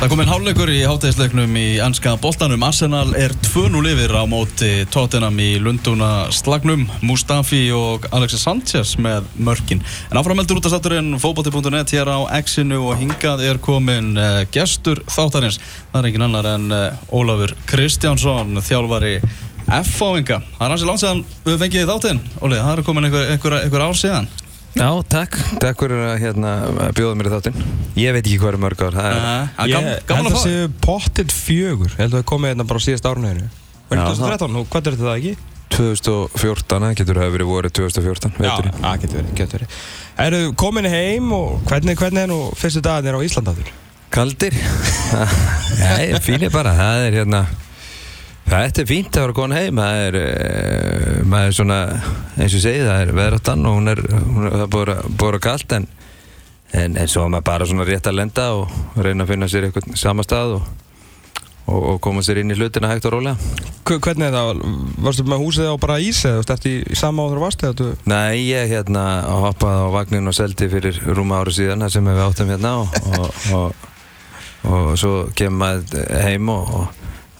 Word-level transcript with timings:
Það 0.00 0.08
kominn 0.14 0.30
hálfleikur 0.32 0.70
í 0.72 0.78
hátæðisleiknum 0.88 1.56
í 1.60 1.64
anska 1.84 2.14
boltanum. 2.22 2.62
Arsenal 2.64 3.10
er 3.20 3.34
2-0 3.44 3.82
yfir 3.90 4.14
á 4.16 4.24
móti 4.24 4.70
Tottenham 4.88 5.36
í 5.44 5.58
Lunduna 5.60 6.30
slagnum. 6.32 6.86
Mustafi 7.04 7.66
og 7.76 8.06
Alexis 8.08 8.46
Sanchez 8.46 8.94
með 8.96 9.28
mörkin. 9.36 9.84
En 10.08 10.16
áframeldur 10.16 10.56
út 10.56 10.70
af 10.70 10.72
satturinn 10.72 11.20
fókbóti.net 11.20 11.92
hér 11.92 12.08
á 12.16 12.32
X-inu 12.40 12.80
og 12.80 12.96
hingað 12.96 13.44
er 13.44 13.60
komin 13.60 14.14
uh, 14.16 14.40
gestur 14.48 15.04
þáttarins. 15.04 15.60
Það 15.92 16.00
er 16.00 16.08
engin 16.14 16.28
annar 16.30 16.48
en 16.54 16.68
uh, 16.72 17.12
Ólafur 17.12 17.52
Kristjánsson, 17.68 18.56
þjálfari 18.64 19.18
F-fáinga. 19.68 20.40
Það 20.56 20.64
er 20.64 20.78
hansi 20.78 20.88
langt 20.88 21.04
séðan 21.04 21.26
við 21.44 21.60
fengið 21.66 21.90
þáttinn. 21.92 22.28
Óli, 22.40 22.56
það 22.56 22.72
er 22.78 22.88
komin 22.88 23.10
einhver, 23.10 23.34
einhver, 23.36 23.62
einhver 23.66 23.90
ár 23.90 24.00
síðan. 24.00 24.32
Já, 24.76 24.88
takk. 25.10 25.36
Takk 25.62 25.82
fyrir 25.82 26.02
að 26.06 26.16
hérna, 26.22 26.50
bjóða 26.94 27.16
mér 27.18 27.28
í 27.28 27.32
þáttinn. 27.32 27.62
Ég 27.98 28.14
veit 28.14 28.22
ekki 28.22 28.38
hvað 28.38 28.52
er 28.52 28.58
mörg 28.62 28.84
ár. 28.86 28.98
Það 28.98 29.08
er... 29.10 29.20
Uh, 29.20 29.64
Ég 29.66 29.76
held 29.80 30.10
að 30.14 30.28
að 30.30 30.36
fá 30.36 30.42
séu 30.44 30.68
pottitt 30.84 31.34
fjögur. 31.34 31.90
Ég 31.96 32.02
held 32.04 32.14
að 32.14 32.20
það 32.20 32.28
komið 32.30 32.52
hérna 32.52 32.66
bara 32.70 32.82
á 32.82 32.86
síðast 32.86 33.08
árunni. 33.10 33.48
Var 33.90 33.98
Já, 33.98 34.04
þetta 34.04 34.12
2013? 34.14 34.54
Nú, 34.54 34.62
hvað 34.70 34.90
er 34.92 34.98
þetta 35.00 35.16
ekki? 35.16 35.34
2014, 35.70 36.84
það 36.84 36.96
getur 37.00 37.20
það 37.20 37.34
verið 37.34 37.50
voruð 37.50 37.74
2014, 37.78 38.32
veitur 38.38 38.68
Já, 38.70 38.90
getur 39.02 39.20
verið, 39.20 39.32
getur 39.38 39.58
verið. 39.58 39.76
Eru 40.26 40.40
komin 40.58 40.88
heim 40.90 41.30
og 41.34 41.60
hvernig, 41.70 41.98
hvernig 41.98 42.24
er 42.24 42.30
nú 42.30 42.38
fyrstu 42.58 42.82
dagarnir 42.84 43.18
á 43.18 43.20
Íslandaftur? 43.26 43.70
Kaldir? 44.10 44.54
Nei, 45.82 46.18
fínir 46.22 46.50
bara. 46.54 46.74
Það 46.78 47.06
er 47.08 47.18
hérna... 47.20 47.44
Þetta 48.50 48.82
er 48.82 48.88
fínt 48.90 49.14
að 49.14 49.24
vera 49.28 49.36
komin 49.36 49.54
heim. 49.56 49.78
Það 49.78 50.00
er, 50.08 50.18
uh, 50.20 51.22
maður 51.30 51.52
er 51.52 51.56
svona, 51.56 51.78
eins 52.40 52.56
og 52.58 52.62
segið, 52.64 52.88
það 52.88 53.00
er 53.04 53.12
veðráttan 53.20 53.66
og 53.70 53.76
hún 53.78 53.92
er, 53.92 54.00
hún 54.10 54.48
er 54.50 54.64
búið 54.72 54.92
að- 54.96 55.08
búið 55.20 55.38
að 55.38 55.44
kalt 55.46 55.74
en, 55.78 55.86
en, 56.74 56.96
en 56.98 57.08
svo 57.10 57.24
er 57.28 57.32
maður 57.36 57.46
bara 57.50 57.68
svona 57.70 57.86
rétt 57.88 58.10
að 58.10 58.18
lenda 58.18 58.46
og 58.58 58.78
reyna 59.06 59.24
að 59.26 59.32
finna 59.34 59.48
sér 59.52 59.68
eitthvað 59.68 59.94
samastað 60.02 60.56
og, 60.58 60.68
og, 61.70 61.78
og 61.92 62.00
koma 62.02 62.24
sér 62.26 62.40
inn 62.42 62.50
í 62.50 62.58
hlutina 62.58 62.90
hægt 62.90 63.06
og 63.06 63.14
rólega. 63.14 63.36
Hvernig 63.90 64.26
er 64.28 64.34
það? 64.34 64.60
Varstu 65.06 65.24
með 65.30 65.42
húsið 65.44 65.70
á 65.70 65.74
bara 65.82 66.00
ís 66.02 66.20
eða 66.26 66.42
eftir 66.54 66.82
í 66.90 66.98
sama 66.98 67.24
áður 67.26 67.40
varstu 67.46 67.66
eða 67.70 67.78
þú? 67.80 67.88
Nei, 68.10 68.42
ég 68.50 68.70
hérna 68.74 69.04
hoppaði 69.46 69.86
á 69.86 69.88
vagnin 69.94 70.30
og 70.30 70.34
seldi 70.36 70.68
fyrir 70.70 70.98
rúma 71.14 71.38
ári 71.42 71.54
síðan 71.54 71.86
sem 71.90 72.06
við 72.06 72.20
áttum 72.26 72.50
hérna 72.50 72.74
og, 72.82 72.98
og, 73.14 73.54
og, 73.54 73.86
og 74.70 74.90
svo 74.98 75.14
kemur 75.38 75.62
maður 75.64 76.10
heim 76.26 76.50
og 76.54 76.74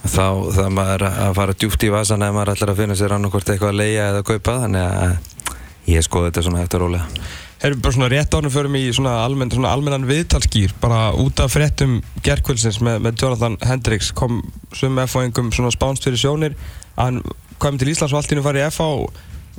þá 0.01 0.25
það 0.55 0.73
maður 0.75 1.05
að 1.09 1.35
fara 1.37 1.55
djúpt 1.57 1.85
í 1.85 1.91
vasan 1.93 2.25
ef 2.25 2.33
maður 2.35 2.53
ætlar 2.55 2.73
að 2.73 2.81
finna 2.81 2.97
sér 2.97 3.15
annarkvort 3.15 3.53
eitthvað 3.53 3.73
að 3.73 3.79
leia 3.81 4.09
eða 4.09 4.25
kaupa 4.27 4.57
þannig 4.63 4.85
að 5.05 5.91
ég 5.91 6.05
skoði 6.05 6.29
þetta 6.29 6.45
svona 6.47 6.63
eftir 6.65 6.83
rólega. 6.83 7.25
Erum 7.61 7.81
bara 7.85 7.93
svona 7.93 8.09
rétt 8.09 8.33
ánum 8.33 8.53
förum 8.53 8.77
í 8.79 8.87
svona, 8.89 9.19
almenn, 9.21 9.51
svona 9.53 9.73
almennan 9.75 10.07
viðtalskýr 10.09 10.73
bara 10.81 11.11
út 11.13 11.43
af 11.43 11.53
fréttum 11.53 11.99
gerkvöldsins 12.25 12.79
með, 12.81 13.03
með 13.05 13.21
Jonathan 13.21 13.57
Hendricks 13.61 14.09
kom 14.17 14.39
sum 14.73 14.97
F-fáingum 15.03 15.51
svona 15.53 15.69
spánst 15.73 16.07
fyrir 16.07 16.21
sjónir 16.23 16.57
að 16.95 17.03
hann 17.03 17.21
kom 17.61 17.77
til 17.77 17.91
Íslands 17.93 18.15
og 18.15 18.21
allt 18.21 18.33
í 18.33 18.39
nú 18.39 18.45
farið 18.45 18.71
F-fá 18.71 18.89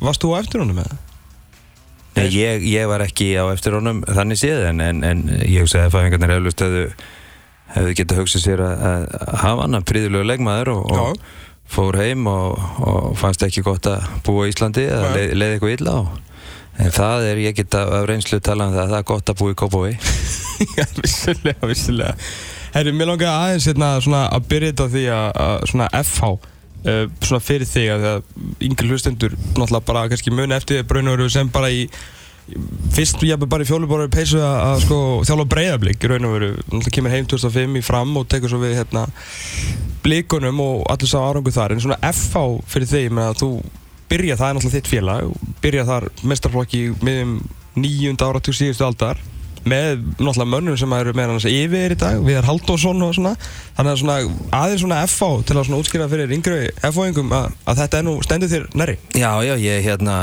Varst 0.03 0.23
þú 0.25 0.35
á 0.35 0.41
eftir 0.41 0.63
honum 0.63 0.79
með 0.81 0.91
það? 0.91 1.01
Nei, 2.13 2.27
ég, 2.35 2.65
ég 2.69 2.89
var 2.91 3.05
ekki 3.05 3.31
á 3.39 3.45
eftir 3.53 3.77
honum 3.79 4.03
þannig 4.05 4.41
séð 4.41 4.67
en, 4.69 4.83
en, 4.85 5.03
en 5.07 5.23
ég 5.47 5.63
hugsaði 5.63 5.87
að 5.87 5.95
fæðingarnir 5.95 6.35
eflust 6.37 6.65
hefðu, 7.73 7.81
hefðu 7.81 7.95
getað 8.01 8.21
hugsað 8.23 8.45
sér 8.47 8.63
að, 8.67 8.85
að 8.87 9.33
hafa 9.43 9.65
hann 9.67 9.79
að 9.81 9.87
príðulegu 9.91 10.29
leikmaður 10.31 10.71
og, 10.77 10.93
og 10.93 11.23
fór 11.73 11.97
heim 12.03 12.27
og, 12.29 12.61
og 12.85 13.13
fannst 13.21 13.43
ekki 13.47 13.63
gott 13.65 13.87
að 13.89 14.05
búa 14.27 14.47
í 14.49 14.53
Íslandi 14.53 14.85
eða 14.93 15.13
leið, 15.17 15.35
leið 15.41 15.55
eitthvað 15.57 15.75
illa 15.79 15.97
á 15.97 16.03
en 16.83 16.89
það 16.97 17.27
er, 17.29 17.41
ég 17.45 17.57
get 17.59 17.75
af 17.77 17.91
reynslu 18.09 18.39
tala 18.45 18.67
um 18.71 18.75
það 18.77 18.93
það 18.95 18.99
er 19.03 19.09
gott 19.13 19.33
að 19.33 19.39
búa 19.43 19.53
í 19.53 19.59
Kópói 19.61 19.91
Já, 20.79 20.85
vissulega, 21.03 21.67
vissulega. 21.69 22.15
Herri, 22.73 22.93
mér 22.97 23.11
langar 23.11 23.33
aðeins 23.35 23.67
hérna 23.69 23.89
svona 24.01 24.23
að 24.33 24.47
byrja 24.53 24.71
þetta 24.73 24.87
því 24.95 25.03
að, 25.13 25.29
að 25.45 25.65
svona 25.73 25.89
FH 26.01 26.31
uh, 26.33 27.03
svona 27.25 27.43
fyrir 27.45 27.69
þig 27.69 27.89
að 27.97 28.07
að 28.13 28.23
yngri 28.69 28.89
hlustendur 28.93 29.35
náttúrulega 29.37 29.85
bara 29.91 30.05
kannski 30.13 30.33
muni 30.33 30.57
eftir 30.57 30.85
braunveru 30.89 31.27
sem 31.35 31.51
bara 31.53 31.69
í- 31.75 31.89
fyrst 32.93 33.23
ég 33.27 33.45
bara 33.47 33.65
í 33.65 33.69
fjólubóru 33.69 34.09
peysu 34.13 34.41
að, 34.43 34.83
sko 34.85 34.99
þjálfa 35.27 35.49
breyðablík 35.55 36.03
í 36.05 36.11
raun 36.11 36.29
og 36.29 36.35
veru 36.37 36.51
náttúrulega 36.57 36.95
kemur 36.97 37.15
heim 37.15 37.29
2005 37.31 37.79
í 37.81 37.85
fram 37.87 38.17
og 38.21 38.29
tekur 38.31 38.53
svo 38.53 38.61
við 38.63 38.77
hérna 38.81 39.07
blíkunum 40.03 40.61
og 40.63 40.85
allir 40.93 41.11
sá 41.11 41.19
árangu 41.23 41.55
þar. 41.55 41.77
En 41.77 41.85
svona 41.85 42.01
FH 42.13 42.45
fyrir 42.69 43.15
með 43.15 43.31
að 43.31 43.43
þú 43.43 43.51
byrja 44.13 44.39
það 44.39 44.49
er 44.49 44.57
náttúrulega 44.59 44.79
þitt 44.79 44.93
félag 44.93 45.53
byrja 45.63 45.85
þar 45.89 46.09
mestarflokki 46.29 46.83
miðum 47.01 47.37
nýjunda 47.79 48.29
áratug 48.29 48.57
síðustu 48.57 48.85
aldar 48.85 49.21
með 49.69 50.03
náttúrulega 50.19 50.51
mönnum 50.55 50.79
sem 50.81 50.95
eru 50.97 51.15
með 51.17 51.33
hans 51.35 51.47
yfir 51.49 51.95
í 51.95 51.99
dag, 51.99 52.21
Viðar 52.27 52.49
Halldórsson 52.49 53.05
og 53.07 53.15
svona. 53.17 53.35
Þannig 53.77 53.93
að 53.93 54.01
svona 54.03 54.17
aðeins 54.59 54.83
svona 54.85 55.01
FH 55.07 55.29
til 55.49 55.57
að 55.57 55.67
svona 55.69 55.81
útskýra 55.83 56.09
fyrir 56.13 56.35
yngri 56.37 56.59
FH-ingum 56.83 57.33
að, 57.37 57.47
að 57.71 57.81
þetta 57.83 57.99
er 57.99 58.07
nú 58.07 58.15
stendur 58.27 58.53
þér 58.53 58.67
næri 58.79 58.97
Já, 59.17 59.31
já, 59.47 59.55
ég 59.63 59.87
hérna 59.87 60.17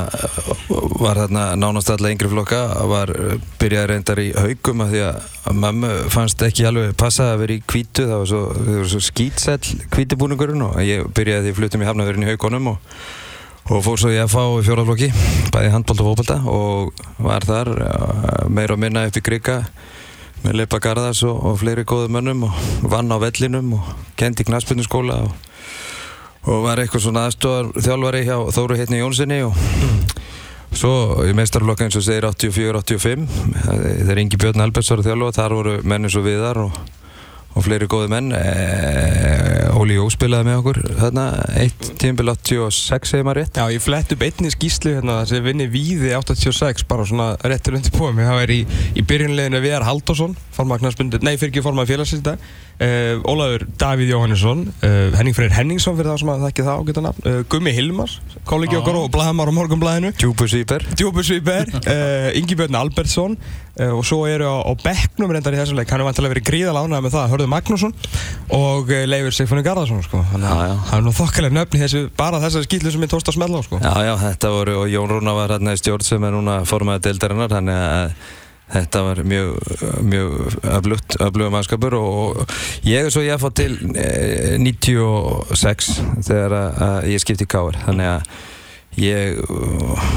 var 0.99 1.21
þarna 1.23 1.45
nánast 1.59 1.91
alla 1.93 2.11
yngri 2.13 2.29
flokka 2.31 2.61
var 2.91 3.13
byrjaði 3.61 3.91
reyndar 3.93 4.21
í 4.21 4.27
haugum 4.35 4.83
af 4.85 4.93
því 4.93 5.03
að 5.07 5.59
mömmu 5.63 5.93
fannst 6.13 6.43
ekki 6.45 6.67
alveg 6.69 6.93
passa 6.99 7.31
að 7.33 7.43
vera 7.43 7.57
í 7.57 7.63
hvítu, 7.71 8.05
það 8.05 8.21
var 8.21 8.29
svo, 8.33 8.43
svo 8.91 9.01
skýtsell 9.07 9.79
hvítibúningurinn 9.95 10.67
og 10.67 10.77
ég 10.85 11.09
byrjaði 11.15 11.47
því 11.47 11.55
að 11.55 11.59
fluttum 11.61 11.85
í 11.85 11.89
hafnaverðin 11.89 12.27
í 12.27 12.31
haugunum 12.33 12.73
og, 12.75 12.99
og 13.69 13.83
fór 13.85 14.01
svo 14.01 14.13
í 14.13 14.19
FH 14.25 14.45
í 14.59 14.65
fjóraflokki 14.65 15.11
bæði 15.53 15.73
handbólt 15.73 16.01
og 16.03 16.11
fókbalta 16.11 16.39
og 16.49 17.03
var 17.21 17.45
þar 17.45 17.73
meira 18.49 18.73
og 18.75 18.81
minna 18.81 19.05
í 19.07 19.21
Grika 19.21 19.61
með 20.43 20.61
Leipa 20.61 20.79
Garðars 20.81 21.21
og, 21.27 21.37
og 21.45 21.59
fleiri 21.61 21.85
góðu 21.87 22.09
mönnum 22.15 22.47
og 22.47 22.57
vann 22.89 23.11
á 23.11 23.17
vellinum 23.21 23.75
og 23.77 23.93
kendi 24.19 24.47
knaspunni 24.47 24.85
og 24.89 25.31
og 26.47 26.63
var 26.63 26.79
eitthvað 26.79 27.03
svona 27.03 27.25
aðstofar 27.27 27.71
þjálfari 27.83 28.23
hjá 28.27 28.37
Þóru 28.55 28.77
Heitni 28.79 29.01
Jónssoni 29.01 29.41
og 29.43 29.57
svo 30.75 31.25
í 31.27 31.33
meistarflokka 31.35 31.87
eins 31.87 31.97
og 31.99 32.05
segir 32.05 32.27
84-85 32.29 33.25
þegar 33.65 34.21
Ingi 34.23 34.39
Björn 34.39 34.63
Alberts 34.63 34.91
var 34.93 35.03
að 35.03 35.09
þjálfa 35.09 35.35
þar 35.35 35.57
voru 35.57 35.75
menn 35.83 36.07
eins 36.07 36.17
og 36.19 36.25
viðar 36.27 36.61
og, 36.63 36.79
og 37.53 37.65
fleiri 37.65 37.89
góði 37.91 38.11
menn. 38.13 38.31
E, 38.37 39.68
Óli 39.79 39.95
Jó 39.95 40.09
spilaði 40.11 40.49
með 40.49 40.57
okkur 40.59 40.77
þarna 40.97 41.25
eitt 41.61 41.85
tímbil 42.01 42.33
86 42.33 43.13
segir 43.13 43.23
maður 43.23 43.39
rétt. 43.39 43.59
Já, 43.61 43.71
ég 43.71 43.83
flett 43.83 44.11
upp 44.11 44.25
einni 44.25 44.51
skýslu 44.51 44.95
hérna 44.97 45.21
sem 45.29 45.45
vinni 45.45 45.69
Víði 45.71 46.11
86 46.17 46.83
bara 46.89 47.05
svona 47.07 47.29
réttur 47.47 47.77
undir 47.79 47.93
mig. 48.11 48.27
Það 48.27 48.43
er 48.43 48.53
í, 48.57 48.59
í 48.99 49.03
byrjunleginu 49.07 49.61
Viðar 49.63 49.87
Halldórsson 49.87 50.35
formagnarsbundur, 50.57 51.23
nei 51.23 51.37
fyrir 51.37 51.53
ekki 51.53 51.63
formag 51.63 51.87
félagsins 51.87 52.19
þetta 52.25 52.35
uh, 52.83 53.29
Ólafur 53.29 53.63
Davíð 53.79 54.11
Jóhannesson 54.11 54.65
uh, 54.67 55.15
Henning 55.15 55.37
Freyr 55.37 55.55
Henningsson 55.55 55.95
fyrir 55.95 56.11
það 56.11 56.21
sem 56.23 56.33
að 56.33 56.45
þekki 56.47 56.67
það 56.67 56.83
ágæta 56.83 57.05
nafn. 57.05 57.29
Uh, 57.29 57.39
Gummi 57.51 57.75
Hilmars, 57.75 58.17
kollegi 58.49 58.75
Já. 58.75 58.81
okkar 58.81 58.99
og 58.99 59.09
blaðamar 59.15 59.51
á 59.51 59.53
morgunblæðinu. 59.55 60.11
Djúbusvíper, 60.99 61.71
uh, 61.79 62.29
Ingi 62.39 62.59
Björn 62.59 62.79
Albertsson 62.79 63.39
uh, 63.77 63.93
og 63.93 64.01
svo 64.07 64.23
eru 64.29 64.49
á, 64.49 64.57
á 64.65 64.73
bekknum 64.81 65.33
reyndar 65.33 65.55
í 65.55 65.61
þessum 65.61 65.79
leik, 65.79 65.91
hann 65.93 66.03
er 66.03 66.09
vantilega 66.09 66.35
verið 66.35 66.47
gríðal 66.49 66.81
ánægð 66.81 67.05
með 67.05 67.15
það, 67.15 67.29
Hörður 67.33 67.51
Magnússon 67.53 67.95
og 68.57 68.91
uh, 68.91 69.05
Leifur 69.09 69.37
Sigfunni 69.37 69.65
Garðarsson 69.65 70.03
sko. 70.05 70.25
það 70.33 70.97
er 70.97 71.05
nú 71.05 71.15
þokkalega 71.19 71.57
nöfni 71.59 71.83
þessu, 71.85 72.03
bara 72.17 72.41
þessari 72.43 72.69
skýtlu 72.69 72.93
sem 72.95 73.07
ég 73.07 73.13
tóst 73.13 73.31
að 73.31 73.39
smella 73.39 73.61
á 73.61 73.67
sko. 73.67 73.81
Já, 73.83 73.93
já, 74.09 74.13
þetta 74.25 74.53
voru, 74.55 74.77
og 74.83 74.91
Jón 74.91 75.13
Rúna 75.13 75.37
var 75.37 75.55
hérna 75.55 75.77
í 75.77 75.81
stjórn 75.81 76.05
sem 76.05 76.29
er 76.29 76.35
núna 76.35 76.61
formaði 76.69 77.09
deildarinnar, 77.09 77.51
þannig 77.53 77.81
að 77.89 78.37
þetta 78.69 79.01
var 79.01 79.23
mjög, 79.25 79.55
mjög 80.05 80.57
öflugum 80.69 81.55
mannskapur 81.55 81.95
og, 81.97 82.43
og 82.43 82.53
ég 82.85 83.07
er 83.07 83.13
svo 83.13 83.23
ég 83.25 83.33
að 83.33 83.41
fá 83.41 83.49
til 83.57 83.73
eh, 83.97 84.59
96 84.61 85.89
þegar 86.27 86.55
að, 86.59 86.79
að 86.85 87.09
ég 87.15 87.23
skipti 87.23 87.47
í 87.47 87.49
Káar, 87.49 87.79
þannig 87.87 88.11
að 88.11 88.33
ég 89.03 89.39
uh, 89.43 90.07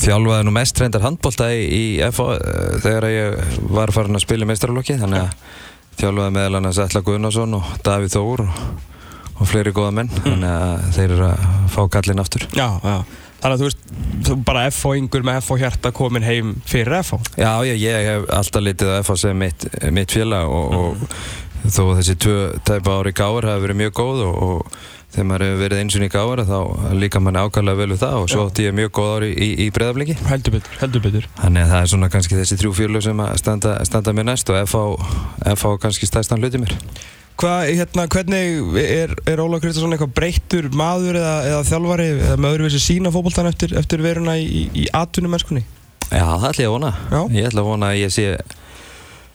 þjálfaði 0.00 0.46
nú 0.46 0.54
mest 0.54 0.80
reyndar 0.80 1.04
handbólta 1.04 1.50
í, 1.54 1.64
í 1.66 1.82
FH 2.10 2.26
uh, 2.36 2.76
þegar 2.84 3.08
að 3.08 3.16
ég 3.16 3.56
var 3.76 3.92
farin 3.94 4.18
að 4.18 4.24
spila 4.26 4.46
í 4.46 4.50
meistaralokki, 4.50 4.98
þannig 5.00 5.26
að 5.26 5.58
þjálfaði 6.00 6.36
meðal 6.36 6.60
annars 6.60 6.82
Ætla 6.84 7.02
Guðnason 7.06 7.58
og 7.58 7.72
Davíð 7.86 8.14
Þór 8.16 8.44
og, 8.46 8.62
og 9.36 9.50
fleiri 9.50 9.74
góða 9.76 9.96
menn, 10.00 10.12
þannig 10.20 10.54
að 10.54 10.86
þeir 10.96 11.08
eru 11.08 11.26
að 11.30 11.50
fá 11.74 11.82
kallin 11.96 12.22
aftur. 12.22 12.46
Já, 12.56 12.68
já. 12.84 12.96
Þannig 13.40 13.54
að 13.54 13.60
þú 13.60 13.68
veist, 13.68 13.84
þú 14.26 14.34
bara 14.44 14.64
FH-ingur 14.68 15.22
með 15.24 15.38
FH-hjarta 15.40 15.92
komin 15.96 16.26
heim 16.26 16.56
fyrir 16.68 16.98
FH. 17.00 17.22
Já, 17.40 17.52
já, 17.64 17.72
ég 17.72 18.08
hef 18.10 18.26
alltaf 18.36 18.64
litið 18.66 18.90
á 18.92 19.00
FH 19.00 19.16
sem 19.22 19.38
mitt, 19.40 19.64
mitt 19.96 20.12
félag 20.12 20.52
og, 20.52 20.74
og 20.76 21.70
þó 21.72 21.82
að 21.86 22.00
þessi 22.00 22.16
tæpa 22.68 22.98
ári 23.00 23.14
gáður 23.16 23.48
hafa 23.48 23.62
verið 23.64 23.80
mjög 23.80 23.94
góð 23.96 24.22
og, 24.26 24.36
og 24.44 24.82
þegar 25.10 25.28
maður 25.30 25.44
hefur 25.46 25.62
verið 25.64 25.82
eins 25.82 25.96
og 25.98 26.04
í 26.06 26.10
gáður 26.14 26.42
þá 26.48 26.58
líka 27.00 27.22
mann 27.22 27.38
ákvæmlega 27.40 27.80
vel 27.80 27.88
við 27.92 28.02
það 28.02 28.18
og 28.20 28.28
svo 28.30 28.46
átti 28.46 28.66
ég 28.66 28.76
mjög 28.78 28.92
góð 28.98 29.12
ári 29.16 29.30
í, 29.34 29.48
í 29.64 29.68
breyðafliki 29.74 30.18
Heldur 30.30 30.56
betur, 30.56 30.76
heldur 30.82 31.04
betur. 31.06 31.30
Þannig 31.40 31.64
að 31.64 31.72
það 31.74 31.80
er 31.80 31.92
svona 31.94 32.10
kannski 32.14 32.38
þessi 32.38 32.60
þrjú 32.60 32.74
fjölu 32.78 33.02
sem 33.04 33.24
að 33.24 33.32
standa, 33.42 33.72
standa 33.88 34.14
mér 34.16 34.28
næst 34.30 34.52
og 34.52 34.60
FH, 34.66 35.72
kannski 35.82 36.10
stæstan 36.10 36.42
hluti 36.42 36.62
mér 36.62 36.76
Hvað, 37.40 37.70
hérna, 37.72 38.04
hvernig 38.12 38.80
er, 38.82 39.12
er 39.32 39.40
Óla 39.40 39.56
Kristjánsson 39.62 39.94
eitthvað 39.96 40.10
breyttur 40.18 40.66
maður 40.76 41.16
eða, 41.22 41.36
eða 41.48 41.60
þjálfari 41.70 42.08
eða 42.18 42.34
með 42.36 42.56
öðruvísi 42.56 42.80
sína 42.84 43.12
fótboltan 43.14 43.48
eftir, 43.48 43.72
eftir 43.80 44.02
veruna 44.04 44.34
í, 44.36 44.44
í, 44.44 44.64
í 44.82 44.88
atvinnumennskunni? 44.92 45.62
Já, 46.10 46.26
það 46.26 46.48
ætla 46.50 46.64
ég 46.66 46.68
að 46.68 46.74
vona 46.74 46.90
Já. 46.98 47.20
Ég 47.38 47.48
ætla 47.48 47.62
að 47.62 47.70
vona 47.70 47.88
að 47.94 48.00
ég 48.02 48.12
sé 48.12 48.26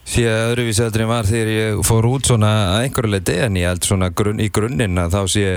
sé 0.06 0.26
öðruvísi 0.30 0.84
heldur 0.86 1.06
en 1.06 1.10
var 1.10 1.26
þegar 1.26 1.50
ég 1.50 1.80
fór 1.86 2.06
út 2.10 2.30
svona 2.30 2.52
að 2.76 2.84
einhverju 2.86 3.12
leiti 3.12 3.38
en 3.42 3.58
ég 3.58 3.72
held 3.72 3.88
svona 3.88 4.12
grunn, 4.14 4.42
í 4.44 4.52
grunninn 4.54 5.02
að 5.02 5.18
þá 5.18 5.22
sé, 5.34 5.48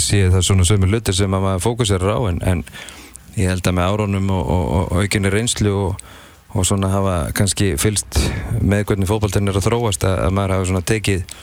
sé 0.00 0.22
það 0.32 0.46
svona 0.46 0.66
sömu 0.68 0.88
hlutir 0.88 1.16
sem 1.16 1.36
að 1.36 1.44
maður 1.44 1.66
fókuserar 1.66 2.16
á 2.16 2.20
en, 2.30 2.40
en 2.40 2.64
ég 3.36 3.52
held 3.52 3.68
að 3.68 3.76
með 3.76 3.92
árónum 3.92 4.32
og, 4.32 4.50
og, 4.56 4.64
og 4.80 5.04
aukinni 5.04 5.32
reynslu 5.32 5.74
og, 5.76 6.02
og 6.56 6.66
svona 6.66 6.90
hafa 6.94 7.16
kannski 7.36 7.74
fylst 7.80 8.22
með 8.64 8.86
hvernig 8.88 9.10
fókbaltinn 9.10 9.52
er 9.52 9.60
að 9.60 9.68
þróast 9.68 10.08
að, 10.08 10.16
að 10.24 10.36
maður 10.38 10.56
hafa 10.56 10.70
svona 10.72 10.86
tekið 10.92 11.38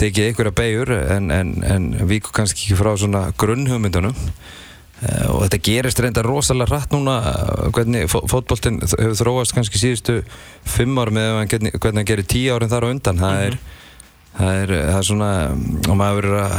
tekið 0.00 0.30
einhverja 0.30 0.56
beigur 0.56 0.94
en, 0.96 1.30
en, 1.30 1.54
en 1.68 1.88
víku 2.08 2.32
kannski 2.34 2.64
ekki 2.64 2.80
frá 2.80 2.94
svona 2.96 3.26
grunnhugmyndunum 3.38 4.16
og 5.02 5.44
þetta 5.44 5.60
gerist 5.66 6.00
reynda 6.02 6.22
rosalega 6.22 6.76
rætt 6.76 6.92
núna 6.94 7.18
eh, 7.26 7.62
hvernig 7.74 8.10
fótbóltinn 8.10 8.80
hefur 8.84 9.16
þróast 9.18 9.54
kannski 9.56 9.80
síðustu 9.80 10.20
fimm 10.68 10.98
ár 11.02 11.10
með 11.14 11.40
hvernig 11.50 11.80
hann 11.82 12.08
gerir 12.08 12.28
tíu 12.28 12.54
árin 12.54 12.70
þar 12.70 12.86
á 12.86 12.92
undan 12.92 13.22
það 13.22 13.46
er, 13.46 13.56
mm 13.56 13.64
-hmm. 13.64 14.36
það 14.38 14.60
er, 14.60 14.74
það 14.90 15.00
er 15.00 15.08
svona 15.08 15.32
og 15.88 15.96
maður 15.96 16.20
verður 16.20 16.38
að 16.44 16.54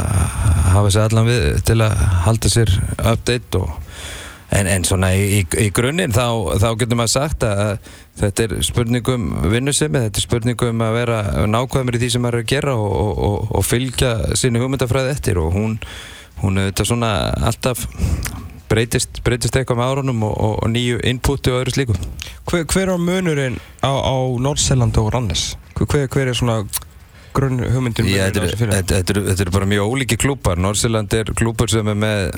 hafa 0.74 0.90
sér 0.90 1.08
allan 1.08 1.30
við 1.30 1.48
til 1.64 1.80
að 1.80 1.96
halda 2.26 2.54
sér 2.58 2.76
update 2.98 3.62
og 3.62 3.80
En, 4.54 4.68
en 4.70 4.84
svona 4.86 5.08
í, 5.16 5.40
í, 5.40 5.44
í 5.64 5.70
grunninn 5.74 6.12
þá, 6.14 6.26
þá 6.62 6.68
getur 6.78 6.98
maður 7.00 7.10
sagt 7.10 7.42
að 7.42 7.78
þetta 8.20 8.44
er 8.44 8.52
spurningum 8.62 9.24
vinnusemi, 9.50 10.02
þetta 10.04 10.20
er 10.20 10.26
spurningum 10.28 10.84
að 10.84 10.98
vera 11.00 11.46
nákvæmur 11.50 11.96
í 11.96 12.02
því 12.04 12.10
sem 12.12 12.22
maður 12.22 12.38
er 12.38 12.44
að 12.44 12.52
gera 12.52 12.74
og, 12.78 12.92
og, 13.00 13.22
og, 13.28 13.48
og 13.58 13.66
fylgja 13.66 14.12
sínu 14.38 14.62
hugmyndafræði 14.62 15.10
eftir 15.10 15.40
og 15.42 15.56
hún 15.56 15.74
hún 16.42 16.62
auðvitað 16.62 16.90
svona 16.90 17.10
alltaf 17.50 17.84
breytist, 18.70 19.20
breytist 19.26 19.56
eitthvað 19.58 19.80
með 19.80 19.92
árunum 19.92 20.24
og, 20.26 20.34
og, 20.34 20.56
og 20.64 20.72
nýju 20.72 21.02
inputi 21.06 21.52
og 21.52 21.62
öðru 21.62 21.76
slíku. 21.76 21.98
Hver, 22.50 22.64
hver 22.64 22.94
er 22.94 23.00
munurinn 23.00 23.60
á, 23.84 23.92
á 23.92 24.16
Nordsjælland 24.40 24.98
og 25.00 25.12
Rannes? 25.14 25.52
Hver, 25.78 26.08
hver 26.08 26.32
er 26.32 26.38
svona 26.38 26.62
grunn 27.34 27.62
hugmyndum 27.66 28.08
Já, 28.08 28.28
þetta 28.30 29.00
eru 29.14 29.24
er 29.32 29.50
bara 29.54 29.68
mjög 29.68 29.90
ólíki 29.90 30.18
klúpar 30.20 30.60
Nordsjælland 30.60 31.16
er 31.18 31.32
klúpar 31.36 31.72
sem 31.72 31.88
er 31.90 31.98
með 31.98 32.36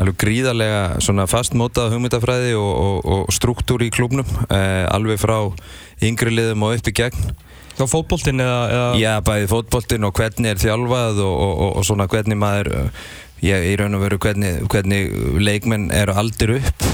alveg 0.00 0.16
gríðarlega 0.24 1.02
svona 1.04 1.26
fastmótað 1.30 1.92
hugmyndafræði 1.94 2.54
og, 2.58 3.04
og 3.04 3.34
struktúr 3.34 3.84
í 3.86 3.90
klúpnum 3.94 4.26
eh, 4.48 4.84
alveg 4.90 5.20
frá 5.22 5.36
yngri 6.02 6.32
liðum 6.34 6.64
og 6.66 6.78
upp 6.78 6.90
í 6.90 6.96
gegn 6.96 7.28
Þá 7.74 7.84
fótbóltinn 7.90 8.42
eða, 8.42 8.58
eða? 8.70 8.90
Já, 9.00 9.12
bæði 9.26 9.46
fótbóltinn 9.50 10.06
og 10.06 10.14
hvernig 10.18 10.52
er 10.52 10.60
þjálfað 10.62 11.22
og, 11.24 11.32
og, 11.34 11.54
og, 11.54 11.70
og 11.80 11.86
svona 11.88 12.06
hvernig 12.10 12.38
maður, 12.38 12.70
ég 13.42 13.66
í 13.70 13.72
raun 13.80 13.98
og 13.98 14.04
veru 14.04 14.20
hvernig, 14.22 14.60
hvernig 14.70 15.10
leikmenn 15.42 15.88
eru 15.94 16.14
aldir 16.20 16.56
upp. 16.60 16.86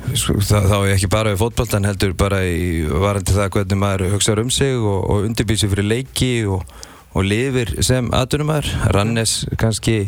Þá, 0.00 0.54
þá 0.70 0.76
er 0.78 0.92
ekki 0.94 1.10
bara 1.12 1.34
við 1.34 1.42
fótbóltan 1.42 1.88
heldur 1.88 2.14
bara 2.18 2.44
í 2.46 2.86
varandi 2.88 3.34
það 3.36 3.50
hvernig 3.58 3.80
maður 3.82 4.14
hugsaður 4.14 4.46
um 4.46 4.52
sig 4.54 4.78
og 4.78 5.26
undirbýsir 5.26 5.72
fyrir 5.74 5.90
leiki 5.90 6.30
og 6.48 7.26
lifir 7.26 7.74
sem 7.84 8.08
aðdunumar. 8.14 8.68
Rannes 8.94 9.42
kannski 9.60 10.06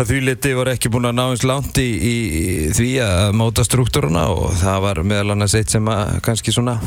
að 0.00 0.12
því 0.12 0.20
liti 0.24 0.52
voru 0.56 0.72
ekki 0.72 0.92
búin 0.92 1.08
að 1.10 1.16
ná 1.18 1.24
eins 1.26 1.42
langt 1.48 1.80
í, 1.80 1.88
í, 1.88 2.14
í 2.40 2.44
því 2.76 2.90
að 3.04 3.34
móta 3.36 3.64
struktúruna 3.66 4.28
og 4.32 4.54
það 4.60 4.84
var 4.86 5.02
meðal 5.04 5.34
annars 5.34 5.56
eitt 5.58 5.72
sem 5.72 5.88
að 5.92 6.20
kannski 6.24 6.54
svona 6.54 6.78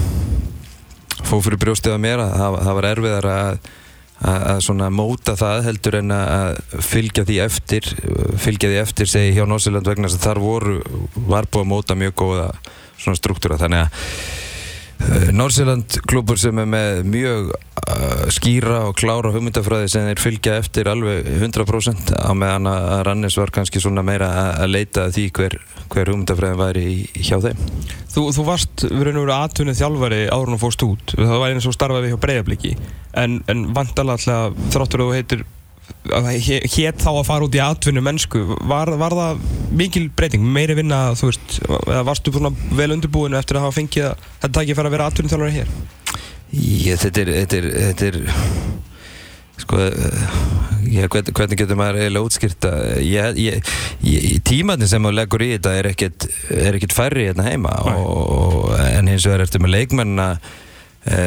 fóð 1.33 1.47
fyrir 1.47 1.63
brjóstið 1.63 1.95
að 1.95 2.03
mér 2.03 2.21
að 2.21 2.35
það, 2.37 2.75
var 2.77 2.87
erfiðar 2.91 3.27
að, 3.31 3.71
að, 4.29 4.85
móta 4.93 5.35
það 5.39 5.65
heldur 5.67 5.97
en 5.99 6.13
að 6.15 6.61
fylgja 6.85 7.25
því 7.27 7.39
eftir 7.47 7.89
fylgja 8.43 8.69
því 8.69 8.79
eftir 8.83 9.09
segi 9.09 9.33
hjá 9.37 9.43
Norsiland 9.49 9.89
vegna 9.89 10.11
þess 10.11 10.21
að 10.21 10.27
þar 10.29 10.41
voru 10.43 10.77
var 11.25 11.49
búið 11.49 11.65
að 11.65 11.69
móta 11.73 11.97
mjög 11.97 12.15
góða 12.23 12.47
struktúra. 13.17 13.57
Þannig 13.59 13.83
að 13.83 13.89
uh, 15.09 15.29
Norsiland 15.35 15.97
klubur 16.07 16.39
sem 16.39 16.61
er 16.61 16.69
með 16.69 17.01
mjög 17.09 17.53
skýra 18.33 18.83
og 18.87 18.95
klára 18.99 19.31
hugmyndafræði 19.33 19.89
sem 19.91 20.07
þeir 20.09 20.21
fylgja 20.23 20.57
eftir 20.61 20.89
alveg 20.91 21.27
100% 21.39 22.13
á 22.15 22.31
meðan 22.37 22.69
að 22.71 23.01
Rannis 23.09 23.37
var 23.39 23.51
kannski 23.55 23.81
svona 23.83 24.05
meira 24.05 24.29
að 24.53 24.71
leita 24.75 25.09
því 25.13 25.25
hver, 25.35 25.57
hver 25.91 26.13
hugmyndafræðin 26.13 26.61
væri 26.61 26.85
hjá 27.19 27.37
þeim 27.43 27.59
Þú, 28.13 28.27
þú 28.35 28.45
varst 28.45 28.85
verið 28.85 29.17
að 29.17 29.23
vera 29.23 29.39
atvinnið 29.47 29.79
þjálfari 29.79 30.21
áður 30.29 30.53
og 30.53 30.59
fórst 30.61 30.83
út. 30.85 31.13
Það 31.17 31.39
var 31.41 31.53
eins 31.55 31.65
og 31.65 31.73
starfaði 31.73 32.11
hjá 32.11 32.19
Breiðabliki. 32.21 32.73
En, 33.17 33.39
en 33.49 33.63
vantalega 33.73 34.19
alltaf 34.19 34.73
þráttur 34.75 35.01
að 35.01 35.09
þú 35.09 35.15
heitir 35.17 35.45
hétt 36.03 37.01
þá 37.01 37.09
að 37.09 37.25
fara 37.27 37.47
út 37.47 37.57
í 37.57 37.61
atvinnu 37.63 38.03
mennsku. 38.05 38.43
Var, 38.69 38.93
var 38.99 39.15
það 39.17 39.41
mikil 39.73 40.05
breyting? 40.15 40.45
Meiri 40.45 40.77
vinna, 40.77 41.01
þú 41.17 41.31
veist, 41.31 41.57
eða 41.65 42.05
varstu 42.07 42.33
vel 42.77 42.91
undirbúinu 42.93 43.39
eftir 43.39 43.59
að 43.59 43.67
hafa 43.67 43.77
fengið 43.79 44.09
að 44.11 44.29
þetta 44.43 44.53
tækið 44.59 44.79
fara 44.79 44.91
að 44.91 44.97
vera 44.97 45.09
atvinnið 45.09 45.33
þjálfari 45.33 45.57
hér? 45.57 45.75
Ég, 46.53 46.99
þetta 47.01 47.23
er, 47.23 47.35
þetta 47.41 47.59
er, 47.59 47.69
þetta 47.87 48.09
er 48.11 48.19
Sko, 49.63 49.77
ég, 50.89 51.05
hvernig 51.13 51.59
getur 51.59 51.77
maður 51.77 51.99
eiginlega 52.01 52.25
útskýrt 52.25 52.65
að 52.65 53.59
tímanin 54.47 54.89
sem 54.89 55.03
maður 55.03 55.19
leggur 55.19 55.43
í 55.45 55.51
þetta 55.53 55.75
er 55.77 55.89
ekkert, 55.91 56.25
er 56.57 56.77
ekkert 56.79 56.95
færri 56.97 57.27
hérna 57.29 57.45
heima 57.45 57.75
og, 57.93 58.73
en 58.73 59.11
hins 59.11 59.27
vegar 59.29 59.45
ertu 59.45 59.61
með 59.61 59.75
leikmennina 59.75 60.27
e, 61.05 61.21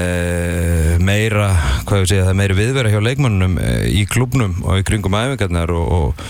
meira, 1.07 1.53
hvað 1.87 2.03
ég 2.03 2.11
segja, 2.11 2.27
það 2.27 2.35
er 2.35 2.41
meiri 2.43 2.59
viðverða 2.59 2.93
hjá 2.97 3.07
leikmennunum 3.07 3.57
e, 3.63 3.73
í 3.95 4.05
klubnum 4.11 4.59
og 4.67 4.83
í 4.83 4.87
kringum 4.91 5.17
æfingarnar 5.23 5.73
og, 5.79 5.87
og, 6.01 6.27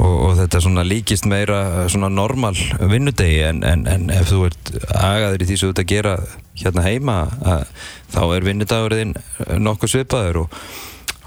og 0.00 0.32
þetta 0.40 0.62
svona 0.64 0.82
líkist 0.86 1.28
meira 1.30 1.88
svona 1.92 2.08
normal 2.10 2.56
vinnudegi 2.80 3.44
en, 3.46 3.62
en, 3.66 3.84
en 3.86 4.08
ef 4.10 4.32
þú 4.32 4.40
ert 4.48 4.72
agaður 4.90 5.44
í 5.44 5.48
því 5.50 5.58
sem 5.58 5.68
þú 5.68 5.74
ert 5.74 5.82
að 5.84 5.92
gera 5.92 6.16
hérna 6.58 6.86
heima 6.86 7.18
að, 7.42 7.68
þá 8.14 8.22
er 8.24 8.48
vinnudagurinn 8.48 9.14
nokkuð 9.62 9.94
svipaður 9.94 10.42
og 10.44 10.58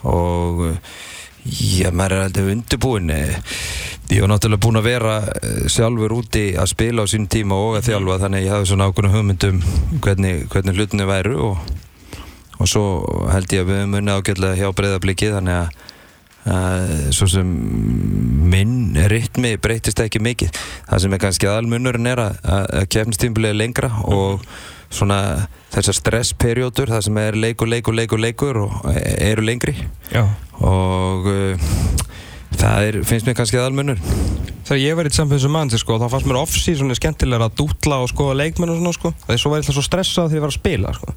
og 0.07 0.61
já, 1.43 1.89
maður 1.91 2.17
er 2.17 2.23
alltaf 2.27 2.51
undirbúin 2.51 3.11
ég 4.07 4.21
var 4.23 4.31
náttúrulega 4.31 4.63
búin 4.63 4.79
að 4.79 4.87
vera 4.87 5.15
eh, 5.41 5.65
sjálfur 5.71 6.15
úti 6.15 6.45
að 6.59 6.71
spila 6.71 7.03
á 7.03 7.11
sín 7.11 7.27
tíma 7.31 7.57
og 7.59 7.79
að 7.79 7.89
þjálfa 7.89 8.21
þannig 8.23 8.39
að 8.39 8.45
ég 8.45 8.53
hafði 8.55 8.69
svona 8.71 8.87
ákveðna 8.87 9.13
hugmyndum 9.15 9.59
hvernig, 10.03 10.45
hvernig 10.53 10.77
hlutinu 10.77 11.07
væru 11.09 11.35
og, 11.49 11.73
og 12.57 12.71
svo 12.71 12.85
held 13.33 13.51
ég 13.51 13.65
að 13.65 13.71
við 13.71 13.81
höfum 13.81 13.97
unnið 13.99 14.21
ágjörlega 14.21 14.59
hjá 14.61 14.75
breyðabliki 14.79 15.33
þannig 15.33 15.59
að 15.59 15.85
Uh, 16.47 17.09
svo 17.11 17.27
sem 17.27 17.47
minn 18.47 18.95
ritmi 19.11 19.57
breytist 19.59 19.99
ekki 19.99 20.21
mikið 20.23 20.53
það 20.87 21.01
sem 21.03 21.15
er 21.17 21.19
kannski 21.19 21.49
aðalmunurinn 21.49 22.07
er 22.07 22.21
að, 22.23 22.37
að 22.47 22.85
kefnistímbilið 22.93 23.51
er 23.51 23.57
lengra 23.59 23.89
og 24.07 24.45
svona 24.87 25.19
þessar 25.73 25.97
stressperiódur 25.97 26.93
það 26.93 27.03
sem 27.09 27.19
er 27.19 27.35
leikur, 27.35 27.67
leikur, 27.67 27.97
leikur, 27.97 28.21
leikur 28.23 28.61
og 28.63 28.87
eru 28.93 29.43
lengri 29.43 29.75
Já. 30.13 30.23
og 30.63 31.27
uh, 31.27 31.67
það 32.55 32.87
er, 32.93 33.01
finnst 33.11 33.27
mér 33.27 33.39
kannski 33.41 33.59
aðalmunur 33.59 33.99
Þegar 34.67 34.81
ég 34.83 34.97
var 34.99 35.07
í 35.07 35.11
samfélagsum 35.15 35.53
mann 35.55 35.69
sko, 35.71 35.95
þá 35.99 36.09
fannst 36.11 36.27
mér 36.27 36.41
off-season 36.41 36.95
skemmtilega 36.97 37.47
að 37.47 37.59
dútla 37.61 38.01
og 38.03 38.09
skoða 38.11 38.39
leikmenn 38.41 38.73
og 38.73 38.81
svona 38.81 38.95
sko. 38.95 39.13
þegar 39.21 39.39
svo 39.39 39.51
var 39.51 39.59
ég 39.59 39.63
alltaf 39.63 39.77
svo 39.77 39.83
stressað 39.85 40.31
þegar 40.31 40.39
ég 40.39 40.47
var 40.47 40.51
að 40.51 40.59
spila 40.61 40.95
sko. 40.97 41.13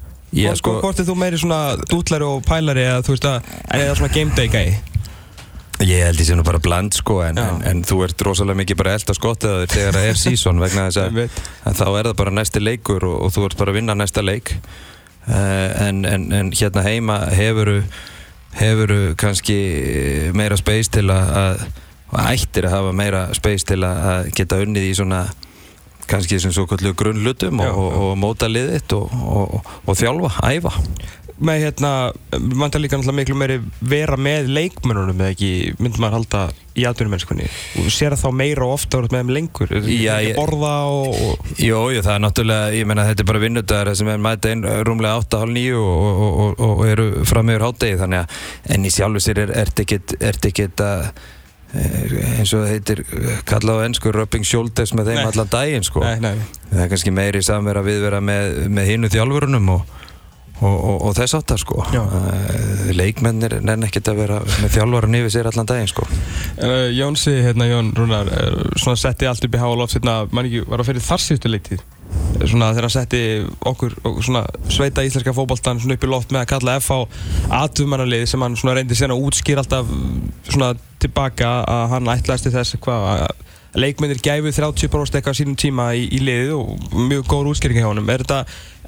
Sko, 0.55 0.77
Hvort 0.79 1.01
er 1.03 1.07
þú 1.09 1.15
meiri 1.19 1.39
svona 1.41 1.59
dútlari 1.91 2.23
og 2.23 2.45
pælari 2.47 2.85
eða 2.87 3.03
þú 3.03 3.17
veist 3.17 3.27
að, 3.27 3.51
eða 3.75 3.97
svona 3.99 4.15
game 4.15 4.35
day 4.37 4.47
gæi? 4.47 4.90
Ég 5.81 6.05
held 6.05 6.21
því 6.21 6.27
sem 6.27 6.39
þú 6.41 6.45
bara 6.45 6.61
bland 6.61 6.93
sko 6.93 7.19
en, 7.25 7.39
en, 7.41 7.59
en 7.65 7.83
þú 7.87 8.03
ert 8.05 8.23
rosalega 8.25 8.61
mikið 8.61 8.79
bara 8.83 8.95
elda 8.99 9.15
skottið 9.17 9.65
þegar 9.71 9.97
það 9.97 10.07
er 10.11 10.21
sísón 10.25 10.61
vegna 10.61 10.87
þess 10.89 11.01
að, 11.01 11.21
að 11.65 11.77
þá 11.81 11.85
er 11.89 12.09
það 12.09 12.15
bara 12.21 12.33
næsti 12.37 12.63
leikur 12.63 13.05
og, 13.09 13.17
og 13.25 13.35
þú 13.35 13.45
ert 13.49 13.59
bara 13.61 13.73
að 13.73 13.79
vinna 13.81 13.97
næsta 13.97 14.23
leik. 14.25 14.55
Uh, 15.21 15.67
en, 15.85 16.01
en 16.05 16.49
hérna 16.49 16.81
heima 16.81 17.19
hefuru 17.29 17.83
hefuru 18.57 19.13
kannski 19.19 19.57
meira 20.35 20.57
space 20.59 20.91
til 20.91 21.05
að, 21.13 21.29
að 22.11 22.25
ættir 22.33 22.67
að 22.67 22.75
hafa 22.75 22.95
meira 22.95 23.21
space 23.37 23.67
til 23.69 23.79
að 23.87 24.31
geta 24.35 24.59
unnið 24.61 24.89
í 24.89 24.95
svona 24.97 25.21
kannski 26.11 26.39
sem 26.43 26.51
svo 26.51 26.65
kallu 26.67 26.91
grunnlutum 26.97 27.61
og, 27.63 27.77
og, 27.77 27.93
og 28.01 28.17
móta 28.19 28.49
liðitt 28.51 28.91
og 28.97 29.93
þjálfa, 29.95 30.33
æfa 30.51 30.73
með 31.41 31.63
hérna, 31.65 31.91
mann 32.37 32.71
það 32.71 32.83
líka 32.83 32.97
náttúrulega 32.99 33.17
miklu 33.17 33.37
meiri 33.39 33.57
vera 33.81 34.17
með 34.19 34.51
leikmennunum 34.53 35.23
eða 35.23 35.33
ekki, 35.33 35.49
myndur 35.81 36.03
maður 36.03 36.17
halda 36.19 36.41
í 36.77 36.85
atvinnumennskunni 36.87 37.47
og 37.81 37.89
sér 37.91 38.15
það 38.15 38.21
þá 38.21 38.37
meira 38.41 38.67
og 38.67 38.75
ofta 38.77 39.01
með 39.01 39.17
þeim 39.17 39.33
lengur, 39.35 39.73
Já, 39.89 40.13
ekki 40.19 40.35
borða 40.37 40.73
og, 40.91 41.17
og... 41.17 41.51
Jú, 41.57 41.81
jú, 41.95 42.03
það 42.05 42.13
er 42.13 42.23
náttúrulega, 42.25 42.71
ég 42.77 42.87
menna 42.91 43.07
þetta 43.09 43.25
er 43.25 43.29
bara 43.31 43.43
vinnudagar 43.43 43.91
sem 43.97 44.11
er 44.13 44.23
mæta 44.23 44.53
einn 44.53 44.63
rúmlega 44.87 45.19
8.30 45.25 45.81
og, 45.81 46.23
og, 46.45 46.63
og 46.69 46.85
eru 46.87 47.09
fram 47.27 47.49
meður 47.49 47.67
hátegi 47.69 47.99
þannig 48.01 48.23
að, 48.23 48.41
en 48.75 48.87
í 48.87 48.93
sjálfu 48.93 49.23
sér 49.25 49.45
er 49.47 49.55
þetta 49.57 50.51
ekkert 50.51 50.85
að 50.85 51.07
eh, 51.73 52.13
eins 52.37 52.53
og 52.53 52.63
það 52.63 52.75
heitir 52.75 53.03
kallað 53.49 53.81
á 53.81 53.85
ennsku 53.89 54.13
rubbing 54.15 54.47
shoulders 54.47 54.93
með 54.95 55.11
þeim 55.11 55.23
nei. 55.23 55.25
allan 55.31 55.51
daginn 55.57 55.87
sko 55.87 56.05
nei, 56.05 56.21
nei. 56.21 56.37
það 56.69 56.85
er 56.85 56.93
kannski 56.93 57.15
meiri 57.15 57.43
samverð 57.45 57.83
að 57.83 57.91
viðvera 57.91 58.23
með, 58.23 58.61
með 58.71 58.93
hinnu 58.93 59.11
þjálfurunum 59.11 59.75
og 59.79 59.97
og, 60.61 60.75
og, 60.75 60.97
og 61.09 61.15
þess 61.17 61.37
aftar 61.39 61.61
sko. 61.61 61.81
Uh, 61.91 62.91
leikmennir 62.95 63.59
nenn 63.65 63.87
ekkert 63.87 64.11
að 64.11 64.21
vera 64.23 64.41
með 64.61 64.75
þjálfvaran 64.77 65.17
yfir 65.21 65.35
sér 65.35 65.51
allan 65.51 65.69
daginn 65.69 65.89
sko. 65.91 66.05
Uh, 66.61 66.89
Jónsi, 66.95 67.37
hérna 67.45 67.69
Jón 67.69 67.93
Rúnar 67.97 68.29
svona 68.75 68.99
setti 68.99 69.29
allt 69.29 69.47
upp 69.47 69.57
í 69.57 69.63
háaloft 69.63 69.97
hérna, 69.97 70.21
mann 70.31 70.49
ekki, 70.49 70.65
var 70.67 70.83
það 70.83 70.93
fyrir 70.93 71.09
þar 71.09 71.25
síðustu 71.25 71.55
leiktið? 71.55 71.89
svona 72.47 72.71
þegar 72.71 72.87
hann 72.87 72.93
setti 72.93 73.21
okkur 73.69 73.93
svona 74.23 74.41
sveita 74.71 75.03
íslenska 75.05 75.33
fótboltan 75.35 75.79
svona 75.81 75.95
upp 75.97 76.05
í 76.05 76.09
loft 76.09 76.33
með 76.33 76.43
að 76.43 76.49
kalla 76.53 76.77
FH 76.81 76.97
aðtumannalið 77.59 78.25
sem 78.31 78.43
hann 78.43 78.57
svona 78.59 78.75
reyndi 78.77 78.97
sérna 78.97 79.17
að 79.17 79.27
útskýra 79.27 79.63
alltaf 79.63 79.91
svona 80.49 80.71
tilbaka 81.01 81.51
að 81.69 81.85
hann 81.95 82.11
ætlaðist 82.15 82.47
til 82.47 82.53
þess 82.55 82.79
hvað 82.81 83.07
að 83.11 83.47
leikmennir 83.77 84.19
gæfu 84.23 84.51
30% 84.51 85.19
eitthvað 85.19 85.37
sínum 85.37 85.57
tíma 85.59 85.91
í, 85.95 86.07
í 86.11 86.21
liðið 86.23 86.53
og 86.57 86.95
mjög 87.07 87.27
góður 87.31 87.51
útskýring 87.53 87.79
hjá 87.79 87.87
honum. 87.87 88.09
Er 88.11 88.23
þetta, 88.25 88.41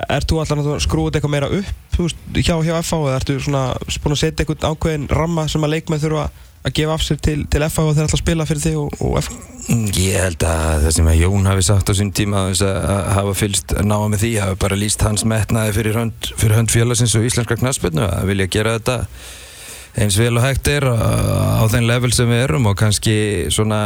ert 0.09 0.29
þú 0.29 0.41
alltaf 0.41 0.63
að 0.63 0.81
skrúa 0.83 1.11
eitthvað 1.13 1.35
meira 1.35 1.51
upp 1.59 1.99
veist, 1.99 2.23
hjá, 2.39 2.55
hjá 2.65 2.73
FH 2.81 2.97
eða 3.03 3.19
ertu 3.19 3.37
svona 3.43 3.67
búin 4.03 4.15
að 4.17 4.23
setja 4.23 4.43
eitthvað 4.43 4.67
ákveðin 4.71 5.11
ramma 5.13 5.45
sem 5.51 5.63
að 5.63 5.75
leikmenn 5.75 6.01
þurfa 6.03 6.27
að 6.63 6.75
gefa 6.77 6.95
af 6.95 7.03
sér 7.03 7.19
til, 7.19 7.39
til 7.51 7.61
FH 7.67 7.83
og 7.83 7.95
þeir 7.97 8.05
að 8.07 8.21
spila 8.21 8.47
fyrir 8.47 8.63
þig 8.63 8.77
og, 8.79 8.97
og 9.03 9.17
FH? 9.19 9.39
Mm, 9.67 9.85
Ég 9.99 10.23
held 10.23 10.45
að 10.47 10.85
það 10.85 10.95
sem 10.97 11.09
að 11.11 11.19
Jón 11.19 11.49
hafi 11.49 11.65
sagt 11.67 11.91
á 11.91 11.93
sín 11.99 12.11
tíma 12.15 12.45
að 12.47 12.63
að 12.69 13.09
hafa 13.17 13.35
fylst 13.35 13.75
náða 13.83 14.09
með 14.13 14.23
því 14.23 14.31
hafi 14.43 14.59
bara 14.63 14.79
líst 14.79 15.03
hans 15.03 15.25
metnaði 15.27 15.75
fyrir 15.77 15.99
hönd, 15.99 16.29
fyrir 16.39 16.57
hönd 16.59 16.71
félagsins 16.71 17.15
og 17.19 17.27
íslenska 17.27 17.59
knaspinu 17.59 18.07
að 18.07 18.31
vilja 18.31 18.51
gera 18.55 18.77
þetta 18.79 18.97
eins 19.93 20.17
vel 20.17 20.33
og 20.39 20.41
hægt 20.45 20.69
er 20.71 20.88
á, 20.89 20.97
á 21.62 21.63
þeim 21.69 21.85
level 21.85 22.13
sem 22.15 22.31
við 22.31 22.41
erum 22.47 22.65
og 22.71 22.79
kannski 22.79 23.15
svona 23.53 23.81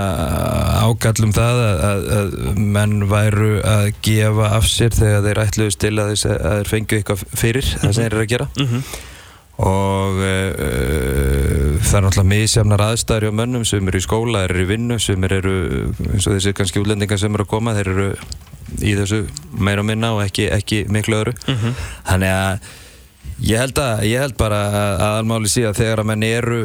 ágallum 0.85 1.33
það 1.35 1.59
að, 1.65 1.83
að, 1.89 2.07
að 2.19 2.63
menn 2.77 2.95
væru 3.11 3.51
að 3.67 3.91
gefa 4.05 4.53
af 4.55 4.69
sér 4.71 4.95
þegar 4.95 5.27
þeir 5.27 5.43
ætluðust 5.43 5.83
til 5.83 5.93
að, 5.99 6.15
þeir 6.23 6.71
fengju 6.71 7.01
eitthvað 7.01 7.27
fyrir 7.35 7.69
það 7.75 7.91
sem 7.91 8.01
þeir 8.03 8.11
eru 8.13 8.25
að 8.25 8.33
gera. 8.35 8.51
Mm 8.63 8.81
og 9.57 10.19
uh, 10.21 11.77
það 11.81 11.95
er 11.97 12.03
náttúrulega 12.05 12.29
misjafnar 12.29 12.83
aðstæður 12.91 13.25
hjá 13.25 13.37
mönnum 13.39 13.63
sem 13.65 13.87
eru 13.89 13.97
í 13.97 14.05
skóla, 14.05 14.43
eru 14.45 14.61
í 14.61 14.67
vinnu 14.69 14.99
sem 15.01 15.23
eru, 15.25 15.53
eins 16.11 16.27
og 16.29 16.35
þessi 16.35 16.53
kannski 16.57 16.83
útlendingar 16.83 17.17
sem 17.17 17.33
eru 17.33 17.47
að 17.47 17.53
koma, 17.55 17.73
þeir 17.77 17.89
eru 17.95 18.09
í 18.85 18.93
þessu 18.99 19.23
meira 19.57 19.85
minna 19.87 20.13
og 20.13 20.21
ekki, 20.27 20.49
ekki 20.53 20.83
miklu 20.93 21.21
öðru. 21.23 21.33
Þannig 22.05 22.35
að 22.35 22.69
ég 23.45 23.59
held, 23.61 23.77
að, 23.77 24.03
ég 24.09 24.21
held 24.23 24.37
bara 24.39 24.59
að 24.67 25.01
aðalmáli 25.07 25.51
sé 25.51 25.65
að 25.69 25.81
þegar 25.81 26.01
að 26.01 26.07
menn 26.09 26.23
eru 26.25 26.61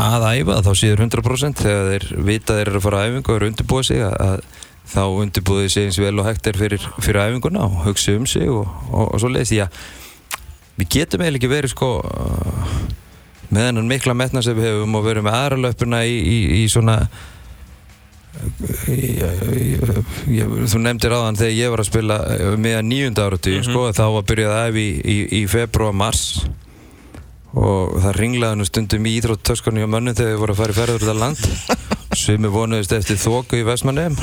að 0.00 0.26
æfa 0.30 0.60
þá 0.64 0.70
séður 0.80 1.02
100% 1.04 1.64
þegar 1.64 1.90
þeir 1.90 2.06
vita 2.28 2.56
þeir 2.56 2.70
eru 2.70 2.80
að 2.80 2.86
fara 2.86 3.02
að 3.02 3.10
æfingu 3.10 3.32
og 3.32 3.36
eru 3.36 3.50
undirbúið 3.50 3.88
sig 3.90 4.04
að, 4.06 4.16
að 4.24 4.62
þá 4.94 5.02
undirbúið 5.04 5.68
sig 5.74 5.88
eins 5.88 6.00
vel 6.00 6.14
og 6.20 6.28
hægt 6.28 6.48
er 6.48 6.58
fyrir, 6.60 6.88
fyrir 7.00 7.20
æfinguna 7.26 7.66
og 7.66 7.84
hugsa 7.84 8.16
um 8.16 8.26
sig 8.28 8.48
og, 8.48 8.64
og, 8.90 9.14
og 9.14 9.20
svo 9.20 9.30
leiðist 9.32 9.56
ég 9.56 9.68
að 9.68 9.84
við 10.80 10.90
getum 10.96 11.22
eiginlega 11.22 11.40
ekki 11.42 11.52
verið 11.52 11.74
sko 11.74 11.90
með 13.54 13.68
þennan 13.68 13.90
mikla 13.92 14.16
metna 14.18 14.42
sem 14.42 14.56
við 14.56 14.70
hefum 14.70 14.98
og 14.98 15.06
verið 15.06 15.26
með 15.26 15.38
aðra 15.38 15.60
löpuna 15.68 16.02
í, 16.08 16.16
í, 16.18 16.38
í 16.62 16.64
svona 16.72 17.02
í, 18.90 18.98
í, 18.98 19.68
í, 20.34 20.42
þú 20.70 20.82
nefndir 20.82 21.14
áðan 21.14 21.38
þegar 21.40 21.56
ég 21.56 21.72
var 21.74 21.82
að 21.84 21.90
spila 21.90 22.18
meðan 22.60 22.90
nýjunda 22.90 23.28
áratu 23.28 23.56
sko, 23.66 23.86
þá 23.96 24.04
var 24.18 24.28
byrjað 24.30 24.54
að 24.58 24.68
æfi 24.68 24.86
í, 25.00 25.16
í 25.40 25.42
februar 25.50 25.96
mars. 25.96 26.26
Og 27.54 28.00
það 28.02 28.16
ringlaði 28.18 28.58
nú 28.58 28.64
stundum 28.66 29.04
í 29.06 29.12
íþróttöskunni 29.20 29.84
á 29.86 29.88
mönnum 29.88 30.16
þegar 30.18 30.32
við 30.32 30.40
vorum 30.42 30.56
að 30.56 30.62
fara 30.64 30.74
í 30.74 30.78
ferður 30.80 31.04
út 31.04 31.12
af 31.12 31.20
land. 31.20 31.84
Sem 32.14 32.42
við 32.42 32.52
vonuðist 32.54 32.94
eftir 32.94 33.18
þóku 33.18 33.58
í 33.58 33.66
Vestmannheim 33.66 34.14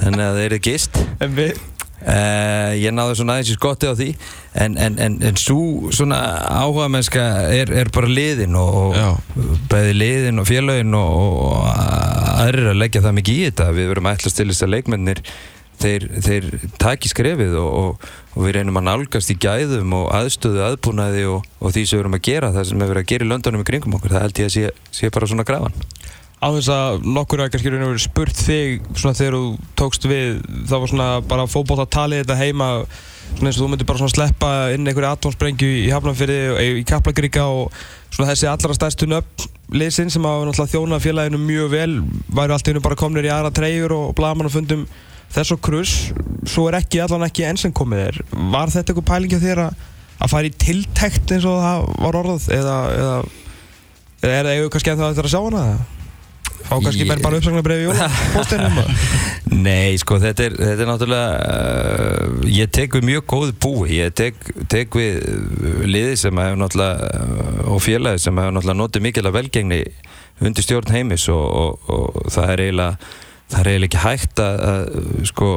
þannig 0.00 0.24
að 0.24 0.38
þeir 0.40 0.46
eru 0.46 0.58
gist 0.64 0.98
En 1.22 1.34
við, 1.36 1.60
Uh, 1.96 2.76
ég 2.76 2.92
náði 2.92 3.16
svona 3.16 3.38
aðeins 3.38 3.50
í 3.54 3.56
skotti 3.56 3.88
á 3.88 3.94
því. 3.96 4.10
En, 4.60 4.76
en, 4.76 4.98
en, 5.00 5.16
en 5.24 5.40
svo 5.40 5.90
svona 5.96 6.18
áhuga 6.44 6.90
mennska 6.92 7.24
er, 7.54 7.72
er 7.72 7.90
bara 7.94 8.10
liðin 8.10 8.56
og, 8.60 8.96
og 8.96 9.58
bæði 9.72 9.96
liðin 9.96 10.42
og 10.42 10.48
félagin 10.48 10.96
og, 10.96 11.42
og 11.48 11.66
aðrir 12.44 12.72
að 12.74 12.80
leggja 12.84 13.04
það 13.04 13.18
mikið 13.20 13.40
í 13.40 13.44
þetta. 13.48 13.68
Við 13.78 13.92
verum 13.92 14.08
að 14.10 14.18
ætla 14.18 14.34
stilist 14.34 14.66
að 14.66 14.74
leikmennir 14.76 15.22
þeir, 15.80 16.06
þeir 16.24 16.48
taki 16.80 17.10
skrefið 17.12 17.56
og, 17.60 17.72
og, 17.80 18.08
og 18.36 18.44
við 18.44 18.58
reynum 18.58 18.80
að 18.80 18.88
nálgast 18.90 19.32
í 19.32 19.38
gæðum 19.40 19.96
og 19.96 20.10
aðstöðu 20.16 20.64
aðbúnaði 20.68 21.26
og, 21.32 21.48
og 21.60 21.74
því 21.74 21.84
sem 21.84 21.96
við 21.96 22.04
verum 22.04 22.18
að 22.20 22.26
gera 22.28 22.52
það 22.54 22.68
sem 22.70 22.82
við 22.82 22.92
verum 22.92 23.04
að 23.04 23.12
gera 23.12 23.26
í 23.26 23.30
löndunum 23.32 23.64
í 23.64 23.68
kringum 23.72 23.96
okkur. 23.98 24.16
Það 24.16 24.26
held 24.26 24.42
ég 24.42 24.50
að 24.50 24.56
sé, 24.56 24.74
sé 25.00 25.12
bara 25.16 25.30
svona 25.32 25.48
grafan 25.48 25.76
á 26.36 26.48
þess 26.52 26.70
að 26.72 27.06
nokkur 27.16 27.42
að 27.42 27.50
kannski 27.54 27.72
raun 27.72 27.84
og 27.86 27.92
verið 27.94 28.04
spurt 28.04 28.40
þig 28.44 28.88
svona 28.92 29.16
þegar 29.16 29.36
þú 29.38 29.68
tókst 29.80 30.08
við 30.10 30.40
það 30.68 30.82
var 30.82 30.92
svona 30.92 31.10
bara 31.30 31.46
fótbolt 31.48 31.84
að 31.86 31.92
tala 31.96 32.20
þetta 32.20 32.38
heima 32.40 32.70
svona 33.36 33.50
eins 33.50 33.58
og 33.58 33.64
þú 33.64 33.70
myndir 33.72 33.88
bara 33.88 34.02
svona 34.02 34.14
sleppa 34.14 34.50
inn 34.74 34.86
einhverju 34.86 35.10
atómsprengju 35.10 35.70
í 35.80 35.86
Hafnarfirði 35.94 36.76
í 36.82 36.84
Kaplagríka 36.86 37.48
og 37.48 37.74
svona 38.12 38.30
þessi 38.30 38.50
allra 38.50 38.76
stærstu 38.76 39.08
nöfn 39.10 39.48
liðsinn 39.74 40.12
sem 40.12 40.26
hafa 40.26 40.46
náttúrulega 40.46 40.72
þjónað 40.74 41.02
félaginu 41.02 41.40
mjög 41.42 41.72
vel 41.72 41.90
væru 42.36 42.54
allt 42.54 42.70
einu 42.70 42.82
bara 42.84 42.98
komnir 42.98 43.26
í 43.26 43.32
aðra 43.34 43.50
treyjur 43.54 43.94
og 43.96 44.14
blaman 44.18 44.46
og 44.46 44.54
fundum. 44.54 44.86
Þess 45.34 45.56
og 45.56 45.60
krus 45.64 45.94
svo 46.46 46.68
er 46.70 46.78
ekki 46.78 47.00
allan 47.02 47.26
ekki 47.26 47.42
enn 47.48 47.58
sem 47.58 47.72
komið 47.74 48.04
er. 48.04 48.20
Var 48.30 48.70
þetta 48.70 48.92
eitthvað 48.92 49.08
pælingi 49.10 49.40
þér 49.42 49.64
að, 49.64 49.82
að 50.22 50.32
fara 50.32 50.46
í 50.46 50.54
tiltekt 50.54 51.34
eins 51.34 51.48
og 51.50 51.58
það 51.64 51.88
var 52.04 52.20
orðað? 52.20 52.46
Eða, 52.54 52.76
eða, 52.94 53.16
eða 54.22 54.36
er 54.36 54.50
það 54.52 54.70
kannski 54.76 54.94
ennþá 54.94 55.10
eftir 55.10 55.28
að 55.28 55.34
sjá 55.34 55.42
hana 55.42 55.66
fá 56.64 56.74
kannski 56.80 57.04
Ég- 57.04 57.10
menn 57.10 57.22
bara 57.24 57.38
uppsagnabrið 57.40 57.82
í 57.82 57.86
jólapósteinum 57.88 58.80
Nei, 59.66 59.96
sko, 60.00 60.18
þetta 60.20 60.46
er, 60.48 60.56
þetta 60.58 60.82
er 60.84 60.88
náttúrulega 60.90 61.28
uh, 61.40 62.48
ég 62.50 62.70
tek 62.74 62.96
við 62.98 63.06
mjög 63.08 63.22
góðu 63.30 63.54
búi. 63.62 63.86
Ég 63.96 64.12
tek, 64.18 64.36
tek 64.68 64.96
við 64.98 65.22
liði 65.86 66.16
sem 66.20 66.40
hefur 66.42 66.58
náttúrulega 66.60 67.22
og 67.72 67.80
félagi 67.84 68.20
sem 68.24 68.36
hefur 68.36 68.56
náttúrulega 68.56 68.80
notið 68.82 69.06
mikil 69.06 69.24
að 69.30 69.36
velgengni 69.38 69.80
undir 70.44 70.66
stjórn 70.66 70.92
heimis 70.92 71.28
og, 71.32 71.46
og, 71.46 71.92
og 71.96 72.32
það 72.34 72.52
er 72.52 72.64
eiginlega 72.66 72.98
það 73.46 73.60
er 73.62 73.70
eiginlega 73.70 73.88
ekki 73.88 74.02
hægt 74.04 74.42
að, 74.42 74.64
að 74.66 75.30
sko, 75.30 75.50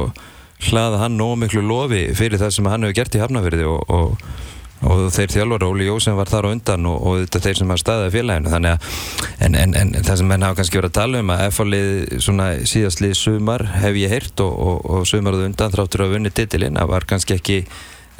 hlaða 0.70 1.02
hann 1.02 1.18
nóg 1.20 1.34
miklu 1.42 1.64
lofi 1.66 2.04
fyrir 2.16 2.40
það 2.40 2.54
sem 2.56 2.70
hann 2.70 2.86
hefur 2.86 2.98
gert 3.02 3.18
í 3.18 3.22
Hafnafyrði 3.24 3.66
og, 3.68 3.82
og 3.90 4.39
og 4.80 5.10
þeir 5.12 5.34
þjálfara, 5.34 5.68
Óli 5.68 5.86
Jósef 5.88 6.16
var 6.16 6.30
þar 6.30 6.48
á 6.48 6.52
undan 6.54 6.88
og, 6.88 6.98
og 7.04 7.20
þetta 7.24 7.42
þeir 7.44 7.60
sem 7.60 7.72
hafa 7.72 7.82
staðið 7.84 8.16
félaginu. 8.16 8.52
Þannig 8.54 8.74
að, 8.74 8.98
en, 9.46 9.58
en, 9.60 9.76
en 9.82 9.94
það 10.00 10.20
sem 10.22 10.30
menn 10.32 10.46
hafa 10.46 10.60
kannski 10.60 10.80
verið 10.80 10.92
að 10.92 10.98
tala 11.00 11.22
um 11.24 11.32
að 11.34 11.44
F-lið 11.50 11.94
svona 12.24 12.50
síðastlið 12.72 13.16
sumar 13.20 13.66
hef 13.82 14.00
ég 14.00 14.14
heyrt 14.14 14.44
og, 14.44 14.52
og, 14.56 14.90
og 14.96 15.08
sumarðu 15.10 15.48
undan 15.50 15.74
þráttur 15.74 16.06
að 16.06 16.14
vunni 16.16 16.32
titilinn, 16.34 16.80
það 16.80 16.92
var 16.94 17.08
kannski 17.12 17.36
ekki 17.36 17.62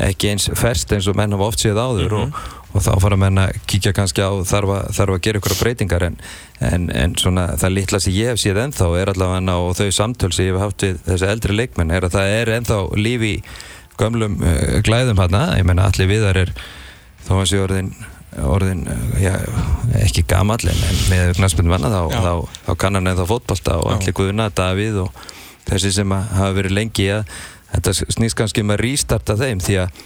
ekki 0.00 0.30
eins 0.32 0.48
ferst 0.56 0.92
eins 0.94 1.08
og 1.10 1.18
menn 1.18 1.34
hafa 1.34 1.48
oft 1.50 1.62
séð 1.62 1.80
áður 1.80 2.14
og, 2.20 2.38
og 2.70 2.84
þá 2.84 2.90
fara 3.02 3.18
menn 3.20 3.40
að 3.42 3.58
kíkja 3.68 3.92
kannski 3.96 4.24
á 4.24 4.32
þarf 4.48 4.72
að, 4.76 4.86
þarf 4.96 5.16
að 5.16 5.24
gera 5.26 5.40
ykkur 5.40 5.56
breytingar. 5.60 6.06
En, 6.06 6.16
en, 6.70 6.86
en 7.02 7.16
svona 7.20 7.46
það 7.60 7.74
litla 7.76 8.00
sem 8.02 8.16
ég 8.16 8.32
hef 8.32 8.40
séð 8.40 8.62
ennþá 8.64 8.88
er 9.00 9.12
allavega 9.12 9.58
og 9.60 9.74
þau 9.78 9.90
samtöl 9.96 10.32
sem 10.32 10.48
ég 10.48 10.56
hef 10.56 10.64
haft 10.64 10.86
við 10.86 11.02
þessi 11.08 11.28
eldri 11.28 11.58
leikmenn 11.58 11.92
er 11.96 12.08
að 12.08 12.16
það 12.16 12.38
er 12.38 12.54
ennþá 12.58 12.80
líf 13.00 13.26
í 13.26 13.34
gömlum 14.00 14.38
uh, 14.42 14.78
glæðum 14.86 15.20
hérna, 15.20 15.44
ég 15.58 15.68
meina 15.68 15.88
allir 15.90 16.10
viðar 16.10 16.40
er 16.46 16.54
þó 17.26 17.36
að 17.40 17.46
sé 17.52 17.60
orðin 17.62 17.92
orðin, 18.46 18.84
uh, 18.86 19.16
já, 19.20 19.34
ekki 20.04 20.24
gamall 20.30 20.62
en, 20.70 20.82
með 21.10 21.34
knaspinu 21.40 21.72
manna 21.72 21.90
þá, 21.92 22.02
þá, 22.14 22.60
þá 22.68 22.72
kann 22.80 22.98
hann 22.98 23.10
eða 23.10 23.26
fótbolta 23.28 23.80
og 23.80 23.94
allir 23.96 24.16
Guðuna, 24.16 24.50
Davíð 24.54 25.02
og 25.06 25.24
þessi 25.68 25.92
sem 25.98 26.14
hafa 26.14 26.52
verið 26.56 26.76
lengi 26.78 27.10
að 27.14 27.34
þetta 27.70 27.96
snýst 28.16 28.38
kannski 28.38 28.64
um 28.64 28.72
að 28.74 28.82
rístarta 28.84 29.36
þeim 29.38 29.60
því 29.62 29.82
að 29.84 30.00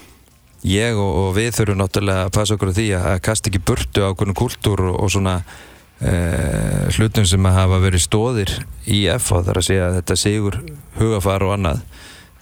ég 0.69 0.97
og, 0.97 1.13
og 1.21 1.31
við 1.37 1.53
þurfum 1.59 1.81
náttúrulega 1.81 2.27
að 2.27 2.35
passa 2.37 2.57
okkur 2.57 2.73
á 2.73 2.77
því 2.79 2.89
að, 2.99 3.07
kasta 3.25 3.51
ekki 3.51 3.63
burtu 3.69 4.05
á 4.05 4.13
okkur 4.13 4.35
kultúr 4.37 4.85
og, 4.89 4.99
og 5.05 5.13
svona 5.13 5.37
uh, 5.45 6.85
hlutum 6.97 7.29
sem 7.29 7.49
að 7.49 7.59
hafa 7.59 7.81
verið 7.85 8.05
stóðir 8.07 8.55
í 8.89 9.05
FH 9.13 9.45
þar 9.49 9.61
að 9.61 9.69
segja 9.69 9.89
að 9.89 9.99
þetta 10.01 10.19
sigur 10.21 10.61
hugafar 10.99 11.45
og 11.47 11.57
annað 11.59 11.85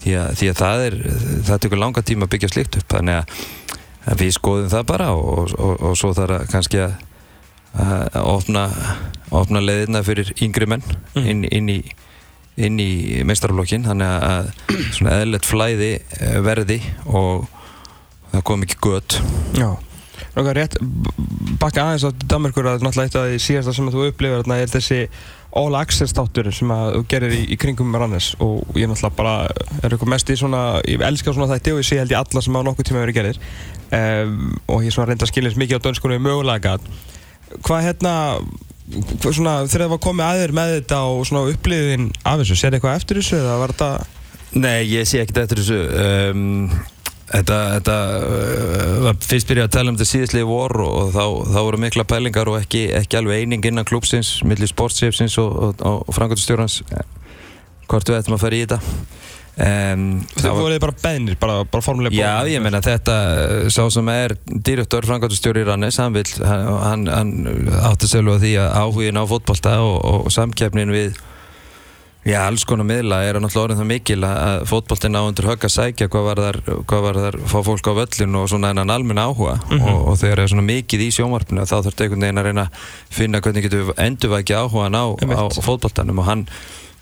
því 0.02 0.14
að, 0.18 0.28
því 0.40 0.50
að 0.50 0.60
það 0.60 0.84
er 0.86 0.98
það 1.48 1.62
tekur 1.64 1.82
langa 1.82 2.04
tíma 2.06 2.28
að 2.28 2.34
byggja 2.34 2.52
slikt 2.52 2.78
upp 2.80 2.94
þannig 2.96 3.20
að, 3.20 3.42
við 4.18 4.32
skoðum 4.34 4.70
það 4.72 4.86
bara 4.90 5.10
og, 5.14 5.52
og, 5.54 5.74
og 5.88 5.98
svo 5.98 6.12
þarf 6.16 6.46
kannski 6.50 6.80
að, 6.82 6.94
að 7.80 8.22
opna, 8.26 8.64
opna 9.30 9.62
leiðina 9.62 10.02
fyrir 10.06 10.32
yngri 10.42 10.68
menn 10.68 10.82
inn, 11.22 11.46
inn 11.46 11.70
í 11.70 11.82
inn 12.60 12.80
í 12.82 13.22
meistarflokkin 13.24 13.86
þannig 13.86 14.26
að 14.28 14.50
svona 14.92 15.14
eðlert 15.22 15.48
flæði 15.48 15.92
eh, 15.96 16.36
verði 16.44 16.78
og 17.08 17.46
það 18.32 18.44
kom 18.48 18.66
ekki 18.66 18.80
gött. 18.84 19.18
Já. 19.56 19.70
Náttúrulega 20.32 20.54
rétt 20.56 20.76
bakka 21.60 21.86
aðeins 21.86 22.04
á 22.08 22.10
Danmarkur 22.28 22.68
að 22.70 22.84
náttúrulega 22.84 23.08
eitt 23.08 23.16
af 23.20 23.26
því 23.28 23.40
síðasta 23.46 23.74
sem 23.76 23.90
þú 23.92 24.06
upplifir 24.10 24.54
er 24.56 24.70
þessi 24.72 25.00
All 25.58 25.76
Access 25.76 26.14
þáttur 26.16 26.48
sem 26.54 26.70
að 26.72 26.94
þú 26.96 27.02
gerir 27.12 27.36
í, 27.36 27.42
í 27.52 27.58
kringum 27.60 27.94
Rannes 27.96 28.32
og 28.40 28.78
ég 28.78 28.88
náttúrulega 28.88 29.18
bara 29.18 29.34
er 29.82 29.92
eitthvað 29.92 30.12
mest 30.14 30.32
í 30.32 30.36
svona, 30.40 30.62
ég 30.88 31.04
elska 31.04 31.34
svona 31.34 31.50
þætti 31.52 31.74
og 31.74 31.82
ég 31.82 31.88
sé 31.88 32.00
held 32.00 32.14
ég 32.14 32.20
alla 32.22 32.44
sem 32.44 32.56
á 32.56 32.60
nokkuð 32.64 32.88
tíma 32.88 33.02
verið 33.04 33.18
gerir 33.18 33.40
um, 33.98 34.54
og 34.72 34.86
ég 34.86 34.94
svona 34.94 35.10
reynda 35.10 35.28
að 35.28 35.32
skilja 35.34 35.52
eins 35.52 35.60
mikið 35.60 35.82
á 35.82 35.84
dönskunum 35.88 36.24
mögulega 36.24 36.72
gat. 36.72 36.88
Hvað 37.66 37.84
hérna 37.90 38.14
hvað 38.92 39.36
svona, 39.36 39.54
þegar 39.66 39.84
það 39.84 39.92
var 39.92 40.02
komið 40.06 40.26
aðeir 40.28 40.56
með 40.56 40.74
þetta 40.78 40.98
og 41.10 41.22
svona 41.28 41.52
upplifiðin 41.52 42.08
af 42.24 42.40
þessu, 42.42 42.58
sér 42.58 42.76
eitthvað 42.76 42.98
eftir 42.98 43.20
þessu 43.20 43.38
eða 43.38 43.60
var 43.60 43.76
þetta 43.76 43.92
Nei, 44.52 44.82
ég 44.84 45.06
sé 45.08 45.22
ekkert 45.22 45.46
eftir 45.46 45.62
þessu 45.62 45.78
um, 46.32 46.66
Þetta, 47.32 47.58
þetta 47.78 47.96
uh, 49.08 49.10
fyrst 49.24 49.48
byrjað 49.48 49.68
að 49.68 49.74
tala 49.78 49.92
um 49.92 49.96
þetta 49.96 50.10
síðastlið 50.10 50.46
vor 50.50 50.74
og, 50.84 50.92
og 51.00 51.12
þá, 51.14 51.24
þá 51.54 51.58
voru 51.64 51.80
mikla 51.80 52.04
pælingar 52.04 52.50
og 52.52 52.58
ekki, 52.60 52.82
ekki 52.98 53.20
alveg 53.20 53.44
eining 53.44 53.64
innan 53.70 53.88
klúpsins 53.88 54.34
millir 54.44 54.68
sportsefsins 54.68 55.38
og, 55.40 55.54
og, 55.80 55.84
og 56.04 56.12
frangöndustjórnans 56.12 56.82
hvort 57.88 58.08
við 58.08 58.18
ættum 58.18 58.36
að 58.36 58.44
fara 58.44 58.58
í 58.58 58.64
þetta? 58.66 58.80
Um, 59.52 60.04
Það 60.32 60.54
voruð 60.56 60.78
bara 60.80 60.94
beðnir, 61.02 61.36
bara, 61.36 61.56
bara 61.68 61.84
formulega 61.84 62.16
Já, 62.16 62.48
ég 62.48 62.62
meina 62.64 62.80
þetta, 62.84 63.16
uh, 63.36 63.66
sá 63.72 63.82
sem 63.92 64.08
er 64.08 64.32
dýröktor, 64.48 65.04
framkvæmstjóri 65.10 65.60
í 65.60 65.66
Rannes, 65.68 65.98
hann 66.00 66.16
hann, 66.40 67.04
hann 67.12 67.34
átti 67.84 68.08
selva 68.08 68.38
því 68.40 68.54
að 68.62 68.78
áhugin 68.80 69.20
á 69.20 69.24
fótbolta 69.28 69.74
og, 69.84 70.30
samkeppnin 70.32 70.94
við, 70.94 71.20
já, 72.26 72.38
alls 72.44 72.64
konar 72.68 72.86
miðla 72.88 73.22
er 73.26 73.38
náttúrulega 73.40 73.64
orðin 73.66 73.80
það 73.80 73.90
mikil 73.92 74.18
að 74.28 74.66
fótboltin 74.70 75.18
á 75.18 75.22
undir 75.22 75.48
högg 75.50 75.66
að 75.66 75.74
sækja 75.76 76.10
hvað 76.12 76.28
var 76.28 76.42
þar, 76.46 76.60
hvað 76.90 77.06
var 77.06 77.20
þar, 77.24 77.38
fá 77.52 77.56
fólk 77.66 77.90
á 77.90 77.92
völlin 77.98 78.38
og 78.38 78.50
svona 78.52 78.72
enn 78.72 78.94
almenn 78.94 79.22
áhuga. 79.22 79.56
Mhm. 79.70 79.88
og, 79.88 80.02
og 80.12 80.20
þegar 80.20 80.44
er 80.44 80.52
svona 80.52 80.66
mikið 80.68 81.06
í 81.06 81.10
sjónvarpinu 81.16 81.66
þá 81.66 81.76
þurfti 81.78 82.06
einhvern 82.06 82.26
veginn 82.26 82.42
að 82.42 82.48
reyna 82.50 82.66
að 82.68 82.84
finna 83.18 83.42
hvernig 83.42 83.66
getur 83.66 83.88
við 83.88 84.04
endurvækja 84.06 84.62
áhugan 84.62 84.98
á, 84.98 85.04
á 85.12 85.42
fótboltanum. 85.58 86.22
Og 86.22 86.28
hann 86.30 86.46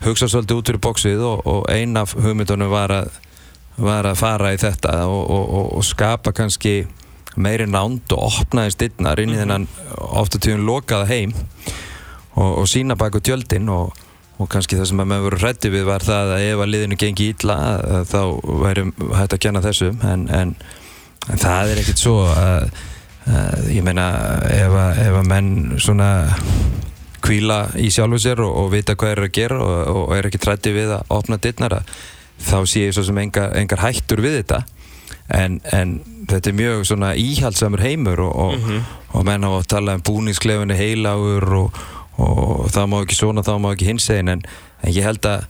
hugsa 0.05 0.29
svolítið 0.31 0.57
út 0.57 0.71
fyrir 0.71 0.81
bóksið 0.81 1.27
og, 1.27 1.45
og 1.45 1.69
ein 1.69 1.97
af 1.99 2.15
hugmyndunum 2.17 2.71
var 2.73 2.93
að 3.03 3.19
var 3.81 4.05
að 4.05 4.19
fara 4.19 4.51
í 4.53 4.59
þetta 4.61 5.05
og, 5.09 5.31
og, 5.31 5.83
skapa 5.85 6.33
kannski 6.35 6.83
meiri 7.39 7.67
nánd 7.69 8.11
og 8.11 8.41
opnaði 8.41 8.75
stinnar 8.75 9.21
inn 9.23 9.33
í 9.33 9.39
þennan 9.39 9.67
ofta 9.95 10.41
tíðun 10.41 10.67
lokaða 10.67 11.07
heim 11.09 11.33
og, 12.35 12.61
og 12.61 12.65
sína 12.69 12.97
baku 12.99 13.21
tjöldin 13.23 13.69
og, 13.71 13.95
og 14.41 14.49
kannski 14.51 14.79
það 14.79 14.89
sem 14.91 15.03
að 15.03 15.11
maður 15.11 15.27
voru 15.27 15.41
hrætti 15.43 15.73
við 15.73 15.87
var 15.89 16.05
það 16.05 16.35
að 16.35 16.45
ef 16.49 16.63
að 16.63 16.71
liðinu 16.73 16.99
gengi 17.01 17.27
að 17.53 18.07
þá 18.11 18.21
væri 18.63 18.85
hægt 19.19 19.35
að 19.35 19.43
kenna 19.45 19.65
þessu 19.65 19.91
en, 20.11 20.25
en, 20.33 20.55
en 21.29 21.43
það 21.43 21.73
er 21.73 21.81
ekkert 21.83 22.01
svo 22.01 22.15
að, 22.31 22.71
að 23.29 23.69
ég 23.75 23.85
meina 23.85 24.07
ef 24.49 24.79
að, 24.83 25.03
ef 25.05 25.19
að 25.21 25.29
menn 25.29 25.51
svona 25.81 26.09
kvíla 27.21 27.59
í 27.77 27.91
sjálfu 27.93 28.19
sér 28.21 28.41
og, 28.41 28.55
og 28.63 28.71
vita 28.73 28.97
hvað 28.97 29.13
er 29.15 29.23
að 29.27 29.35
gera 29.37 29.61
og, 29.61 29.77
og 29.93 30.15
er 30.17 30.29
ekki 30.29 30.41
trætti 30.41 30.73
við 30.75 30.95
að 30.97 31.13
opna 31.13 31.37
dittnar 31.41 31.77
þá 32.41 32.57
sé 32.65 32.87
ég 32.87 32.95
svo 32.95 33.05
sem 33.05 33.19
engar, 33.21 33.53
engar 33.57 33.83
hættur 33.83 34.21
við 34.23 34.41
þetta. 34.41 34.63
En, 35.31 35.59
en 35.71 35.99
þetta 36.27 36.51
er 36.51 36.57
mjög 36.57 36.85
svona 36.89 37.13
íhaldsamur 37.19 37.83
heimur 37.83 38.23
og, 38.25 38.33
og, 38.45 38.69
og 39.15 39.25
menn 39.27 39.45
á 39.47 39.51
að 39.53 39.67
tala 39.71 39.95
um 39.95 40.03
búningsklefinni 40.07 40.75
heilagur 40.75 41.47
og, 41.61 41.81
og 42.19 42.69
það 42.73 42.91
má 42.91 42.99
ekki 43.01 43.17
svona, 43.17 43.45
það 43.45 43.59
má 43.63 43.71
ekki 43.71 43.89
hinsegin 43.91 44.35
en, 44.35 44.45
en 44.83 44.95
ég 44.95 45.07
held 45.07 45.27
að 45.29 45.47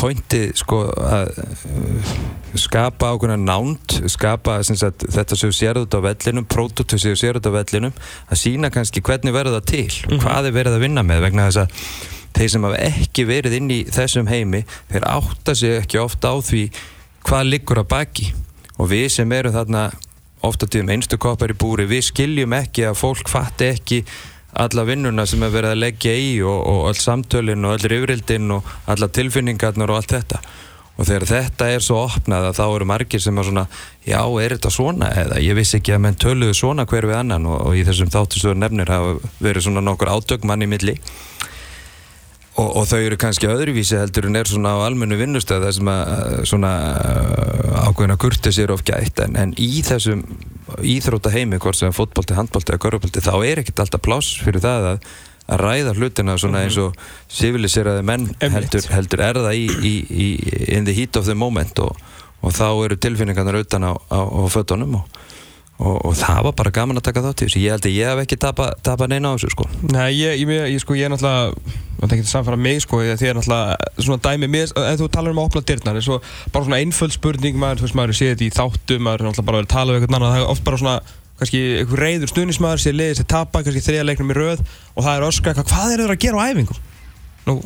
pointið 0.00 0.54
sko 0.56 0.78
að 1.04 1.34
uh, 1.36 2.12
skapa 2.56 3.10
ákveðna 3.12 3.36
nánd 3.42 3.98
skapa 4.08 4.56
sagt, 4.64 5.04
þetta 5.12 5.36
sem 5.36 5.52
sér 5.52 5.82
út 5.82 5.92
á 5.92 6.00
vellinum 6.00 6.46
prótótu 6.48 6.96
sem 6.98 7.18
sér 7.18 7.36
út 7.36 7.50
á 7.50 7.52
vellinum 7.52 7.92
að 8.30 8.40
sína 8.40 8.72
kannski 8.72 9.04
hvernig 9.04 9.36
verður 9.36 9.58
það 9.58 9.68
til 9.74 10.14
og 10.16 10.24
hvað 10.24 10.48
er 10.48 10.56
verið 10.56 10.78
að 10.78 10.86
vinna 10.86 11.04
með 11.04 11.26
vegna 11.26 11.50
þess 11.50 11.62
að 11.66 11.84
þeir 12.36 12.52
sem 12.54 12.64
hafa 12.66 12.80
ekki 12.86 13.26
verið 13.28 13.56
inn 13.58 13.70
í 13.74 13.80
þessum 13.90 14.30
heimi 14.30 14.62
þeir 14.90 15.06
átta 15.10 15.54
sig 15.58 15.76
ekki 15.82 16.00
ofta 16.00 16.32
á 16.32 16.36
því 16.40 16.64
hvað 17.26 17.48
liggur 17.50 17.82
að 17.82 17.90
baki. 17.90 18.30
Og 18.80 18.90
við 18.92 19.08
sem 19.12 19.32
erum 19.36 19.54
þarna 19.54 19.88
ofta 20.46 20.68
tíðum 20.70 20.94
einstu 20.94 21.18
koppar 21.20 21.52
í 21.52 21.58
búri 21.58 21.86
við 21.88 22.06
skiljum 22.08 22.54
ekki 22.56 22.86
að 22.88 23.00
fólk 23.02 23.28
fatti 23.28 23.68
ekki 23.74 24.00
alla 24.52 24.84
vinnuna 24.88 25.26
sem 25.28 25.42
er 25.46 25.52
verið 25.54 25.74
að 25.74 25.82
leggja 25.84 26.16
í 26.16 26.32
og, 26.42 26.58
og 26.66 26.88
öll 26.90 26.98
samtölin 26.98 27.66
og 27.68 27.78
öll 27.78 27.94
yfirildin 28.00 28.56
og 28.56 28.74
alla 28.90 29.08
tilfinningarnar 29.08 29.92
og 29.92 30.00
allt 30.00 30.16
þetta. 30.16 30.42
Og 31.00 31.06
þegar 31.08 31.24
þetta 31.30 31.66
er 31.72 31.84
svo 31.84 32.02
opnað 32.02 32.50
að 32.50 32.58
þá 32.58 32.64
eru 32.66 32.86
margir 32.90 33.22
sem 33.24 33.38
er 33.40 33.46
svona 33.46 33.62
já, 34.04 34.20
er 34.20 34.54
þetta 34.56 34.72
svona? 34.74 35.08
Eða 35.22 35.40
ég 35.40 35.56
vissi 35.56 35.78
ekki 35.78 35.94
að 35.96 36.02
menn 36.04 36.18
töluðu 36.20 36.56
svona 36.58 36.84
hver 36.90 37.08
við 37.08 37.16
annan. 37.22 37.46
Og, 37.48 37.62
og 37.70 37.78
í 37.78 37.84
þessum 37.88 38.10
þáttustöður 38.12 38.58
nefnir 38.60 38.92
hafa 38.92 39.14
verið 39.40 39.64
svona 39.64 39.84
nokkur 39.86 40.12
átök 40.12 40.44
mann 40.48 40.66
í 40.66 40.68
milli. 40.68 40.98
Og, 42.60 42.68
og 42.68 42.84
þau 42.90 42.98
eru 42.98 43.16
kannski 43.20 43.48
öðruvísi 43.48 43.96
heldur 43.96 44.28
en 44.28 44.36
er 44.36 44.50
svona 44.50 44.74
á 44.76 44.84
almennu 44.84 45.16
vinnustöð 45.16 45.64
þar 45.64 45.76
sem 45.78 45.90
að 45.94 46.34
svona 46.50 46.72
ákveðina 47.86 48.18
kurtis 48.20 48.60
er 48.60 48.74
of 48.74 48.84
gætt. 48.84 49.22
En, 49.24 49.38
en 49.40 49.54
í 49.56 49.80
þessum 49.86 50.26
íþróta 50.82 51.32
heimi 51.34 51.58
hvort 51.62 51.78
sem 51.78 51.94
fótbolti, 51.94 52.36
handbolti 52.38 52.74
eða 52.74 52.84
körfubolti 52.84 53.24
þá 53.24 53.34
er 53.46 53.62
ekkert 53.62 53.84
alltaf 53.84 54.04
pláss 54.04 54.38
fyrir 54.44 54.62
það 54.64 54.88
að, 54.92 55.08
að 55.46 55.64
ræða 55.64 55.96
hlutina 55.98 56.36
svona 56.40 56.64
eins 56.66 56.78
og 56.80 56.96
civiliseraði 57.32 58.06
menn 58.06 58.28
heldur, 58.40 58.86
heldur 58.94 59.24
er 59.26 59.40
það 59.44 59.58
í, 59.58 59.66
í, 59.66 59.94
í 60.10 60.28
in 60.76 60.88
the 60.88 60.96
heat 60.96 61.18
of 61.20 61.28
the 61.28 61.36
moment 61.36 61.82
og, 61.82 61.98
og 62.40 62.54
þá 62.56 62.68
eru 62.86 63.00
tilfinningarnar 63.00 63.60
utan 63.62 63.90
á, 63.90 63.92
á, 63.96 64.20
á 64.20 64.42
fötunum 64.52 65.00
og, 65.02 65.20
og, 65.80 65.96
og 66.06 66.16
það 66.18 66.40
var 66.46 66.56
bara 66.58 66.72
gaman 66.76 67.00
að 67.00 67.06
taka 67.08 67.22
þátt 67.24 67.44
í 67.44 67.46
þessu 67.48 67.62
ég 67.62 67.74
held 67.74 67.86
að 67.88 67.96
ég 67.96 68.10
hef 68.10 68.24
ekki 68.24 68.40
tapað 68.40 68.74
tapa 68.86 69.08
neina 69.10 69.32
á 69.32 69.34
þessu 69.34 69.54
sko 69.54 69.68
Nei, 69.88 70.10
ég, 70.18 70.42
ég, 70.42 70.52
ég, 70.74 70.82
sko, 70.82 70.96
ég 70.98 71.08
er 71.08 71.14
náttúrulega 71.14 71.78
Það 72.00 72.14
að 72.16 72.28
samfara 72.30 72.56
mig, 72.56 72.78
sko, 72.80 73.02
því 73.02 73.10
að 73.12 73.18
þið 73.20 73.28
er 73.28 73.34
náttúrulega 73.36 74.04
svona 74.06 74.22
dæmi, 74.24 74.46
mér, 74.48 74.70
ef 74.72 75.00
þú 75.02 75.08
talar 75.12 75.34
um 75.34 75.40
að 75.42 75.48
opna 75.50 75.60
dyrnar 75.68 75.98
er 76.00 76.04
svo 76.06 76.16
bara 76.54 76.64
svona 76.64 76.78
einföld 76.80 77.12
spurning, 77.12 77.58
maður, 77.60 77.82
þú 77.82 77.84
veist, 77.84 77.96
maður 77.98 78.16
sé 78.16 78.28
þetta 78.30 78.46
í 78.46 78.54
þáttum, 78.56 79.02
maður 79.04 79.20
er 79.20 79.28
náttúrulega 79.28 79.48
bara 79.50 79.58
að 79.58 79.60
vera 79.60 79.68
að 79.68 79.74
tala 79.74 79.92
við 79.92 79.98
eitthvað 80.00 80.16
annað, 80.16 80.32
það 80.32 80.40
er 80.40 80.54
oft 80.54 80.64
bara 80.64 80.80
svona, 80.80 80.94
kannski, 81.42 81.60
einhver 81.82 82.02
reyður 82.06 82.32
stuðnismæður, 82.32 82.80
sé 82.80 82.94
liðið 82.96 83.20
sér 83.20 83.28
tapa, 83.34 83.62
kannski 83.66 83.84
þriðja 83.84 84.06
leiknum 84.08 84.32
í 84.32 84.38
röð 84.38 84.64
og 84.64 85.04
það 85.04 85.12
er 85.12 85.28
öskra, 85.28 85.56
hvað, 85.60 85.92
er 85.92 86.04
það 86.06 86.14
að 86.16 86.20
gera 86.24 86.40
á 86.40 86.48
æfingum? 86.48 86.80
Nú, 87.50 87.58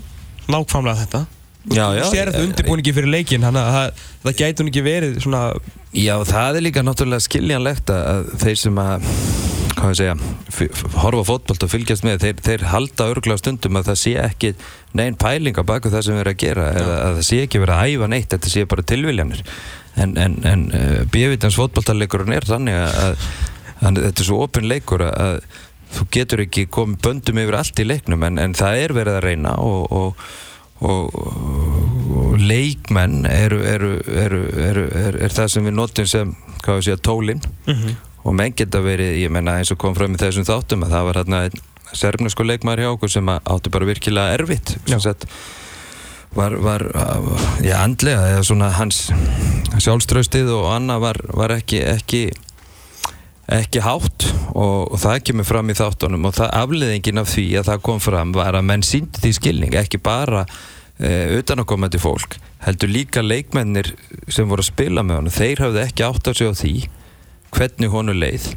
nákvæmlega 0.51 1.05
þetta. 1.05 1.23
Já, 1.73 1.87
já, 1.97 2.03
Sér 2.13 2.29
þetta 2.29 2.45
undirbúningi 2.45 2.93
fyrir 2.93 3.09
leikin, 3.09 3.45
þannig 3.47 3.63
að 3.65 3.77
það, 3.79 4.03
það 4.25 4.39
gæti 4.43 4.61
hún 4.61 4.71
ekki 4.73 4.85
verið 4.85 5.17
svona, 5.25 5.43
Já, 5.95 6.15
það 6.27 6.59
er 6.59 6.65
líka 6.67 6.83
náttúrulega 6.85 7.25
skiljanlegt 7.25 7.93
að 7.95 8.31
þeir 8.43 8.61
sem 8.61 8.81
að 8.83 9.09
hvað 9.75 9.93
ég 9.93 9.99
segja, 9.99 10.15
horfa 11.03 11.23
á 11.25 11.29
fótbolt 11.29 11.65
og 11.67 11.71
fylgjast 11.71 12.05
með, 12.07 12.23
þeir, 12.23 12.43
þeir 12.47 12.65
halda 12.71 13.07
örglega 13.13 13.41
stundum 13.41 13.79
að 13.79 13.91
það 13.91 13.99
sé 14.01 14.13
ekki 14.23 14.51
neinn 14.97 15.19
pæling 15.21 15.59
á 15.59 15.65
baku 15.67 15.93
það 15.93 16.07
sem 16.07 16.17
við 16.17 16.23
erum 16.23 16.35
að 16.35 16.41
gera 16.45 16.69
eða 16.73 16.97
að 17.01 17.19
það 17.19 17.27
sé 17.29 17.41
ekki 17.45 17.63
verið 17.63 17.75
að 17.75 17.93
æfa 17.93 18.09
neitt, 18.13 18.29
þetta 18.35 18.53
sé 18.53 18.65
bara 18.71 18.87
tilviljanir. 18.93 19.45
En, 19.95 20.17
en, 20.19 20.39
en 20.51 20.65
uh, 20.75 20.97
bjöfitans 21.15 21.59
fótboltarleikurinn 21.59 22.35
er 22.35 22.49
þannig 22.49 22.81
að, 22.81 23.29
að, 23.85 24.01
þetta 24.01 24.25
er 24.25 24.29
svo 24.31 24.41
opinn 24.47 24.71
leikur 24.71 25.07
að 25.11 25.39
þú 25.95 26.09
getur 26.17 26.43
ekki 26.47 26.67
komið 26.75 27.03
böndum 27.05 27.39
yfir 27.45 27.59
allt 27.61 27.79
í 27.83 27.87
leiknum 27.87 28.27
en, 28.27 28.41
en 28.43 28.57
það 28.59 28.81
er 28.83 28.97
verið 28.97 29.21
að 29.21 29.27
reyna 29.29 29.55
og, 29.63 29.95
og 29.95 30.25
og, 30.81 31.15
og 31.15 32.39
leikmenn 32.41 33.27
eru, 33.31 33.61
eru, 33.63 33.93
eru, 34.09 34.43
eru, 34.59 34.89
er, 34.99 35.21
er 35.29 35.37
það 35.37 35.53
sem 35.53 35.69
við 35.69 35.77
notum 35.79 36.09
sem 36.11 36.35
hvað 36.65 36.81
við 36.81 36.89
segja 36.89 37.03
tólin. 37.11 37.45
Og 38.25 38.33
menn 38.33 38.55
geta 38.57 38.81
verið, 38.81 39.19
ég 39.21 39.31
menna 39.31 39.59
eins 39.61 39.71
og 39.71 39.79
kom 39.79 39.95
fram 39.95 40.15
í 40.17 40.21
þessum 40.21 40.47
þáttum 40.49 40.87
að 40.87 40.95
það 40.97 41.09
var 41.11 41.19
hérna 41.21 41.43
einn 41.45 41.63
serfnesku 41.95 42.45
leikmaður 42.47 42.81
hjá 42.83 42.91
okkur 42.95 43.13
sem 43.13 43.29
átti 43.29 43.71
bara 43.71 43.87
virkilega 43.87 44.35
erfitt 44.35 44.77
sem 44.89 45.01
sagt 45.01 45.27
var, 46.35 46.57
var 46.59 46.83
já, 47.63 47.77
andlega 47.79 48.33
eða 48.33 48.47
svona 48.47 48.71
hans 48.75 49.05
sjálfströstið 49.79 50.51
og 50.57 50.71
annað 50.73 51.05
var, 51.05 51.21
var 51.37 51.55
ekki, 51.55 51.83
ekki 51.87 52.23
ekki 53.53 53.83
hátt 53.85 54.27
og, 54.55 54.95
og 54.95 55.01
það 55.03 55.21
kemur 55.29 55.49
fram 55.49 55.73
í 55.73 55.77
þáttunum 55.77 56.29
og 56.29 56.37
það 56.39 56.55
afleðingin 56.61 57.21
af 57.21 57.29
því 57.35 57.45
að 57.61 57.69
það 57.69 57.83
kom 57.89 58.01
fram 58.01 58.33
var 58.37 58.57
að 58.57 58.67
menn 58.71 58.85
síndi 58.87 59.21
því 59.21 59.33
skilning 59.37 59.77
ekki 59.77 60.01
bara 60.05 60.45
uh, 60.47 61.27
utanakomandi 61.39 62.01
fólk 62.01 62.39
heldur 62.65 62.93
líka 62.93 63.25
leikmennir 63.25 63.93
sem 64.33 64.49
voru 64.49 64.65
að 64.65 64.71
spila 64.71 65.05
með 65.05 65.21
honum 65.21 65.37
þeir 65.37 65.65
hafði 65.67 65.83
ekki 65.85 66.07
átt 66.09 66.31
að 66.31 66.41
segja 66.41 66.57
á 66.57 66.61
því 66.63 66.75
hvernig 67.55 67.93
honu 67.93 68.17
leið 68.17 68.49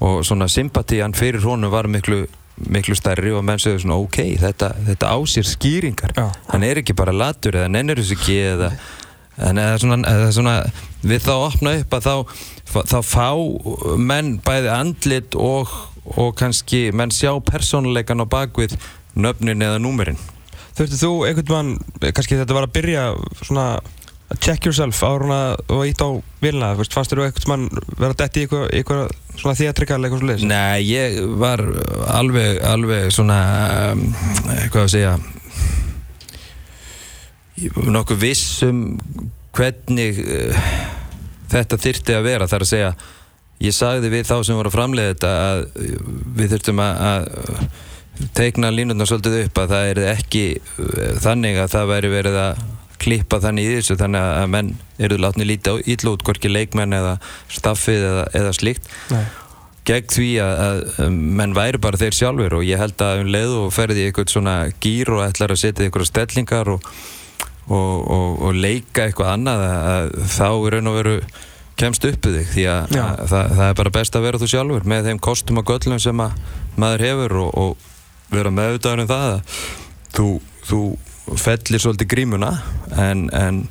og 0.00 0.22
svona 0.24 0.48
sympatían 0.48 1.16
fyrir 1.16 1.44
honu 1.44 1.68
var 1.72 1.90
miklu 1.90 2.24
miklu 2.60 2.96
stærri 2.96 3.30
og 3.32 3.44
menn 3.44 3.60
segðu 3.60 3.84
svona 3.84 4.00
ok, 4.00 4.18
þetta, 4.40 4.72
þetta 4.88 5.12
á 5.12 5.16
sér 5.28 5.46
skýringar 5.48 6.16
Já. 6.16 6.26
hann 6.48 6.64
er 6.64 6.80
ekki 6.80 6.96
bara 6.96 7.12
latur 7.12 7.56
eða 7.56 7.70
nennir 7.72 8.00
þessu 8.00 8.16
ekki 8.18 8.40
eða 8.54 8.72
En 9.40 9.60
eða 9.60 9.76
svona, 9.80 9.98
eða 10.04 10.30
svona, 10.36 10.54
við 11.02 11.24
þá 11.24 11.32
opna 11.36 11.76
upp 11.80 11.96
að 11.96 12.08
þá, 12.08 12.16
þá 12.92 12.98
fá 13.06 13.28
menn 14.00 14.34
bæði 14.44 14.72
andlit 14.74 15.38
og, 15.38 15.72
og 16.16 16.34
kannski 16.38 16.88
menn 16.96 17.12
sjá 17.14 17.32
persónuleikan 17.44 18.24
á 18.24 18.26
bakvið 18.28 18.76
nöfnin 19.20 19.64
eða 19.64 19.80
númerinn. 19.82 20.20
Þurftu 20.76 21.00
þú 21.00 21.14
einhvern 21.28 21.56
mann, 21.56 22.12
kannski 22.14 22.38
þetta 22.38 22.56
var 22.56 22.68
að 22.68 22.76
byrja 22.76 23.06
svona 23.42 23.64
að 24.30 24.38
check 24.44 24.68
yourself 24.68 25.00
þú 25.00 25.80
var 25.80 25.88
ítt 25.90 26.04
á 26.06 26.08
vilna, 26.42 26.70
fannst 26.78 27.10
þér 27.10 27.18
þú 27.18 27.26
einhvern 27.26 27.50
mann 27.50 27.64
vera 27.98 28.14
dætt 28.20 28.38
í 28.38 28.44
eitthvað, 28.44 28.68
eitthvað 28.78 29.10
svona 29.40 29.58
þéatrikal 29.58 29.98
eitthvað 29.98 30.22
svo 30.22 30.30
leiðis? 30.30 30.46
Nei, 30.46 30.78
ég 30.86 31.18
var 31.40 31.64
alveg, 32.14 32.60
alveg 32.70 33.10
svona, 33.14 33.40
um, 33.90 34.06
hvað 34.70 34.84
að 34.84 34.92
segja, 34.94 35.18
nokkuð 37.90 38.22
viss 38.22 38.62
um 38.68 38.84
hvernig 39.56 40.20
uh, 40.24 40.72
þetta 41.52 41.80
þyrti 41.86 42.16
að 42.16 42.26
vera. 42.28 42.48
Það 42.50 42.58
er 42.58 42.66
að 42.66 42.72
segja, 42.72 42.90
ég 43.66 43.76
sagði 43.76 44.12
við 44.14 44.26
þá 44.30 44.36
sem 44.46 44.58
voru 44.58 44.72
að 44.72 44.76
framleiða 44.78 45.14
þetta 45.14 45.32
að 45.46 45.64
við 46.40 46.52
þurftum 46.54 46.84
að, 46.84 47.06
að 47.12 48.28
teikna 48.36 48.70
línutna 48.74 49.06
svolítið 49.08 49.38
upp 49.46 49.62
að 49.62 49.72
það 49.74 49.88
er 49.94 50.02
ekki 50.14 50.44
uh, 50.60 51.16
þannig 51.24 51.62
að 51.62 51.74
það 51.76 51.90
væri 51.94 52.14
verið 52.18 52.44
að 52.44 52.68
klippa 53.00 53.40
þannig 53.40 53.66
í 53.66 53.76
þessu 53.78 53.96
þannig 54.00 54.24
að 54.40 54.48
menn 54.54 54.72
eru 55.00 55.18
látni 55.20 55.46
lítið 55.48 55.84
ítla 55.88 56.14
út 56.14 56.24
hvorki 56.26 56.50
leikmenn 56.50 56.96
eða 56.96 57.14
staffið 57.52 58.02
eða, 58.10 58.24
eða 58.40 58.50
slíkt 58.56 58.90
Nei. 59.12 59.22
gegn 59.88 60.10
því 60.14 60.28
að, 60.44 60.60
að 60.66 61.16
menn 61.40 61.56
væri 61.56 61.80
bara 61.82 62.00
þeir 62.00 62.18
sjálfur 62.18 62.58
og 62.58 62.66
ég 62.68 62.82
held 62.82 63.06
að 63.06 63.22
um 63.22 63.32
leið 63.32 63.56
og 63.62 63.72
ferði 63.72 64.04
í 64.04 64.10
eitthvað 64.10 64.34
svona 64.34 64.56
gýr 64.84 65.14
og 65.16 65.24
ætlar 65.24 65.54
að 65.54 65.62
setja 65.62 65.86
eitthvað 65.86 66.10
stellingar 66.10 66.72
og, 66.74 66.92
og, 67.70 68.10
og, 68.10 68.42
og 68.48 68.58
leika 68.58 69.06
eitthvað 69.06 69.32
annað 69.34 69.64
að, 69.68 70.10
þá 70.34 70.46
í 70.50 70.72
raun 70.74 70.90
og 70.90 70.98
veru 70.98 71.16
kemst 71.80 72.04
uppu 72.04 72.32
þig 72.34 72.48
því 72.54 72.64
að, 72.68 72.96
að 73.00 73.20
það, 73.30 73.52
það 73.56 73.66
er 73.66 73.76
bara 73.80 73.92
best 73.94 74.16
að 74.16 74.26
vera 74.26 74.40
þú 74.40 74.48
sjálfur 74.52 74.88
með 74.92 75.06
þeim 75.08 75.20
kostum 75.24 75.60
og 75.62 75.70
göllum 75.70 76.02
sem 76.02 76.24
að 76.24 76.34
maður 76.80 77.06
hefur 77.06 77.36
og, 77.44 77.52
og 77.62 78.34
vera 78.34 78.52
meðvitaður 78.54 79.04
um 79.04 79.10
það 79.10 79.28
að 79.30 79.60
þú, 80.16 80.26
þú 80.68 80.80
fellir 81.40 81.82
svolítið 81.82 82.10
grímuna 82.10 82.50
en, 82.98 83.28
en 83.34 83.62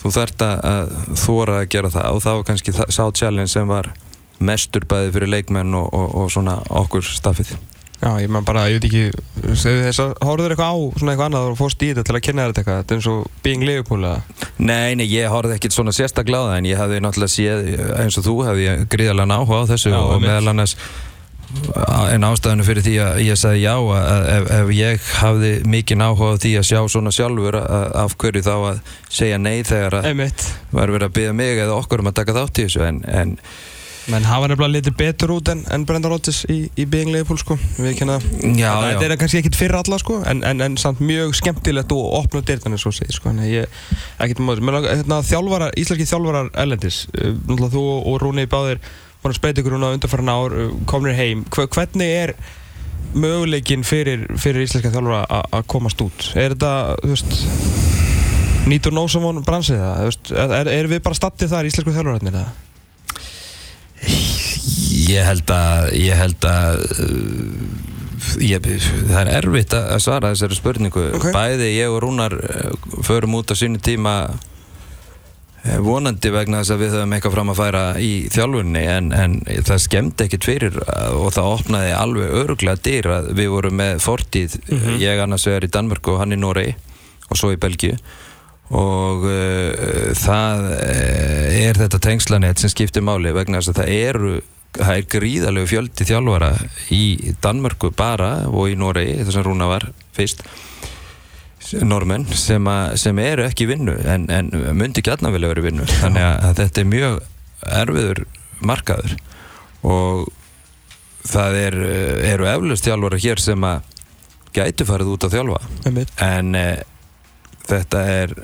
þú 0.00 0.12
þarft 0.18 0.44
að 0.46 0.92
þóra 1.18 1.60
að 1.62 1.70
gera 1.74 1.92
það 1.94 2.18
og 2.18 2.26
það 2.26 2.38
var 2.38 2.48
kannski 2.50 2.76
sá 2.76 3.04
challenge 3.16 3.52
sem 3.54 3.70
var 3.70 3.92
mestur 4.42 4.84
bæði 4.88 5.14
fyrir 5.14 5.32
leikmenn 5.32 5.78
og, 5.78 5.88
og, 5.96 6.12
og 6.20 6.32
svona 6.34 6.58
okkur 6.82 7.06
staffið 7.08 7.54
Já, 7.96 8.10
ég 8.20 8.28
man 8.28 8.44
bara, 8.44 8.66
ég 8.68 8.76
veit 8.76 8.86
ekki 8.90 9.04
þess 9.56 10.02
að 10.02 10.12
horfður 10.26 10.52
eitthvað 10.52 10.68
á 10.68 10.76
svona 11.00 11.14
eitthvað 11.14 11.28
annað 11.30 11.48
og 11.48 11.58
fórst 11.58 11.80
í 11.82 11.88
þetta 11.90 12.04
til 12.04 12.16
að 12.18 12.24
kynna 12.26 12.46
þetta 12.50 12.62
eitthvað? 12.62 12.80
Þetta 12.82 12.94
er 12.94 13.00
eins 13.00 13.08
og 13.12 13.42
Being 13.46 13.64
Liverpool 13.64 14.04
eða? 14.04 14.46
Nei, 14.58 14.94
nei, 15.00 15.06
ég 15.08 15.32
horfði 15.32 15.56
ekkert 15.56 15.76
svona 15.78 15.96
sérstaklega 15.96 16.44
á 16.44 16.48
það 16.50 16.60
en 16.60 16.68
ég 16.68 16.80
hafði 16.82 17.02
náttúrulega 17.06 17.32
séð 17.32 17.66
eins 18.02 18.20
og 18.20 18.26
þú 18.28 18.36
hafði 18.50 18.66
ég 18.68 18.86
gríðarlega 18.92 19.40
áhuga 19.40 19.62
á 19.64 19.70
þessu 19.72 19.94
Já, 19.94 20.00
og 20.02 20.24
meðal 20.26 20.52
annars 20.52 20.76
en 22.10 22.26
ástæðinu 22.26 22.64
fyrir 22.66 22.84
því 22.84 22.94
að 23.04 23.20
ég 23.22 23.38
sagði 23.38 23.60
já 23.62 23.74
að 23.78 24.28
ef, 24.32 24.48
ef 24.56 24.72
ég 24.74 25.10
hafði 25.20 25.52
mikinn 25.70 26.02
áhuga 26.02 26.34
á 26.34 26.40
því 26.42 26.52
að 26.58 26.66
sjá 26.68 26.80
svona 26.90 27.12
sjálfur 27.14 27.58
að, 27.60 27.86
af 28.02 28.16
hverju 28.20 28.42
þá 28.44 28.54
að 28.56 28.80
segja 29.06 29.38
nei 29.40 29.62
þegar 29.66 30.00
að 30.00 30.08
var 30.74 30.92
verið 30.92 31.06
að 31.06 31.14
byggja 31.20 31.36
mig 31.38 31.62
eða 31.62 31.78
okkur 31.78 32.02
um 32.02 32.10
að 32.10 32.18
taka 32.18 32.36
þátt 32.36 32.60
í 32.60 32.66
þessu 32.66 32.84
en, 32.88 33.00
en 33.06 33.36
menn 34.12 34.26
hafa 34.26 34.48
nefnilega 34.50 34.74
litið 34.76 34.94
betur 34.98 35.32
út 35.36 35.48
en, 35.50 35.62
en 35.72 35.84
Brendan 35.86 36.12
Rodgers 36.12 36.44
í, 36.52 36.58
í 36.78 36.86
Being 36.90 37.10
Liverpool 37.10 37.38
sko. 37.40 37.56
Við 37.78 37.98
já, 37.98 38.18
já, 38.60 38.70
þetta 38.84 39.06
er 39.08 39.14
kannski 39.20 39.40
ekkit 39.40 39.58
fyrir 39.58 39.78
alla 39.80 39.98
sko 40.02 40.20
en, 40.28 40.42
en, 40.46 40.62
en 40.62 40.76
samt 40.80 41.02
mjög 41.02 41.34
skemmtilegt 41.38 41.94
og 41.96 42.04
opna 42.20 42.42
dyrtanir 42.46 42.80
svo 42.82 42.92
segir 42.94 43.16
sko. 43.16 43.32
Ég 43.46 43.66
menn 44.20 44.78
hérna, 44.86 45.22
þjálfarar, 45.26 45.74
íslenski 45.80 46.06
þjálfarar 46.10 46.52
ellendis 46.62 47.02
uh, 47.14 47.32
náttúrulega 47.34 47.72
þú 47.74 47.86
og 47.98 48.20
Rúni 48.22 48.46
báðir 48.50 48.82
voru 49.22 49.34
að 49.34 49.40
spreita 49.40 49.62
ykkur 49.62 49.76
núna 49.76 49.94
undanfæran 49.96 50.30
ár 50.30 50.54
uh, 50.54 50.76
komnir 50.86 51.16
heim. 51.18 51.42
Hve, 51.50 51.66
hvernig 51.74 52.14
er 52.20 52.34
möguleikin 53.16 53.82
fyrir, 53.86 54.26
fyrir 54.38 54.66
íslenska 54.66 54.92
þjálfara 54.94 55.42
að 55.50 55.66
komast 55.72 56.02
út? 56.04 56.30
Er 56.38 56.54
þetta 56.54 56.72
þú 57.02 57.14
veist 57.14 58.70
nýtur 58.70 58.94
nósamón 58.94 59.42
bransið 59.46 59.82
það? 59.82 59.98
Þú 59.98 60.12
veist, 60.12 60.32
er, 60.60 60.72
er 60.76 60.90
við 60.94 61.02
bara 61.06 61.18
stattið 61.18 61.52
þar 61.54 61.70
íslensku 61.72 61.96
þjálfararnir 61.96 62.38
eða? 62.38 62.65
Ég 65.06 65.22
held 65.22 65.50
að 65.54 65.92
ég 66.00 66.18
held 66.18 66.46
að 66.50 66.80
uh, 67.04 68.42
ég, 68.42 68.66
það 69.06 69.20
er 69.20 69.32
erfitt 69.38 69.76
að 69.76 70.02
svara 70.02 70.32
þessari 70.34 70.58
spurningu. 70.58 71.06
Ok. 71.18 71.30
bæði 71.34 71.70
ég 71.76 71.94
og 71.94 72.02
Rúnar 72.02 72.34
uh, 72.34 72.92
förum 73.06 73.36
út 73.38 73.52
á 73.52 73.54
sínu 73.58 73.78
tíma 73.84 74.16
uh, 74.32 75.78
vonandi 75.84 76.32
vegna 76.34 76.62
þess 76.62 76.74
að 76.74 76.82
við 76.82 76.96
höfum 76.96 77.14
eitthvað 77.16 77.36
fram 77.36 77.52
að 77.52 77.60
færa 77.60 77.84
í 78.02 78.10
þjálfunni 78.34 78.84
en, 78.96 79.12
en 79.14 79.38
það 79.68 79.84
skemmdi 79.86 80.26
ekkit 80.26 80.48
fyrir 80.48 80.80
og 81.14 81.30
það 81.36 81.52
opnaði 81.52 81.94
alveg 82.00 82.36
öruglega 82.42 82.82
dyr 82.88 83.10
að 83.20 83.30
við 83.38 83.52
vorum 83.54 83.78
með 83.82 84.02
fortíð 84.02 84.58
ég 85.02 85.22
annars 85.22 85.46
vegar 85.46 85.68
í 85.68 85.72
Danmörku 85.76 86.16
og 86.16 86.24
hann 86.24 86.34
í 86.34 86.40
Noregi 86.40 86.74
og 87.30 87.38
svo 87.38 87.52
í 87.54 87.60
Belgíu. 87.60 87.94
Og 88.74 89.22
uh, 89.30 90.10
það 90.18 90.68
er 91.54 91.78
þetta 91.78 92.02
tengslanett 92.02 92.58
sem 92.58 92.74
skiptir 92.74 93.06
máli 93.06 93.30
vegna 93.34 93.62
þess 93.62 93.70
að 93.70 93.82
það 93.84 93.96
eru 94.10 94.36
það 94.76 94.92
er 94.94 95.08
gríðalegu 95.16 95.70
fjöldi 95.70 96.06
þjálfara 96.08 96.52
í 96.94 97.34
Danmörku 97.42 97.92
bara 97.96 98.30
og 98.50 98.70
í 98.72 98.78
Noregi, 98.78 99.18
þess 99.24 99.40
að 99.40 99.48
Rúna 99.48 99.68
var 99.70 99.88
fyrst 100.16 100.44
normenn 101.82 102.26
sem, 102.36 102.68
sem 102.94 103.18
eru 103.18 103.46
ekki 103.46 103.66
vinnu 103.66 103.96
en, 104.06 104.28
en 104.30 104.50
myndi 104.78 105.02
gætna 105.04 105.32
vilja 105.34 105.50
vera 105.50 105.62
í 105.62 105.66
vinnu. 105.66 105.86
Þannig 105.98 106.26
að, 106.28 106.48
þetta 106.60 106.82
er 106.82 106.90
mjög 106.92 107.16
erfiður 107.80 108.22
markaður 108.66 109.16
og 109.86 110.28
það 111.26 111.58
er, 111.64 111.78
eru 112.34 112.48
eflust 112.50 112.86
þjálfara 112.86 113.22
hér 113.22 113.42
sem 113.42 113.66
að 113.66 113.94
gætu 114.56 114.86
farið 114.88 115.12
út 115.16 115.26
að 115.26 115.34
þjálfa. 115.36 115.58
En 116.24 116.54
e, 116.56 116.68
þetta 117.66 118.04
er 118.14 118.36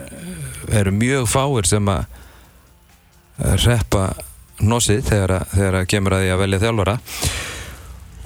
eru 0.73 0.93
mjög 0.95 1.31
fáir 1.31 1.69
sem 1.69 1.89
að 1.89 2.05
reppa 3.63 4.11
nosið 4.61 5.01
þegar, 5.09 5.37
að- 5.41 5.57
þegar 5.57 5.79
að 5.81 5.89
kemur 5.95 6.13
að 6.19 6.23
því 6.27 6.31
að 6.35 6.43
velja 6.45 6.63
þjálfara. 6.67 6.99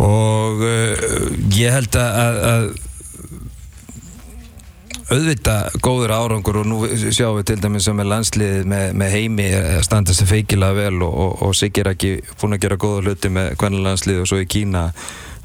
Og 0.07 0.67
uh, 0.67 1.31
ég 1.57 1.73
held 1.73 1.97
að, 1.97 2.41
að, 2.51 2.67
auðvita 5.07 5.55
góður 5.87 6.13
árangur 6.17 6.59
og 6.61 6.67
nú 6.67 6.81
sjáum 7.15 7.37
við 7.39 7.47
til 7.53 7.59
dæmis 7.63 7.87
sem 7.87 8.01
er 8.03 8.09
landsliðið 8.11 8.67
með, 8.73 8.87
með 8.99 9.15
heimi 9.15 9.47
að 9.55 9.85
standa 9.87 10.17
sig 10.17 10.27
feikilega 10.29 10.77
vel 10.81 10.99
og, 11.07 11.15
og, 11.15 11.33
og 11.47 11.55
Siggi 11.57 11.85
er 11.85 11.93
ekki 11.93 12.11
búin 12.41 12.57
að 12.59 12.65
gera 12.67 12.79
góða 12.83 13.05
hluti 13.07 13.31
með 13.33 13.53
hvernig 13.61 13.85
landsliðið 13.87 14.25
og 14.25 14.31
svo 14.33 14.41
í 14.43 14.49
Kína. 14.51 14.83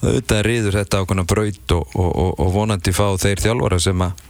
Auðvitað 0.01 0.43
riður 0.47 0.79
þetta 0.79 1.01
ákveðna 1.03 1.27
braut 1.29 1.75
og, 1.77 1.95
og, 2.01 2.39
vonandi 2.55 2.93
fá 2.97 3.05
þeir 3.21 3.43
þjálfara 3.43 3.77
sem 3.85 4.01
að 4.01 4.23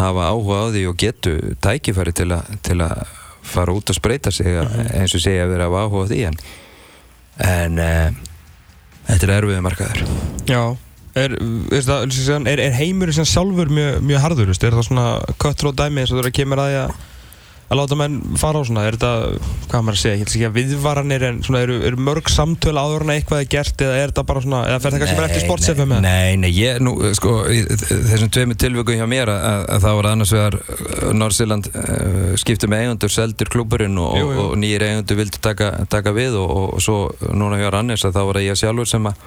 hafa 0.00 0.28
áhuga 0.32 0.62
á 0.64 0.66
því 0.72 0.84
og 0.88 0.96
getu 1.02 1.34
tækifæri 1.60 2.14
til 2.16 2.30
að 2.32 3.02
fara 3.42 3.74
út 3.74 3.90
og 3.90 3.96
spreita 3.96 4.32
sig 4.34 4.58
eins 4.58 5.14
og 5.16 5.22
segja 5.22 5.46
að 5.46 5.54
vera 5.54 5.68
af 5.70 5.78
áhuga 5.84 6.10
því 6.10 6.20
en, 6.28 6.38
en 7.46 7.80
e, 7.80 7.90
þetta 9.08 9.26
er 9.26 9.34
erfiðið 9.38 9.66
markaður. 9.66 10.02
Já. 10.50 10.62
Er, 11.18 11.34
er, 11.34 12.60
er, 12.62 12.74
heimurinn 12.78 13.16
sem 13.16 13.26
sjálfur 13.26 13.72
mjög, 13.72 13.96
mjög 14.06 14.26
veist? 14.52 14.64
er 14.64 14.76
það 14.76 14.86
svona 14.86 15.06
cutthroat 15.42 15.80
dæmi 15.80 16.04
eins 16.04 16.12
og 16.14 16.20
það 16.20 16.36
kemur 16.36 16.62
að 16.62 16.70
því 16.70 16.76
að, 16.84 16.92
að 17.70 17.78
láta 17.78 17.96
menn 17.98 18.16
fara 18.40 18.58
á 18.58 18.66
svona, 18.66 18.82
er 18.88 18.96
þetta, 18.96 19.10
hvað 19.70 19.82
maður 19.86 19.96
að 19.96 20.00
segja, 20.00 20.14
ég 20.16 20.22
held 20.24 20.32
ekki 20.32 20.46
að 20.48 20.56
viðvaranir 20.56 21.24
en 21.28 21.36
svona 21.46 21.60
eru, 21.62 21.76
eru 21.86 22.00
mörg 22.02 22.30
samtöl 22.32 22.74
áður 22.74 23.04
en 23.04 23.12
að 23.12 23.20
eitthvað 23.20 23.42
er 23.44 23.50
gert 23.52 23.84
eða 23.86 23.98
er 24.00 24.10
þetta 24.10 24.24
bara 24.26 24.42
svona, 24.42 24.62
eða 24.66 24.80
fer 24.82 24.94
það 24.94 25.04
kannski 25.04 25.18
bara 25.20 25.28
eftir 25.30 25.44
sportsefi 25.44 25.86
með? 25.86 26.02
Nei, 26.02 26.40
nei, 26.42 26.48
ég, 26.56 26.80
nú, 26.82 26.96
sko, 27.14 27.36
í 27.46 27.60
þessum 27.70 28.32
tveimur 28.34 28.58
tilvöku 28.58 28.98
hjá 28.98 29.06
mér 29.10 29.30
að, 29.30 29.46
að, 29.52 29.62
að 29.76 29.86
það 29.86 29.98
var 30.00 30.10
annars 30.10 30.34
vegar 30.34 30.58
Norsiland 31.20 31.70
uh, 31.70 32.34
skipti 32.42 32.70
með 32.70 32.86
eigundur, 32.88 33.14
seldur 33.14 33.54
klúburinn 33.54 34.02
og, 34.02 34.18
jú. 34.18 34.34
og 34.48 34.58
nýjir 34.58 34.88
eigundur 34.88 35.22
vildi 35.22 35.42
taka, 35.46 35.70
taka 35.94 36.16
við 36.16 36.40
og, 36.42 36.50
og, 36.50 36.68
og 36.74 36.82
svo 36.82 37.00
núna 37.30 37.62
hjá 37.62 37.70
Rannis 37.70 38.02
að 38.08 38.18
þá 38.18 38.22
var 38.24 38.40
það 38.40 38.48
ég 38.50 38.62
sjálfur 38.64 38.94
sem 38.96 39.10
að 39.12 39.26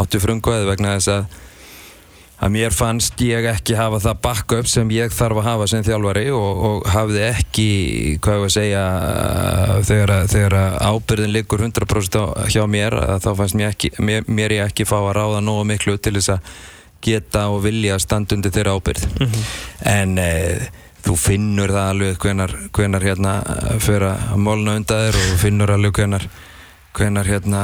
átti 0.00 0.22
frumkvæði 0.22 0.70
vegna 0.72 0.96
þess 0.96 1.12
að 1.18 1.40
að 2.42 2.50
mér 2.56 2.74
fannst 2.74 3.20
ég 3.22 3.46
ekki 3.52 3.76
hafa 3.78 4.00
það 4.02 4.20
backup 4.24 4.68
sem 4.70 4.90
ég 4.94 5.14
þarf 5.14 5.38
að 5.42 5.46
hafa 5.46 5.68
sem 5.70 5.84
þjálfari 5.86 6.24
og, 6.34 6.62
og 6.66 6.90
hafði 6.90 7.22
ekki, 7.28 7.66
hvað 8.24 8.38
ég 8.38 8.46
að 8.46 8.54
segja 8.56 8.84
þegar, 9.86 10.14
þegar 10.32 10.56
ábyrðin 10.82 11.34
liggur 11.36 11.62
100% 11.68 12.18
á, 12.18 12.24
hjá 12.50 12.62
mér 12.70 12.98
þá 13.22 13.30
fannst 13.38 13.58
mér, 13.58 13.74
ekki, 13.76 13.92
mér, 14.02 14.26
mér 14.26 14.56
ég 14.58 14.70
ekki 14.72 14.88
fá 14.88 14.98
að 14.98 15.12
ráða 15.20 15.42
nógu 15.44 15.68
miklu 15.70 15.96
til 16.02 16.16
þess 16.18 16.34
að 16.34 16.54
geta 17.02 17.48
og 17.50 17.62
vilja 17.64 17.98
standa 18.02 18.36
undir 18.36 18.54
þeirra 18.54 18.76
ábyrð 18.78 19.06
en 19.90 20.18
e, 20.22 20.30
þú 21.02 21.16
finnur 21.18 21.74
það 21.74 21.90
alveg 21.94 22.22
hvenar, 22.22 22.56
hvenar 22.74 23.06
hérna 23.06 23.36
fyrir 23.82 24.08
að 24.12 24.38
mólna 24.42 24.78
undan 24.80 25.06
þér 25.06 25.18
og 25.18 25.30
þú 25.30 25.38
finnur 25.46 25.74
alveg 25.76 25.98
hvenar 25.98 26.26
hvenar 26.92 27.28
hérna 27.28 27.62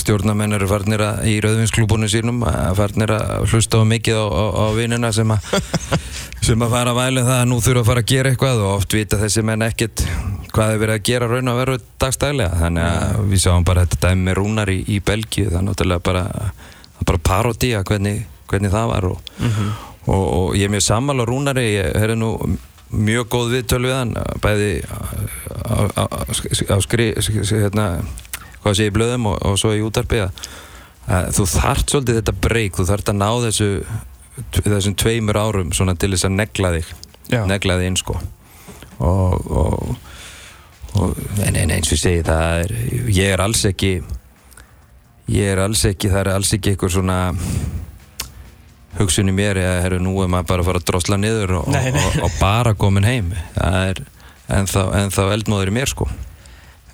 stjórnamenn 0.00 0.56
eru 0.56 0.68
farnir 0.70 1.02
að, 1.04 1.26
í 1.28 1.34
rauðvinsklúbunum 1.44 2.08
sínum 2.08 2.40
að 2.48 2.78
farnir 2.78 3.12
að 3.12 3.50
hlusta 3.50 3.82
á 3.82 3.84
mikið 3.84 4.16
á, 4.16 4.26
á, 4.32 4.44
á 4.56 4.66
vinnuna 4.76 5.12
sem 5.12 5.34
að 5.34 5.50
sem 6.46 6.62
að 6.64 6.72
fara 6.72 6.94
að 6.94 7.00
væla 7.02 7.26
það 7.26 7.40
að 7.42 7.50
nú 7.50 7.60
þurfa 7.64 7.82
að 7.82 7.90
fara 7.90 8.04
að 8.04 8.12
gera 8.14 8.32
eitthvað 8.32 8.62
og 8.64 8.72
oft 8.78 8.96
vita 8.96 9.20
þessi 9.20 9.44
menn 9.44 9.66
ekkert 9.66 10.06
hvað 10.56 10.72
er 10.72 10.80
verið 10.80 10.96
að 10.96 11.04
gera 11.10 11.28
raun 11.30 11.52
og 11.52 11.58
veru 11.60 11.76
dagstælega. 12.00 12.60
Þannig 12.62 12.86
að 12.86 13.18
við 13.32 13.42
sáum 13.42 13.66
bara 13.66 13.84
þetta 13.84 13.98
dæmi 14.06 14.28
með 14.28 14.38
rúnar 14.38 14.72
í, 14.72 14.78
í 14.88 15.00
Belgíu. 15.04 15.50
Það 15.50 15.58
er 15.60 15.66
náttúrulega 15.66 16.04
bara, 16.06 16.22
bara 17.02 17.22
parodía 17.28 17.82
hvernig, 17.86 18.22
hvernig 18.50 18.72
það 18.72 18.88
var 18.92 19.08
og, 19.10 19.34
og, 20.06 20.24
og 20.24 20.56
ég 20.56 20.68
er 20.68 20.72
mjög 20.72 20.86
sammála 20.86 21.28
rúnari. 21.28 21.66
Ég 21.74 21.98
hefði 22.00 22.18
nú 22.22 22.30
mjög 22.96 23.28
góð 23.34 23.52
viðtöl 23.56 23.82
við 23.84 23.96
hann 23.96 24.14
bæði 24.44 24.70
á, 24.86 24.96
á, 25.74 26.04
á, 26.06 26.06
á 26.30 26.76
skri, 26.84 27.10
hérna, 27.18 27.86
hvað 28.66 28.78
sé 28.80 28.88
í 28.90 28.94
blöðum 28.94 29.30
og, 29.30 29.38
og 29.46 29.56
svo 29.62 29.72
í 29.76 29.82
útarpi 29.86 30.20
að, 30.26 30.44
að 31.06 31.30
þú 31.38 31.48
þart 31.54 31.94
svolítið 31.94 32.20
þetta 32.20 32.36
breyk 32.48 32.80
þú 32.80 32.88
þart 32.90 33.12
að 33.14 33.20
ná 33.22 33.28
þessu 33.46 33.70
þessum 34.58 34.96
tveimur 35.00 35.38
árum 35.40 35.70
svona 35.72 35.94
til 35.96 36.10
þess 36.12 36.28
að 36.28 36.36
negla 36.42 36.74
þig 36.76 36.90
Já. 37.32 37.40
negla 37.48 37.78
þig 37.80 37.90
inn 37.92 37.98
sko 38.02 38.18
og, 38.98 39.48
og, 39.48 39.96
og 40.98 41.16
en, 41.46 41.56
en 41.56 41.72
eins 41.78 41.88
og 41.90 41.96
ég 41.96 42.02
segi 42.02 42.26
það 42.26 42.60
er 42.66 42.74
ég 43.16 43.32
er 43.32 43.42
alls 43.44 43.64
ekki 43.68 43.94
ég 45.32 45.52
er 45.54 45.62
alls 45.64 45.82
ekki, 45.88 46.10
það 46.12 46.20
er 46.22 46.32
alls 46.36 46.52
ekki 46.54 46.74
eitthvað 46.74 46.94
svona 46.98 47.18
hugsun 48.96 49.28
í 49.28 49.34
mér 49.36 49.58
eða 49.60 49.80
herru 49.84 49.98
nú 50.00 50.14
er 50.22 50.30
maður 50.32 50.50
bara 50.52 50.62
að 50.64 50.68
fara 50.70 50.80
að 50.82 50.86
drosla 50.90 51.18
niður 51.20 51.56
og, 51.60 51.66
Nei, 51.72 51.90
nei. 51.92 52.00
og, 52.00 52.20
og 52.28 52.36
bara 52.40 52.76
komin 52.78 53.06
heim 53.08 53.32
það 53.56 53.78
er 53.90 54.00
ennþá, 54.60 54.84
ennþá 55.02 55.26
eldmóður 55.34 55.72
í 55.72 55.76
mér 55.76 55.92
sko 55.92 56.06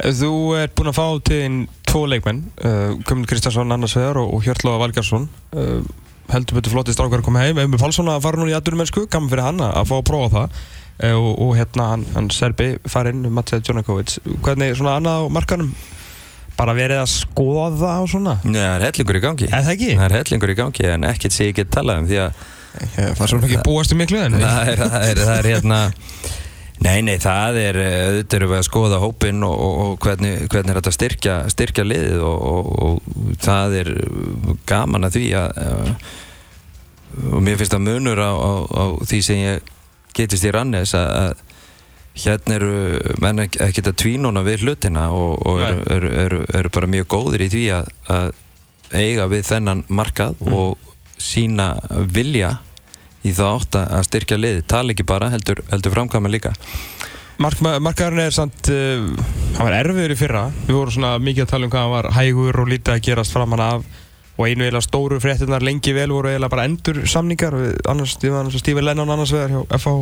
Þú 0.01 0.33
ert 0.59 0.75
búinn 0.77 0.91
að 0.91 0.97
fá 0.97 1.07
til 1.29 1.39
þín 1.43 1.57
tvo 1.87 2.05
leikmenn, 2.09 2.45
uh, 2.65 2.95
Guðmund 3.05 3.29
Kristjánsson 3.29 3.75
annars 3.75 3.95
vegar 3.99 4.19
og, 4.23 4.31
og 4.35 4.47
Hjörtlofa 4.47 4.81
Valgarsson 4.81 5.27
uh, 5.53 5.83
heldur 6.33 6.59
betur 6.59 6.73
flottist 6.73 7.01
ákveður 7.03 7.21
að 7.21 7.27
koma 7.29 7.43
heim. 7.45 7.61
Emil 7.61 7.81
Pálsson 7.81 8.09
að 8.09 8.23
fara 8.25 8.41
núna 8.41 8.55
í 8.55 8.57
aðdurum 8.57 8.81
mennsku, 8.81 9.05
gaman 9.13 9.29
fyrir 9.31 9.45
hann 9.45 9.61
að 9.61 9.75
að 9.83 9.91
fá 9.91 9.97
að 9.99 10.07
prófa 10.09 10.31
það. 10.37 10.63
Uh, 11.03 11.17
og, 11.19 11.33
og 11.45 11.53
hérna 11.61 11.89
hann, 11.93 12.07
hann 12.17 12.31
Serbi 12.33 12.71
farinn, 12.89 13.27
Matija 13.37 13.61
Djonakovic. 13.61 14.17
Hvernig 14.45 14.79
svona 14.81 14.97
annað 15.01 15.29
á 15.29 15.35
markanum? 15.37 15.75
Bara 16.57 16.75
verið 16.77 17.03
að 17.03 17.13
skoða 17.13 17.93
og 18.03 18.11
svona? 18.13 18.39
Nei, 18.45 18.61
það 18.61 18.75
er 18.75 18.87
hellingur 18.89 19.19
í 19.19 19.23
gangi. 19.25 19.49
Er 19.49 19.65
það 19.65 19.77
ekki? 19.77 19.93
Það 19.99 20.09
er 20.09 20.17
hellingur 20.19 20.53
í 20.53 20.59
gangi 20.59 20.91
en 20.93 21.07
ekkert 21.09 21.37
sé 21.37 21.49
ég 21.49 21.57
get 21.57 21.73
talað 21.73 22.03
um 22.03 22.11
því 22.11 22.19
að 22.27 22.43
það 22.73 23.09
er 23.09 23.33
svona 23.33 23.49
ekki 23.49 23.65
búast 23.67 23.93
um 23.93 24.01
miklu 24.01 24.21
en 24.21 24.37
það 24.41 24.71
er, 24.73 24.83
það 24.83 25.07
er, 25.09 25.23
það 25.27 25.35
er 25.39 25.49
hérna 25.51 25.81
Nei, 26.83 26.99
nei, 27.07 27.14
það 27.23 27.59
er 27.61 27.79
eh, 27.79 27.92
auðvitað 28.09 28.37
erum 28.38 28.51
við 28.51 28.59
að 28.59 28.66
skoða 28.66 28.99
hópinn 29.03 29.45
og, 29.47 29.55
og, 29.55 29.79
og 29.85 29.95
hvernig, 30.03 30.49
hvernig 30.51 30.73
er 30.73 30.81
þetta 30.81 30.95
styrkja, 30.97 31.37
styrkja 31.53 31.85
liðið 31.87 32.25
og, 32.27 32.42
og, 32.49 32.71
og 32.83 33.38
það 33.45 33.77
er 33.83 33.90
gaman 34.68 35.07
að 35.07 35.18
því 35.18 35.27
að 35.38 35.62
uh, 35.62 36.11
og 37.33 37.42
mér 37.45 37.59
finnst 37.61 37.75
það 37.77 37.87
munur 37.87 38.23
á, 38.25 38.33
á, 38.33 38.53
á 38.66 38.85
því 39.05 39.21
sem 39.25 39.42
ég 39.42 39.73
getist 40.16 40.47
í 40.49 40.53
rannis 40.55 40.95
að, 40.97 41.11
að 41.23 41.53
hérna 42.23 42.57
eru 42.59 42.73
menn 43.25 43.45
ekki 43.45 43.85
að 43.85 43.95
tvínuna 44.03 44.42
við 44.45 44.66
hlutina 44.66 45.07
og, 45.16 45.38
og 45.49 45.62
eru, 45.64 45.85
eru, 45.95 46.11
eru, 46.25 46.40
eru 46.61 46.73
bara 46.75 46.90
mjög 46.92 47.09
góðir 47.14 47.47
í 47.47 47.51
því 47.53 47.62
að, 47.79 47.92
að 48.12 48.33
eiga 48.92 49.29
við 49.33 49.47
þennan 49.49 49.85
markað 49.88 50.42
og 50.53 50.90
sína 51.23 51.75
vilja 52.12 52.57
í 53.23 53.33
þá 53.37 53.45
átt 53.53 53.79
að 53.79 54.05
styrkja 54.09 54.39
liði 54.41 54.63
tala 54.69 54.95
ekki 54.95 55.07
bara, 55.07 55.31
heldur, 55.33 55.63
heldur 55.71 55.95
framkvæma 55.95 56.31
líka. 56.33 56.53
Mark, 57.43 57.59
markaðurinn 57.63 58.27
er 58.27 58.35
samt 58.35 58.71
uh, 58.71 59.03
hann 59.57 59.67
var 59.67 59.77
erfiður 59.81 60.15
í 60.15 60.19
fyrra. 60.19 60.45
Við 60.67 60.77
vorum 60.77 60.95
svona 60.95 61.17
mikið 61.23 61.47
að 61.47 61.53
tala 61.55 61.67
um 61.67 61.73
hvað 61.73 61.85
hann 61.87 61.95
var 61.97 62.09
hægur 62.19 62.63
og 62.63 62.71
lítið 62.71 62.95
að 62.95 63.05
gerast 63.09 63.35
framan 63.35 63.65
af. 63.65 63.87
Og 64.37 64.47
einu 64.47 64.65
eiginlega 64.65 64.85
stóru 64.85 65.19
fréttinnar 65.21 65.65
lengi 65.65 65.93
vel 65.97 66.11
voru 66.13 66.31
eiginlega 66.31 66.53
bara 66.55 66.65
endur 66.69 67.03
samningar 67.11 67.57
annars, 67.91 68.17
annars 68.25 68.57
Stífi 68.63 68.85
Lennon 68.85 69.11
annars 69.13 69.35
vegar 69.35 69.53
hjá 69.53 69.77
FH 69.77 69.93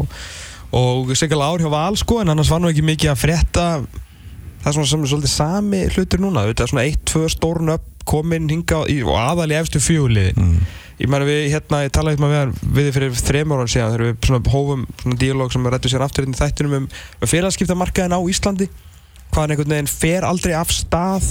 og 0.78 1.10
Sigurla 1.18 1.48
Ár 1.50 1.64
hjá 1.64 1.70
Val 1.72 1.98
sko 1.98 2.20
en 2.22 2.30
annars 2.30 2.50
var 2.52 2.62
nú 2.62 2.70
ekki 2.70 2.84
mikið 2.86 3.10
að 3.10 3.22
frétta. 3.24 3.64
Það 4.60 4.68
er 4.70 4.76
svona 4.76 4.90
sem 4.90 5.02
er 5.02 5.10
svolítið 5.10 5.32
sami 5.32 5.80
hlutur 5.96 6.22
núna. 6.22 6.44
Þetta 6.50 6.66
er 6.66 6.72
svona 6.72 6.84
eitt, 6.86 7.02
tvö 7.10 7.24
stórn 7.32 7.74
upp 7.74 7.88
komin 8.10 8.48
hinga 8.50 8.84
í, 8.90 9.00
og 9.04 9.16
aðal 9.18 9.50
í 9.52 9.58
efstu 9.58 9.80
fjöguliði 9.82 10.34
mm. 10.36 10.54
Ég 11.00 11.08
meina 11.08 11.24
við, 11.24 11.38
hérna, 11.54 11.78
ég 11.86 11.92
talaði 11.96 12.16
eitthvað 12.18 12.32
með 12.34 12.40
hann 12.42 12.50
við 12.76 12.86
þið 12.88 12.96
fyrir 12.98 13.20
þrem 13.24 13.52
ára 13.56 13.66
síðan 13.72 13.92
þegar 13.94 14.02
við 14.04 14.26
svona 14.28 14.52
hófum 14.52 14.82
svona 15.00 15.16
díalóg 15.22 15.52
sem 15.54 15.64
við 15.64 15.72
rættum 15.74 15.92
sér 15.94 16.04
aftur 16.04 16.26
inn 16.28 16.34
í 16.36 16.40
þættinum 16.40 16.74
um, 16.76 16.88
um 17.24 17.30
félagskiptamarkaðin 17.30 18.16
á 18.16 18.20
Íslandi. 18.28 18.66
Hvaðan 19.32 19.54
einhvern 19.54 19.72
veginn 19.76 19.88
fer 19.90 20.26
aldrei 20.28 20.52
af 20.58 20.74
stað. 20.76 21.30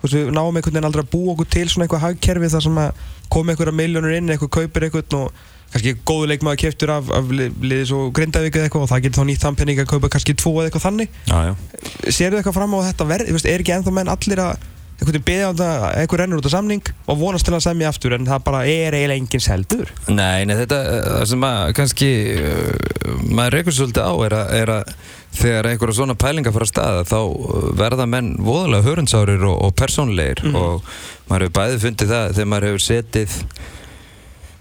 Veist, 0.00 0.14
við 0.14 0.30
náum 0.36 0.54
einhvern 0.54 0.76
veginn 0.76 0.86
aldrei 0.90 1.02
að 1.02 1.10
búa 1.16 1.34
okkur 1.34 1.48
til 1.56 1.66
svona 1.72 1.88
eitthvað 1.88 2.04
hagkerfi 2.06 2.52
þar 2.54 2.64
sem 2.68 2.78
að 2.84 3.02
koma 3.34 3.52
einhverja 3.54 3.74
miljónur 3.80 4.14
inn, 4.16 4.30
eitthvað 4.34 4.52
kaupir 4.60 4.86
einhvern 4.86 5.18
og 5.24 5.42
kannski 5.70 5.92
góðu 6.06 6.30
leikmaður 6.32 6.60
keftur 6.64 6.90
af, 6.94 7.10
af 7.14 7.28
li- 7.34 7.50
liði 7.62 7.84
svo 7.90 8.06
Grindavík 8.14 8.56
eða 8.58 8.66
eitthvað 8.70 8.86
og 8.86 8.90
það 8.90 9.02
getur 9.04 9.20
þá 9.22 9.26
nýtt 9.28 9.44
þann 9.44 9.58
penning 9.60 9.82
að 9.82 9.90
kaupa 9.92 10.08
kannski 10.10 10.34
tvo 10.38 10.54
eða 10.58 10.70
eitthvað 10.70 10.86
þannig. 10.86 11.12
Já 11.30 12.10
Serðu 12.10 12.40
eitthvað 12.40 12.56
fram 12.58 12.74
á 12.74 12.78
þetta 12.88 13.06
veist, 13.12 13.46
er 13.46 13.62
ekki 13.62 13.74
ennþá 13.76 13.92
menn 14.00 14.10
allir 14.10 14.42
að 14.42 14.64
einhvern 15.00 15.16
veginn 15.16 15.26
beða 15.26 15.48
á 15.48 15.52
þetta, 15.52 15.92
einhver 16.00 16.20
rennur 16.20 16.40
út 16.42 16.48
af 16.48 16.52
samning 16.52 16.90
og 17.08 17.20
vonast 17.20 17.46
til 17.48 17.54
að 17.56 17.64
semja 17.64 17.88
aftur 17.88 18.14
en 18.16 18.28
það 18.28 18.44
bara 18.44 18.60
er 18.68 18.96
eiginlega 18.96 19.22
engin 19.22 19.44
seldur. 19.44 19.92
Nei, 20.12 20.44
nei, 20.44 20.56
þetta, 20.60 20.80
það 21.06 21.24
sem 21.32 21.46
að 21.48 21.62
kannski 21.78 22.10
uh, 22.36 23.16
maður 23.30 23.56
reykur 23.56 23.76
svolítið 23.78 24.04
á 24.04 24.12
er 24.26 24.36
að, 24.36 24.54
er 24.60 24.74
að 24.76 24.94
þegar 25.40 25.70
einhverja 25.70 25.98
svona 26.00 26.18
pælingar 26.20 26.54
fara 26.56 26.68
að 26.68 26.72
staða 26.74 27.08
þá 27.08 27.18
uh, 27.22 27.66
verða 27.80 28.08
menn 28.10 28.32
voðalega 28.44 28.88
hörundsárir 28.90 29.44
og, 29.48 29.56
og 29.66 29.76
persónleir 29.78 30.44
og 30.50 30.84
maður 31.30 31.46
hefur 31.46 31.56
bæði 31.60 31.82
fundið 31.86 32.14
það 32.14 32.32
þegar 32.36 32.50
maður 32.52 32.70
hefur 32.70 32.88
setið 32.90 33.38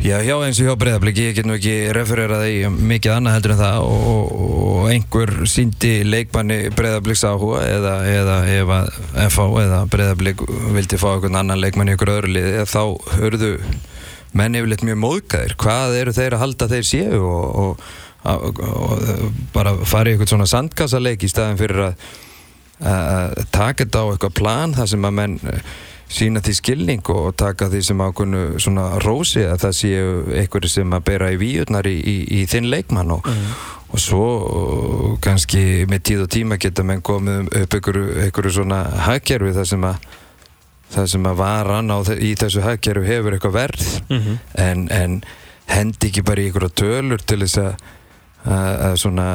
Já, 0.10 0.24
hjá 0.26 0.40
eins 0.42 0.58
og 0.58 0.66
hjá 0.66 0.74
breyðabliki, 0.80 1.26
ég 1.28 1.36
get 1.38 1.46
nú 1.46 1.54
ekki 1.54 1.74
refererað 1.94 2.48
í 2.50 2.54
mikið 2.66 3.12
annað 3.14 3.36
heldur 3.36 3.52
en 3.54 3.60
það 3.60 3.82
og, 3.86 4.30
og, 4.34 4.78
einhver 4.90 5.32
síndi 5.52 5.92
leikmanni 6.08 6.72
breyðabliks 6.74 7.22
áhuga 7.30 7.60
eða, 7.68 7.92
eða 8.10 8.38
ef 8.50 8.72
að 8.74 8.88
FH 9.28 9.46
eða 9.62 9.82
breyðablik 9.94 10.42
vildi 10.74 10.98
fá 10.98 11.06
einhvern 11.12 11.38
annan 11.44 11.62
leikmann 11.62 11.92
í 11.92 11.94
einhver 11.94 12.14
öðru 12.16 12.32
liði 12.34 12.64
þá 12.72 12.82
hörðu 13.20 13.52
menn 14.40 14.58
yfirleitt 14.58 14.86
mjög 14.88 15.00
móðgæðir 15.04 15.54
hvað 15.62 16.00
eru 16.00 16.16
þeir 16.18 16.38
að 16.38 16.44
halda 16.46 16.70
þeir 16.74 16.90
séu 16.90 17.22
og, 17.30 17.62
og, 17.62 17.86
og, 18.34 19.06
bara 19.54 19.76
fara 19.84 20.10
í 20.10 20.16
eitthvað 20.16 20.34
svona 20.34 20.50
sandkassaleik 20.50 21.28
í 21.28 21.30
staðin 21.30 21.62
fyrir 21.62 21.84
að, 21.92 22.10
að 22.96 23.46
taka 23.54 23.86
þetta 23.86 24.02
á 24.02 24.06
eitthvað 24.16 24.36
plan 24.42 24.74
þar 24.80 24.92
sem 24.96 25.06
að 25.12 25.18
menn 25.22 25.40
sína 26.10 26.42
því 26.42 26.54
skilning 26.58 27.10
og 27.14 27.36
taka 27.38 27.68
því 27.70 27.82
sem 27.86 28.00
ákveðnu 28.02 28.40
svona 28.62 28.86
rósi 29.04 29.44
að 29.46 29.60
það 29.68 29.76
séu 29.78 30.06
einhverju 30.42 30.72
sem 30.74 30.96
að 30.98 31.04
bera 31.12 31.28
í 31.36 31.38
víurnar 31.42 31.86
í, 31.90 31.96
í, 32.02 32.16
í 32.40 32.46
þinn 32.50 32.70
leikmann 32.72 33.12
og, 33.14 33.28
og 33.94 34.02
svo 34.02 34.24
uh, 34.24 35.12
kannski 35.22 35.86
með 35.90 36.02
tíð 36.10 36.24
og 36.26 36.32
tíma 36.34 36.58
geta 36.62 36.84
menn 36.86 37.04
komið 37.06 37.52
upp 37.62 37.78
einhverju, 37.78 38.08
einhverju 38.26 38.56
svona 38.58 38.82
hagkerfi 39.06 39.54
þar 39.60 39.70
sem 39.70 39.86
að 39.92 40.10
það 40.90 41.08
sem 41.14 41.30
að 41.30 41.38
varan 41.44 41.94
á, 41.94 41.98
í 42.18 42.32
þessu 42.42 42.64
hagkerfi 42.66 43.06
hefur 43.14 43.38
eitthvað 43.38 43.58
verð 43.60 43.88
Mhm. 44.10 44.40
en, 44.66 44.88
en 44.90 45.20
hendi 45.70 46.10
ekki 46.10 46.24
bara 46.26 46.42
í 46.42 46.50
einhverja 46.50 46.74
tölur 46.82 47.22
til 47.22 47.44
þess 47.46 47.60
að 47.62 47.76
að 48.48 48.94
svona 49.02 49.26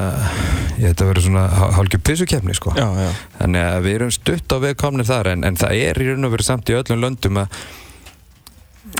ég 0.81 0.89
þetta 0.91 1.07
verður 1.11 1.27
svona 1.27 1.45
hálfgjör 1.77 2.01
pissukefni 2.09 2.55
sko 2.57 2.73
Já, 2.77 2.87
já 3.05 3.11
Þannig 3.39 3.65
að 3.69 3.83
við 3.85 3.95
erum 3.99 4.13
stutt 4.17 4.55
á 4.55 4.59
vegkomnir 4.65 5.09
þar 5.09 5.29
en, 5.35 5.45
en 5.45 5.57
það 5.61 5.75
er 5.91 6.01
í 6.01 6.07
raun 6.09 6.25
og 6.25 6.33
verið 6.33 6.49
samt 6.49 6.71
í 6.73 6.77
öllum 6.79 7.03
löndum 7.05 7.41
að 7.43 7.59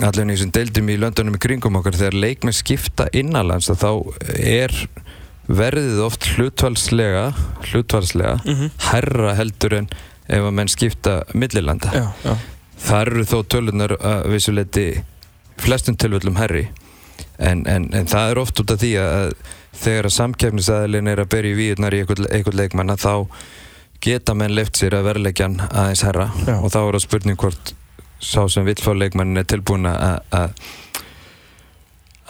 allir 0.05 0.27
í 0.29 0.35
þessum 0.37 0.53
deildum 0.55 0.89
í 0.93 0.97
löndunum 1.01 1.37
í 1.39 1.41
kringum 1.45 1.77
okkar 1.81 1.97
þegar 1.97 2.17
leikmenn 2.21 2.57
skipta 2.57 3.07
innanlands 3.17 3.69
þá 3.71 3.91
er 4.37 4.75
verðið 5.47 5.99
oft 6.07 6.29
hlutvalslega 6.35 7.25
hlutvalslega 7.71 8.39
Mhm. 8.45 8.71
herra 8.91 9.35
heldur 9.39 9.75
en 9.81 9.89
ef 10.29 10.41
að 10.41 10.55
menn 10.57 10.69
skipta 10.73 11.23
millilanda. 11.35 11.91
Já, 11.93 12.07
já 12.25 12.37
Þar 12.85 13.07
eru 13.13 13.25
þó 13.25 13.39
tölunar 13.49 13.93
að 14.01 14.25
vissuleiti 14.33 14.87
flestum 15.63 15.97
tilvöldum 15.97 16.37
herri 16.37 16.69
en, 17.39 17.65
en, 17.67 17.89
en 17.95 18.07
það 18.11 18.31
er 18.35 18.41
oft 18.45 18.61
út 18.63 18.71
af 18.75 18.81
því 18.83 18.93
að 19.03 19.35
þegar 19.75 20.07
að 20.11 20.17
samkefnisæðilin 20.21 21.11
er 21.11 21.23
að 21.25 21.31
berja 21.35 21.55
í 21.55 21.59
víurnar 21.59 21.95
í 21.97 22.03
einhvern, 22.05 22.29
einhvern 22.31 22.61
leikmanna 22.61 22.95
þá 23.01 23.15
geta 24.05 24.35
menn 24.39 24.55
left 24.55 24.77
sér 24.79 24.95
að 24.99 25.09
verleikjan 25.09 25.57
aðeins 25.71 26.05
herra 26.07 26.29
Já. 26.47 26.55
og 26.61 26.71
þá 26.71 26.79
er 26.85 26.95
það 26.99 27.05
spurning 27.07 27.39
hvort 27.41 27.75
sá 28.25 28.45
sem 28.53 28.65
vill 28.69 28.79
fá 28.81 28.93
leikmannin 28.95 29.41
er 29.43 29.49
tilbúin 29.51 29.89
að 29.91 30.21
að 30.31 30.53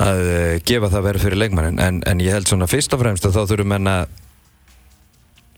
að 0.04 0.20
eh, 0.26 0.54
gefa 0.66 0.88
það 0.90 1.04
verið 1.06 1.24
fyrir 1.28 1.38
leikmannin 1.44 1.78
en, 1.82 2.00
en 2.10 2.22
ég 2.24 2.34
held 2.34 2.48
svona 2.50 2.66
fyrst 2.70 2.94
og 2.96 3.02
fremst 3.04 3.26
að 3.28 3.36
þá 3.36 3.42
þurfum 3.52 3.70
menn 3.76 3.90
að 3.92 4.08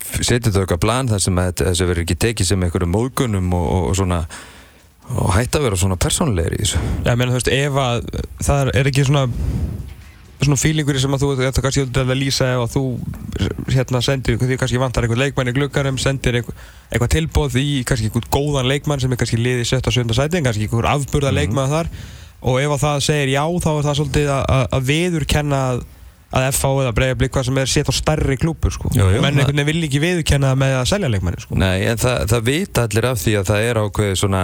f- 0.05 0.19
setja 0.27 0.51
þetta 0.51 0.65
okkar 0.67 0.81
plan 0.83 1.09
þar 1.09 1.23
sem 1.23 1.39
að 1.41 1.55
þessu 1.63 1.87
verður 1.89 2.03
ekki 2.05 2.17
tekið 2.27 2.49
sem 2.51 2.65
einhverjum 2.67 2.93
móðgunum 2.93 3.49
og, 3.57 3.65
og, 3.73 3.87
og 3.89 3.97
svona 3.97 4.19
og 5.15 5.31
hætta 5.37 5.59
að 5.61 5.67
vera 5.69 5.79
svona 5.79 5.97
persónlegir 6.01 6.57
í 6.57 6.61
þessu 6.65 6.79
Já, 7.05 7.11
ég 7.13 7.17
meina 7.19 7.31
þú 7.31 7.39
veist, 7.39 7.51
ef 7.55 7.81
að 7.83 8.07
það 8.43 8.61
er- 8.65 8.71
er 8.81 8.89
ekki 8.91 9.05
svona 9.07 9.25
svona 10.37 10.57
fílingur 10.61 10.99
sem 11.01 11.15
að 11.15 11.23
þú 11.23 11.29
þetta 11.39 11.61
kannski 11.65 11.83
að 11.97 12.11
lýsa 12.19 12.47
ef 12.53 12.59
að 12.61 12.73
þú 12.75 12.83
hérna 13.73 14.01
sendir, 14.05 14.37
því 14.37 14.57
kannski 14.61 14.81
vantar 14.81 15.07
einhvern 15.07 15.23
leikmann 15.23 15.49
í 15.49 15.53
gluggarum, 15.55 15.97
sendir 15.97 16.37
einhver, 16.37 16.53
eitthvað 16.91 17.13
tilbóð 17.15 17.57
í 17.57 17.83
kannski 17.87 18.09
einhvern 18.11 18.29
góðan 18.35 18.69
leikmann 18.69 19.01
sem 19.01 19.11
er 19.11 19.17
kannski 19.17 19.39
liðið 19.41 19.65
7. 19.71 19.81
og 19.87 19.95
7. 19.97 20.13
sæti, 20.13 20.43
kannski 20.45 20.67
einhver 20.67 20.89
afburða 20.91 21.33
leikmann 21.33 21.71
þar 21.71 21.89
og 22.41 22.59
ef 22.61 22.75
að 22.75 22.83
það 22.85 23.01
segir 23.07 23.33
já 23.33 23.43
þá 23.65 23.69
er 23.71 23.87
það 23.87 23.97
svolítið 24.01 24.29
að, 24.35 24.77
viðurkenna 24.91 25.61
að, 25.73 25.81
FH 26.53 26.71
eða 26.83 26.93
Breiðablík 26.99 27.33
hvað 27.33 27.45
sem 27.47 27.57
er 27.63 27.69
sett 27.71 27.89
á 27.89 27.93
stærri 27.97 28.35
klúpur 28.37 28.73
sko. 28.75 28.91
Jú, 28.93 29.07
jú, 29.15 29.21
menn 29.23 29.39
einhvern 29.39 29.57
veginn 29.57 29.69
vil 29.71 29.87
ekki 29.87 30.01
viðurkenna 30.03 30.53
með 30.59 30.73
að 30.83 30.89
selja 30.91 31.09
leikmanni 31.09 31.41
sko. 31.41 31.57
Nei, 31.57 31.87
en 31.87 31.97
það, 31.97 32.25
það 32.29 32.43
vita 32.51 32.83
allir 32.85 33.07
af 33.09 33.21
því 33.23 33.35
að 33.39 33.47
það 33.49 33.67
er 33.71 33.79
ákveðið 33.81 34.19
svona 34.21 34.41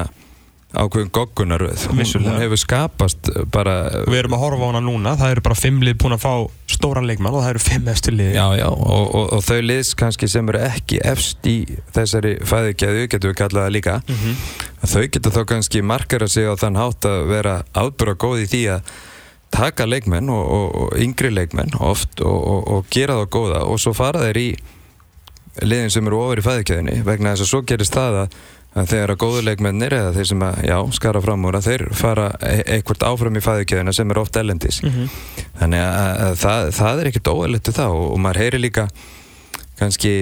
ákveðin 0.73 1.11
goggunaröð 1.13 1.83
hún, 1.91 1.99
hún 2.25 2.39
hefur 2.41 2.57
skapast 2.57 3.29
bara 3.53 3.75
við 4.09 4.17
erum 4.23 4.33
að 4.37 4.41
horfa 4.41 4.65
á 4.65 4.69
hana 4.71 4.81
núna, 4.81 5.13
það 5.19 5.33
eru 5.35 5.43
bara 5.45 5.57
fimm 5.59 5.83
lið 5.85 5.97
búin 6.01 6.15
að 6.17 6.23
fá 6.23 6.31
stóran 6.73 7.05
leikmann 7.05 7.35
og 7.37 7.43
það 7.45 7.51
eru 7.53 7.61
fimm 7.61 7.87
eftir 7.93 8.15
lið. 8.17 8.31
Já, 8.33 8.45
já, 8.57 8.65
og, 8.73 9.05
og, 9.13 9.27
og 9.37 9.43
þau 9.45 9.59
liðs 9.61 9.93
kannski 9.99 10.29
sem 10.33 10.49
eru 10.49 10.63
ekki 10.65 10.99
efst 11.05 11.45
í 11.49 11.55
þessari 11.93 12.35
fæðugjæðu, 12.49 13.05
getum 13.13 13.33
við 13.33 13.39
kallað 13.43 13.67
það 13.67 13.73
líka 13.77 13.95
Mhm. 14.09 14.35
að 14.83 14.93
þau 14.95 15.03
geta 15.13 15.33
þá 15.37 15.41
kannski 15.53 15.81
markara 15.85 16.27
sig 16.27 16.49
á 16.49 16.53
þann 16.57 16.81
hátt 16.81 17.05
að 17.07 17.27
vera 17.29 17.55
ábyrra 17.77 18.17
góð 18.19 18.41
í 18.43 18.49
því 18.51 18.63
að 18.79 18.93
taka 19.53 19.85
leikmenn 19.85 20.29
og, 20.33 20.45
og, 20.57 20.95
yngri 20.97 21.29
leikmenn 21.29 21.75
oft 21.79 22.21
og, 22.25 22.39
og, 22.41 22.61
og 22.73 22.87
gera 22.89 23.19
þá 23.21 23.27
góða 23.29 23.59
og 23.69 23.77
svo 23.79 23.93
fara 23.93 24.25
þeir 24.25 24.39
í 24.41 24.47
liðin 25.61 25.91
sem 25.93 26.07
eru 26.09 26.17
ofar 26.23 26.41
í 26.41 26.45
fæðugjæðinni 26.47 27.03
vegna 27.05 27.35
þess 27.35 27.45
að 27.45 27.51
svo 27.51 27.61
gerist 27.69 27.93
það 27.93 28.15
að, 28.23 28.37
að 28.73 28.87
þegar 28.89 29.11
að 29.13 29.19
góðu 29.21 29.41
leikmennir 29.45 29.93
eða 29.93 30.13
þeir 30.15 30.27
sem 30.31 30.43
að, 30.47 30.61
já, 30.65 30.77
skara 30.97 31.21
fram 31.21 31.43
úr 31.45 31.57
að 31.59 31.67
þeir 31.67 31.83
fara 31.97 32.27
e 32.41 32.55
eitthvað 32.77 33.05
áfram 33.11 33.37
í 33.37 33.43
fæðugjæðina 33.45 33.93
sem 33.93 34.13
er 34.13 34.21
oft 34.23 34.39
ellendis 34.41 34.79
Mhm. 34.83 35.09
Þannig 35.59 35.83
að, 35.85 36.21
að 36.27 36.37
það, 36.41 36.69
það 36.79 37.01
er 37.03 37.09
ekkert 37.11 37.33
óæðlegt 37.33 37.73
það 37.77 37.97
og, 37.97 38.05
og 38.13 38.23
maður 38.23 38.41
heyri 38.43 38.61
líka 38.63 38.87
kannski 39.79 40.13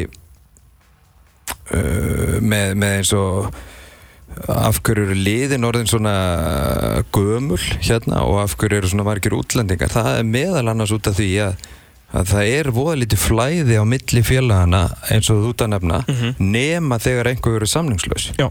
uh, 1.75 2.39
með, 2.41 2.73
með 2.75 2.97
eins 2.99 3.13
og 3.17 3.51
af 4.47 4.79
hverju 4.83 5.09
eru 5.09 5.15
liðin 5.17 5.67
orðin 5.67 5.89
svona 5.91 6.13
gömul 7.11 7.59
hérna 7.83 8.21
og 8.23 8.39
af 8.43 8.55
hverju 8.59 8.79
eru 8.79 8.91
svona 8.91 9.07
margir 9.07 9.35
útlendingar 9.35 9.91
það 9.91 10.11
er 10.21 10.27
meðal 10.27 10.67
annars 10.71 10.93
út 10.95 11.09
af 11.11 11.17
því 11.19 11.29
að, 11.47 11.65
að 12.11 12.31
það 12.33 12.53
er 12.57 12.71
voða 12.75 12.97
lítið 12.99 13.23
flæði 13.23 13.79
á 13.79 13.83
milli 13.87 14.23
félagana 14.27 14.81
eins 15.13 15.29
og 15.31 15.43
þú 15.43 15.51
út 15.53 15.65
að 15.65 15.73
nefna 15.75 16.01
nema 16.39 16.99
þegar 16.99 17.31
einhver 17.31 17.57
verið 17.59 17.73
samningslaus. 17.73 18.31
Já. 18.39 18.49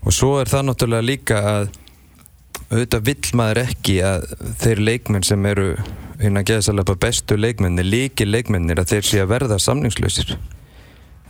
og 0.00 0.12
svo 0.16 0.34
er 0.40 0.48
það 0.48 0.66
náttúrulega 0.68 1.08
líka 1.08 1.40
að 1.40 1.70
auðvitað 2.70 3.06
vill 3.08 3.32
maður 3.38 3.62
ekki 3.64 3.96
að 4.06 4.28
þeir 4.62 4.84
leikmenn 4.86 5.26
sem 5.26 5.46
eru 5.50 5.72
innan 6.20 6.46
geðsalega 6.46 6.96
bestu 7.00 7.38
leikmennir, 7.38 7.86
líki 7.86 8.26
leikmennir 8.28 8.80
að 8.82 8.94
þeir 8.94 9.08
sé 9.08 9.22
að 9.22 9.32
verða 9.32 9.58
samningslausir. 9.62 10.36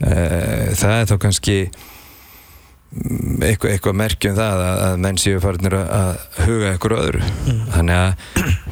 Eh, 0.01 0.71
það 0.81 0.95
er 0.97 1.09
þá 1.11 1.15
kannski 1.23 1.57
mm, 1.69 3.43
eitthvað, 3.47 3.75
eitthvað 3.75 3.99
merkjum 4.01 4.37
það 4.39 4.65
að, 4.67 4.95
menn 5.05 5.21
séu 5.21 5.43
farinir 5.43 5.77
að, 5.81 6.13
huga 6.41 6.73
eitthvað 6.73 7.05
öðru. 7.07 7.31
Þannig 7.77 8.01
að 8.01 8.13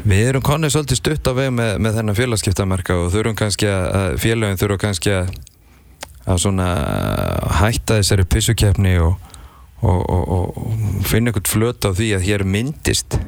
við 0.04 0.24
erum 0.28 0.44
konið 0.44 0.74
svolítið 0.74 1.00
stutt 1.00 1.30
á 1.30 1.32
veg 1.38 1.50
með, 1.54 1.72
með 1.84 1.98
þennan 1.98 2.18
félagskiptamarka 2.18 2.98
og 2.98 3.10
þurfum 3.14 3.38
kannski 3.38 3.70
að, 3.70 4.18
félagin 4.22 4.60
þurfum 4.60 4.82
kannski 4.84 5.14
að, 5.14 5.32
að 6.28 6.42
svona 6.44 6.68
hætta 7.62 7.98
þessari 7.98 8.28
pissukefni 8.28 8.94
og, 9.02 9.18
og, 9.82 10.04
og, 10.04 10.30
og 10.36 11.02
finna 11.08 11.32
eitthvað 11.32 11.52
flöt 11.54 11.88
á 11.88 11.90
því 11.90 12.12
að 12.18 12.28
hér 12.28 12.46
myndist 12.46 13.18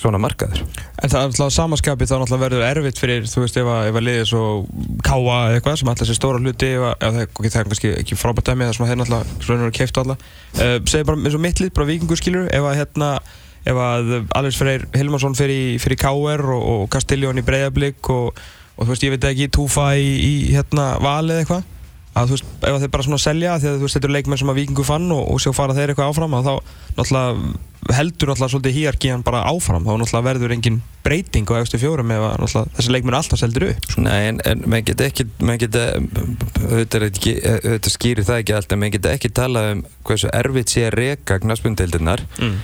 svona 0.00 0.20
markaður. 0.20 0.62
En 1.02 1.12
það 1.12 1.18
er 1.18 1.26
alltaf 1.28 1.52
samanskapi 1.52 2.06
þá 2.08 2.14
náttúrulega 2.22 2.44
verður 2.46 2.66
erfitt 2.70 3.00
fyrir, 3.00 3.26
þú 3.28 3.42
veist, 3.44 3.58
ef 3.60 3.68
að, 3.68 3.90
að 3.90 4.06
liðið 4.06 4.26
svo 4.30 4.44
káa 5.04 5.18
eða 5.20 5.58
eitthvað 5.58 5.76
sem 5.80 5.90
alltaf 5.92 6.08
sé 6.08 6.16
stóra 6.16 6.40
hluti 6.40 6.70
ef 6.78 6.86
það, 7.02 7.18
er 7.50 7.68
kannski 7.68 7.92
ekki 7.98 8.16
frábært 8.16 8.48
dæmi 8.48 8.64
það 8.68 8.76
sem 8.76 8.86
að 8.86 8.92
þeir 8.92 9.00
náttúrulega 9.02 9.44
svona 9.44 9.66
eru 9.66 9.76
keift 9.76 10.00
alla. 10.00 10.16
Uh, 10.56 10.76
segir 10.88 11.06
bara 11.10 11.20
eins 11.20 11.36
og 11.36 11.44
mitt 11.44 11.60
lið, 11.60 11.72
bara 11.76 11.90
vikingur 11.90 12.20
skilur 12.20 12.48
ef 12.48 12.68
að 12.70 12.78
hérna, 12.80 13.10
ef 13.68 13.82
að 13.84 14.14
Alex 14.38 14.60
Freyr 14.60 14.86
Hilmarsson 14.96 15.36
fyrir, 15.38 15.76
fyrir 15.82 16.00
KR 16.00 16.46
og, 16.54 16.64
og 16.74 16.86
Castellón 16.92 17.42
í 17.42 17.44
Breiðablík 17.46 18.12
og, 18.14 18.40
og 18.76 18.86
þú 18.86 18.94
veist, 18.94 19.04
ég 19.04 19.14
veit 19.16 19.28
ekki, 19.32 19.50
Túfa 19.52 19.92
í, 20.00 20.08
í 20.16 20.32
hérna 20.54 20.94
Valið 21.02 21.42
eitthvað 21.42 21.68
að 22.10 22.30
þú 22.30 22.36
veist, 22.36 22.46
ef 22.66 22.78
þeir 22.82 22.92
bara 22.92 23.06
svona 23.06 23.22
selja 23.22 23.56
því 23.60 23.68
að 23.70 23.74
þú 23.76 23.86
veist, 23.86 23.96
þetta 23.96 24.08
eru 24.08 24.14
leikmenn 24.16 24.40
sem 24.40 24.50
að 24.50 24.60
vikingu 24.60 24.86
fann 24.86 25.10
og, 25.14 25.26
og 25.30 25.42
sjá 25.42 25.52
fara 25.54 25.76
þeir 25.76 25.92
eitthvað 25.92 26.10
áfram 26.10 26.38
að 26.38 26.48
þá 26.48 26.54
náttúrulega 26.96 27.68
heldur 27.96 28.30
náttúrulega 28.30 28.52
svolítið 28.52 28.74
hýjarkíðan 28.76 29.22
bara 29.26 29.44
áfram 29.48 29.86
þá 29.86 29.92
náttúrulega 29.94 30.26
verður 30.26 30.54
engin 30.56 30.80
breyting 31.04 31.52
á 31.54 31.54
eftir 31.60 31.80
fjórum 31.82 32.10
ef 32.12 32.24
náttúrulega 32.26 32.74
þessi 32.80 32.94
leikmenn 32.96 33.18
alltaf 33.20 33.40
seldur 33.40 33.68
upp 33.70 33.86
sko. 33.86 34.04
Nei, 34.04 34.18
en, 34.32 34.42
en 34.50 34.66
maður 34.66 34.90
get 34.90 35.04
ekki 35.06 35.28
maður 35.38 35.62
get, 35.62 35.78
auðvitað, 36.66 37.90
skýrir 37.94 38.26
það 38.26 38.42
ekki 38.42 38.58
allt 38.58 38.74
en 38.74 38.82
maður 38.82 38.96
get 38.98 39.10
ekki 39.14 39.32
talað 39.40 39.70
um 39.76 39.86
hversu 40.10 40.34
erfitt 40.42 40.74
sé 40.74 40.84
að 40.88 40.96
reka 40.98 41.38
knaspundeildirnar 41.46 42.26
mm. 42.42 42.60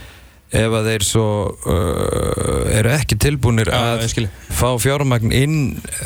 Ef 0.54 0.74
að 0.78 0.90
þeir 0.90 1.04
svo 1.06 1.28
uh, 1.66 2.76
eru 2.76 2.92
ekki 2.94 3.18
tilbúinir 3.18 3.70
að 3.74 4.04
skilji. 4.12 4.30
fá 4.54 4.68
fjármagn 4.78 5.34
inn 5.34 5.56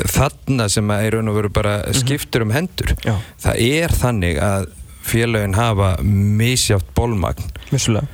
þarna 0.09 0.69
sem 0.71 0.93
að 0.93 1.07
í 1.07 1.11
raun 1.15 1.31
og 1.31 1.37
veru 1.37 1.51
bara 1.53 1.75
skiptur 1.93 2.47
um 2.47 2.55
hendur. 2.55 2.95
Já, 3.05 3.17
það 3.43 3.61
er 3.67 3.99
þannig 4.01 4.41
að 4.41 4.71
félögin 5.05 5.57
hafa 5.57 5.93
misjátt 6.05 6.89
bólmagn 6.97 7.53
vissulega. 7.71 8.09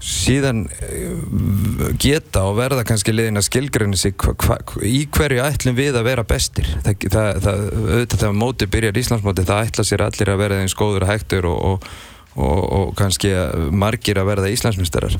Síðan 0.00 0.62
eh, 0.80 1.90
geta 2.00 2.46
og 2.48 2.54
verða 2.56 2.86
kannski 2.88 3.12
liðin 3.12 3.36
að 3.36 3.50
skilgræni 3.50 3.98
sig 4.00 4.14
hva, 4.16 4.32
hva, 4.40 4.56
í 4.80 5.02
hverju 5.12 5.42
ætlum 5.44 5.76
við 5.76 5.98
að 6.00 6.06
vera 6.08 6.24
bestir. 6.24 6.70
Það, 6.86 7.04
það, 7.12 7.28
það, 7.44 7.66
auðvitað 7.80 8.22
þegar 8.22 8.38
móti 8.40 8.68
byrjar 8.72 9.00
Íslandsmóti 9.02 9.44
það 9.50 9.66
ætla 9.66 9.84
sér 9.84 10.06
allir 10.06 10.32
að 10.32 10.40
vera 10.40 10.62
eins 10.62 10.76
góður 10.78 11.04
og 11.04 11.12
hægtur 11.12 11.50
og, 11.50 11.60
og, 11.74 11.90
og, 12.36 12.60
og 12.72 12.92
kannski 12.98 13.30
margir 13.74 14.20
að 14.22 14.28
verða 14.30 14.50
Íslandsmyndarar 14.54 15.16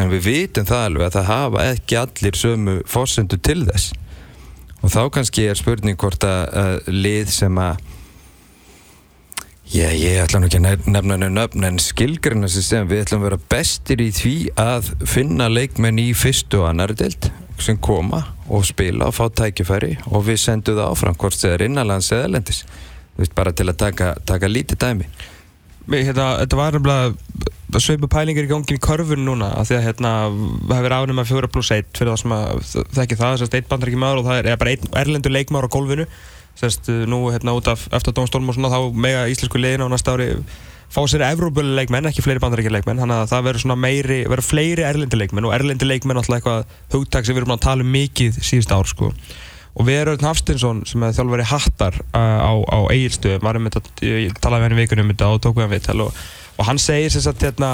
en 0.00 0.08
við 0.12 0.22
vitum 0.28 0.64
það 0.68 0.84
alveg 0.88 1.06
að 1.10 1.16
það 1.18 1.28
hafa 1.32 1.64
ekki 1.74 1.98
allir 2.00 2.38
sömu 2.40 2.76
fórsendu 2.88 3.36
til 3.44 3.64
þess. 3.68 3.90
Og 4.84 4.92
þá 4.92 5.02
kannski 5.16 5.46
er 5.48 5.56
spurning 5.60 5.96
hvort 6.00 6.24
að, 6.28 6.42
að 6.64 6.88
lið 6.92 7.28
sem 7.32 7.58
að 7.58 7.76
Já, 9.74 9.88
ég 9.96 10.18
ætla 10.20 10.38
nú 10.42 10.46
ekki 10.46 10.58
að 10.60 10.66
nef- 10.66 10.88
nefna 10.92 11.14
henni 11.16 11.28
nöfn 11.32 11.64
en 11.66 11.78
skilgrinna 11.80 12.48
sem 12.52 12.84
við 12.90 13.00
ætlum 13.06 13.22
að 13.22 13.30
vera 13.30 13.38
bestir 13.54 14.02
í 14.04 14.10
því 14.12 14.32
að 14.60 14.90
finna 15.08 15.46
leikmenn 15.48 15.98
í 16.02 16.10
fyrstu 16.14 16.60
og 16.60 16.68
annari 16.68 16.94
deild 17.00 17.30
sem 17.64 17.78
koma 17.80 18.20
og 18.52 18.66
spila 18.68 19.08
og 19.08 19.16
fá 19.16 19.24
tækifæri 19.40 19.94
og 20.12 20.26
við 20.28 20.36
sendum 20.42 20.76
það 20.76 20.90
áfram 20.92 21.16
hvort 21.16 21.38
það 21.40 21.54
er 21.56 21.64
innanlands 21.70 22.12
eða 22.12 22.28
lendis 22.34 22.60
bara 23.34 23.54
til 23.56 23.70
að 23.72 23.78
taka, 23.80 24.12
taka 24.28 24.50
lítið 24.52 24.80
dæmi 24.84 25.08
hérna, 25.90 26.28
Þetta 26.42 26.58
var 26.60 26.78
nefnilega 26.78 27.80
sveipu 27.82 28.08
pælingar 28.10 28.46
í 28.46 28.50
gangin 28.50 28.78
í 28.78 28.82
körfun 28.82 29.24
núna 29.26 29.50
af 29.58 29.68
því 29.68 29.78
að 29.78 29.86
hérna, 29.88 30.12
það 30.68 30.78
hefur 30.78 30.94
ánum 30.94 31.22
að 31.22 31.30
fjóra 31.30 31.50
pluss 31.50 31.72
eitt 31.74 31.90
fyrir 31.96 32.12
það 32.12 32.20
sem 32.22 32.34
að 32.36 32.62
þekki 32.98 33.18
það 33.18 33.34
þess 33.34 33.46
að 33.48 33.56
eitt 33.58 33.70
bandar 33.72 33.90
ekki 33.90 34.00
maður 34.00 34.20
og 34.20 34.28
það 34.28 34.38
er, 34.40 34.50
er 34.52 34.60
bara 34.60 34.74
einn 34.74 34.98
erlendur 35.02 35.34
leikmaður 35.34 35.68
á 35.68 35.74
gólfinu 35.74 36.06
Sest, 36.54 36.86
nú 37.10 37.18
hérna 37.34 37.56
út 37.58 37.66
af 37.66 37.88
eftir 37.90 38.14
dómstólum 38.14 38.52
og 38.52 38.54
svona 38.54 38.70
þá 38.70 38.94
mega 38.94 39.24
íslensku 39.26 39.58
liðin 39.58 39.82
á 39.82 39.90
næsta 39.90 40.14
ári 40.14 40.28
fá 40.94 41.00
sér 41.10 41.24
Evrópölu 41.26 41.74
leikmenn, 41.74 42.06
ekki 42.06 42.22
fleiri 42.22 42.42
bandaríkja 42.42 42.70
leikmenn 42.76 43.00
þannig 43.02 43.24
að 43.24 43.32
það 43.32 43.46
verður 43.48 43.64
svona 43.64 43.76
meiri, 43.82 44.20
verður 44.30 44.46
fleiri 44.46 44.84
erlendi 44.86 45.18
leikmenn 45.18 45.48
og 45.48 45.54
erlendi 45.56 45.88
leikmenn 45.88 46.20
alltaf 46.20 46.36
eitthvað 46.38 46.76
hugtak 46.94 47.26
sem 47.26 47.34
við 47.34 47.42
erum 47.42 47.56
að 47.56 47.64
tala 47.66 47.82
um 47.82 47.90
mikið 47.90 48.38
síðust 48.38 48.74
ár 48.74 48.86
sko. 48.86 49.10
Og 49.74 49.90
erum 49.90 50.22
Hafstinsson 50.22 50.84
sem 50.86 51.02
er 51.02 51.14
þjálfari 51.16 51.46
Hattar 51.50 51.98
uh, 52.14 52.18
á, 52.18 52.52
á 52.62 52.78
Egilstöðum 52.94 53.46
var 53.46 53.58
um 53.58 53.68
þetta, 53.68 53.94
ég 54.06 54.36
talaði 54.38 54.62
með 54.62 54.68
henni 54.70 54.82
vikunum 54.84 55.08
um 55.08 55.14
þetta 55.14 55.30
og 55.32 55.40
tók 55.42 55.56
við 55.58 55.66
hann 55.66 55.74
viðtal 55.74 56.00
og, 56.06 56.20
og 56.58 56.68
hann 56.68 56.82
segir 56.82 57.10
sem 57.10 57.24
sagt 57.24 57.42
hérna 57.42 57.70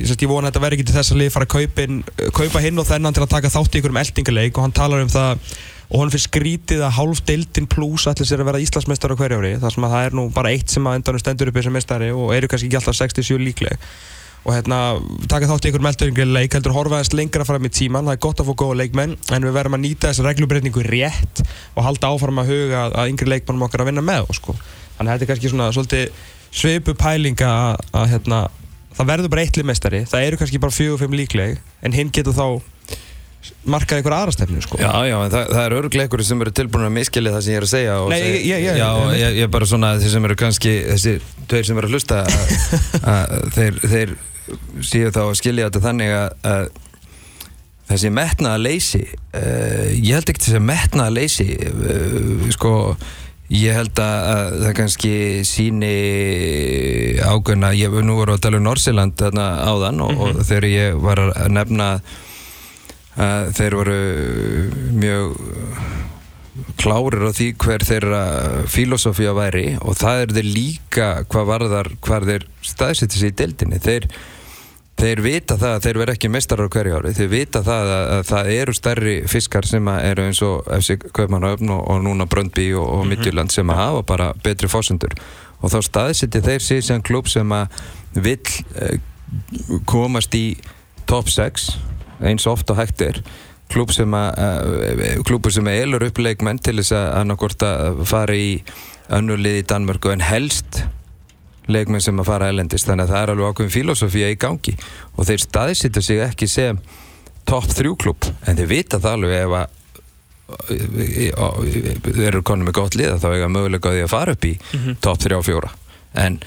ég, 0.00 0.10
ég 0.10 0.30
vona 0.30 0.48
að 0.48 0.52
þetta 0.52 0.64
verði 0.64 0.80
ekki 0.80 0.88
til 0.90 0.96
þess 0.96 1.14
að 1.14 1.20
lið 1.22 1.34
fara 1.36 1.48
að 1.48 1.54
kaupa, 1.54 1.86
inn, 1.86 2.00
kaupa 2.34 2.64
hinn 2.64 2.82
og 2.82 2.88
þennan 2.88 3.18
til 3.18 3.22
að 3.26 3.34
taka 3.36 3.52
þátt 3.54 3.70
í 3.70 3.80
einhverjum 3.80 4.02
eldingaleik 4.02 4.58
og 4.58 4.66
hann 4.66 4.76
talar 4.80 5.04
um 5.04 5.12
það 5.12 5.46
og 5.92 6.00
hann 6.00 6.12
fyrir 6.12 6.24
skrítið 6.24 6.82
að 6.86 6.94
hálf 6.96 7.20
deildin 7.28 7.68
pluss 7.68 8.08
allir 8.08 8.28
sér 8.28 8.40
að 8.40 8.48
vera 8.48 8.62
Íslandsmeistar 8.64 9.12
á 9.12 9.16
hverju 9.20 9.40
ári. 9.42 9.50
Þar 9.60 9.74
sem 9.74 9.84
að 9.84 9.92
það 9.92 10.06
er 10.06 10.14
nú 10.16 10.24
bara 10.32 10.52
eitt 10.54 10.72
sem 10.72 10.86
að 10.88 10.96
endanum 10.98 11.20
stendur 11.20 11.50
upp 11.50 11.58
sem 11.60 11.76
meistari 11.76 12.08
og 12.16 12.32
eru 12.32 12.48
kannski 12.48 12.70
ekki 12.70 12.78
alltaf 12.80 12.96
67 12.96 13.42
líkleg 13.42 13.90
og 14.42 14.50
hérna 14.56 14.78
taka 15.30 15.46
þátt 15.46 15.66
í 15.66 15.70
einhverjum 15.70 15.88
eldingaleik 15.92 16.56
heldur 16.56 16.74
horfa 16.74 16.96
aðeins 16.98 17.12
lengra 17.14 17.44
fram 17.46 17.68
í 17.68 17.70
tíman 17.70 18.08
það 18.08 18.16
er 18.16 18.22
gott 18.24 18.40
að 18.42 18.48
fá 18.50 18.54
góða 18.64 18.78
leikmenn 18.80 19.12
en 19.36 19.46
við 19.46 19.54
verðum 19.54 19.76
að 19.78 19.84
nýta 19.84 20.10
þessa 20.10 20.24
reglubreitningu 20.26 20.82
rétt 20.88 21.44
og 21.76 21.86
halda 21.86 22.10
áfram 22.10 22.42
að 22.42 22.50
huga 22.50 22.80
að 22.90 23.12
yngri 23.12 23.30
leikmannum 23.36 23.66
okkar 23.68 23.84
að 23.84 23.92
vinna 23.92 24.02
með 24.08 24.32
sko. 24.40 24.56
þannig 24.98 25.06
að 25.06 25.14
þetta 25.14 25.24
er 25.28 25.30
kannski 25.34 25.52
svona 25.54 25.70
svolítið 25.76 26.26
svipu 26.52 26.96
pælinga 26.98 27.52
að, 27.52 27.86
að 28.02 28.10
hérna, 28.16 28.40
það 28.98 29.10
verður 29.14 29.32
bara 29.36 29.46
eittlið 29.46 29.70
meistari 29.70 30.02
það 30.10 30.26
eru 30.26 30.42
kannski 30.42 30.60
bara 30.66 30.74
fjögur 30.74 30.98
og 30.98 31.04
fimm 31.06 31.16
líkleg 31.22 31.62
en 31.86 31.94
hinn 31.96 32.10
getur 32.12 32.34
þá 32.36 32.46
markað 33.66 33.98
einhver 33.98 34.14
aðra 34.14 34.32
stefnu 34.34 34.60
sko. 34.62 34.76
Já, 34.78 34.90
já, 35.08 35.16
það, 35.32 35.48
það 35.50 35.64
er 35.64 35.74
örgleikur 35.80 36.22
sem 36.26 36.42
eru 36.44 36.52
tilbúin 36.54 36.84
að 36.86 36.92
miskilja 36.94 37.32
það 37.34 37.42
sem 37.46 37.54
ég 37.54 37.58
er 37.58 37.64
að 37.66 37.70
segja 37.72 37.94
Nei, 38.10 38.18
segja, 38.22 38.42
ég- 38.52 38.66
ég- 38.68 38.76
Já, 38.78 38.90
ég, 39.18 39.38
ég 39.38 39.46
er 39.48 39.50
bara 39.54 39.66
svona 39.70 39.90
þeir 39.98 40.12
sem 40.14 40.28
eru 40.28 40.36
kannski, 40.38 40.74
þessi 40.92 41.14
tveir 41.50 41.66
sem 41.66 41.80
eru 41.82 41.90
að 41.90 41.96
hlusta 41.96 42.20
að, 42.22 42.52
að 43.14 43.34
þeir, 43.56 43.80
þeir 43.94 44.14
séu 44.82 45.12
þá 45.14 45.22
að 45.24 45.36
skilja 45.40 45.68
þetta 45.68 45.84
þannig 45.86 46.14
að, 46.16 46.28
að 46.52 46.70
þessi 47.92 48.12
metnaða 48.14 48.62
leysi 48.62 49.02
uh, 49.06 49.90
ég 49.92 50.16
held 50.16 50.32
ekki 50.32 50.46
þessi 50.46 50.62
metnaða 50.64 51.16
leysi 51.18 51.48
uh, 51.68 52.48
sko 52.54 52.72
ég 53.52 53.76
held 53.76 54.00
að, 54.00 54.18
að 54.32 54.58
það 54.62 54.76
kannski 54.78 55.14
síni 55.44 55.94
ágönna, 57.20 57.72
ég 57.76 57.92
nú 58.00 58.16
voru 58.16 58.36
að 58.36 58.44
tala 58.46 58.60
um 58.60 58.66
Norsiland 58.66 59.16
þarna 59.20 59.48
áðan 59.68 60.00
og, 60.06 60.22
og 60.24 60.40
þegar 60.40 60.68
ég 60.70 61.00
var 61.02 61.20
að 61.28 61.50
nefna 61.52 61.88
að 63.20 63.50
þeir 63.58 63.76
voru 63.76 63.98
mjög 64.96 65.34
klárir 66.80 67.24
á 67.26 67.32
því 67.34 67.48
hver 67.62 67.84
þeirra 67.86 68.22
filosófía 68.70 69.32
væri 69.36 69.66
og 69.80 69.96
það 70.00 70.22
er 70.22 70.36
þeir 70.36 70.48
líka 70.56 71.08
hvað 71.30 71.50
varðar 71.50 71.90
hvar 72.04 72.28
þeir 72.28 72.46
staðsetja 72.66 73.18
sig 73.18 73.32
í 73.32 73.36
deildinni. 73.40 73.80
Þeir, 73.82 74.08
þeir 75.02 75.22
vita 75.24 75.58
það 75.60 75.76
að 75.76 75.86
þeir 75.86 76.00
verða 76.02 76.16
ekki 76.16 76.32
mestarar 76.32 76.70
á 76.70 76.74
hverju 76.76 76.98
ári. 76.98 77.14
Þeir 77.18 77.30
vita 77.32 77.62
það 77.66 77.92
að, 77.96 78.04
að 78.16 78.24
það 78.32 78.50
eru 78.56 78.76
stærri 78.78 79.16
fiskar 79.30 79.68
sem 79.68 79.92
eru 79.94 80.26
eins 80.28 80.42
og 80.46 80.68
FC 80.78 80.98
Kaupmannhöfn 81.10 81.72
og, 81.74 81.86
og 81.92 82.02
núna 82.06 82.28
Bröndby 82.30 82.68
og, 82.74 82.88
og 82.98 83.08
Midtjylland 83.10 83.54
sem 83.54 83.72
að 83.72 83.82
hafa 83.82 84.04
bara 84.14 84.32
betri 84.44 84.70
fósendur 84.72 85.16
og 85.62 85.70
þá 85.70 85.78
staðsetja 85.86 86.42
þeir 86.42 86.64
sig 86.64 86.84
sem 86.86 87.02
klub 87.06 87.30
sem 87.30 87.54
að 87.54 87.82
vill 88.18 88.54
eh, 88.82 88.98
komast 89.88 90.34
í 90.34 90.56
top 91.08 91.30
6 91.30 91.70
eins 92.22 92.46
og 92.46 92.58
oft 92.58 92.70
og 92.70 92.78
hægt 92.78 93.02
er 93.04 93.22
klúb 93.72 93.92
sem 93.94 94.16
að 94.16 94.40
uh, 94.40 95.20
klúbur 95.26 95.54
sem 95.54 95.68
er 95.70 95.84
elur 95.86 96.06
upp 96.06 96.20
leikmenn 96.22 96.60
til 96.62 96.78
þess 96.80 96.96
að 96.96 97.06
annarkort 97.20 97.64
að 97.66 98.02
fara 98.08 98.36
í 98.36 98.56
önnulið 99.12 99.60
í 99.60 99.68
Danmörku 99.68 100.12
en 100.12 100.24
helst 100.24 100.84
leikmenn 101.70 102.02
sem 102.02 102.18
að 102.18 102.28
fara 102.30 102.48
elendist 102.52 102.88
þannig 102.88 103.06
að 103.06 103.12
það 103.14 103.22
er 103.22 103.32
alveg 103.34 103.52
ákveðin 103.52 103.76
filosófía 103.76 104.32
í 104.32 104.38
gangi. 104.40 104.74
Og 105.16 105.28
þeir 105.28 105.44
staðsýta 105.44 106.02
sig 106.02 106.22
ekki 106.24 106.48
sem 106.50 106.80
topp 107.48 107.70
þrjú 107.74 107.94
klúb 108.02 108.26
en 108.46 108.58
þeir 108.58 108.70
vita 108.70 109.00
það 109.02 109.18
alveg 109.18 109.38
ef 109.42 109.54
að 109.58 109.78
þeir 112.08 112.26
eru 112.28 112.42
konum 112.44 112.68
með 112.68 112.76
gott 112.76 112.96
liða 112.98 113.20
þá 113.22 113.28
eiga 113.32 113.48
mögulega 113.52 113.88
á 113.88 113.94
því 113.94 114.02
að 114.04 114.12
fara 114.12 114.34
upp 114.36 114.44
í 114.44 114.52
topp 115.04 115.22
þrjá 115.22 115.38
og 115.38 115.46
fjóra. 115.46 115.72
En 116.18 116.38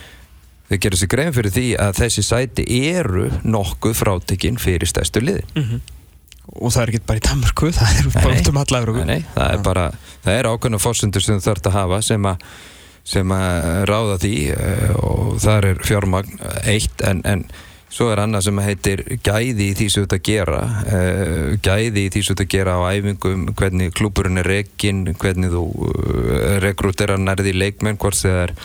þeir 0.69 0.81
gera 0.83 0.99
sér 0.99 1.11
grein 1.15 1.33
fyrir 1.35 1.55
því 1.55 1.65
að 1.81 1.99
þessi 2.01 2.25
sæti 2.25 2.65
eru 2.91 3.29
nokkuð 3.45 3.97
frátekinn 3.97 4.61
fyrir 4.61 4.89
stærstu 4.89 5.23
liði 5.23 5.45
og 6.53 6.71
það 6.71 6.81
er 6.83 6.93
ekki 6.93 7.03
bara 7.09 7.21
í 7.21 7.25
Danmarku, 7.25 7.73
það 7.75 7.99
er 7.99 8.13
bara 8.15 8.37
út 8.37 8.49
um 8.51 8.61
alla 8.61 8.81
Evrópu. 8.81 9.03
Nei, 9.03 9.19
nei, 9.19 9.27
það 9.35 9.51
er 9.57 9.65
bara, 9.65 9.89
það 10.25 10.39
er 10.39 10.49
ákveðna 10.51 10.81
fórsendur 10.83 11.25
sem 11.25 11.39
þú 11.39 11.49
þarf 11.49 11.69
að 11.69 11.77
hafa 11.79 12.01
sem 12.05 12.31
að 12.31 12.47
sem 13.05 13.31
að 13.35 13.85
ráða 13.85 14.17
því 14.23 14.33
uh, 14.55 14.91
og 15.05 15.31
þar 15.43 15.69
er 15.69 15.81
fjármagn 15.85 16.39
eitt 16.65 17.03
en, 17.05 17.21
en 17.29 17.43
svo 17.95 18.09
er 18.11 18.23
annað 18.23 18.47
sem 18.47 18.61
heitir 18.65 19.03
gæði 19.23 19.69
í 19.69 19.75
því 19.77 19.87
sem 19.93 20.01
þú 20.01 20.07
ert 20.07 20.15
að 20.17 20.23
gera 20.25 20.61
uh, 20.65 21.51
gæði 21.67 22.07
í 22.07 22.13
því 22.15 22.23
sem 22.23 22.31
þú 22.31 22.35
ert 22.35 22.43
að 22.47 22.51
gera 22.55 22.77
á 22.81 22.81
æfingum 22.95 23.45
hvernig 23.53 23.93
klúburinn 23.95 24.41
er 24.41 24.49
rekin 24.49 25.05
hvernig 25.13 25.53
þú 25.53 25.63
uh, 25.85 26.49
rekrúterar 26.65 27.21
nærði 27.21 27.53
leikmenn 27.53 28.01
hvort 28.01 28.25
er 28.25 28.55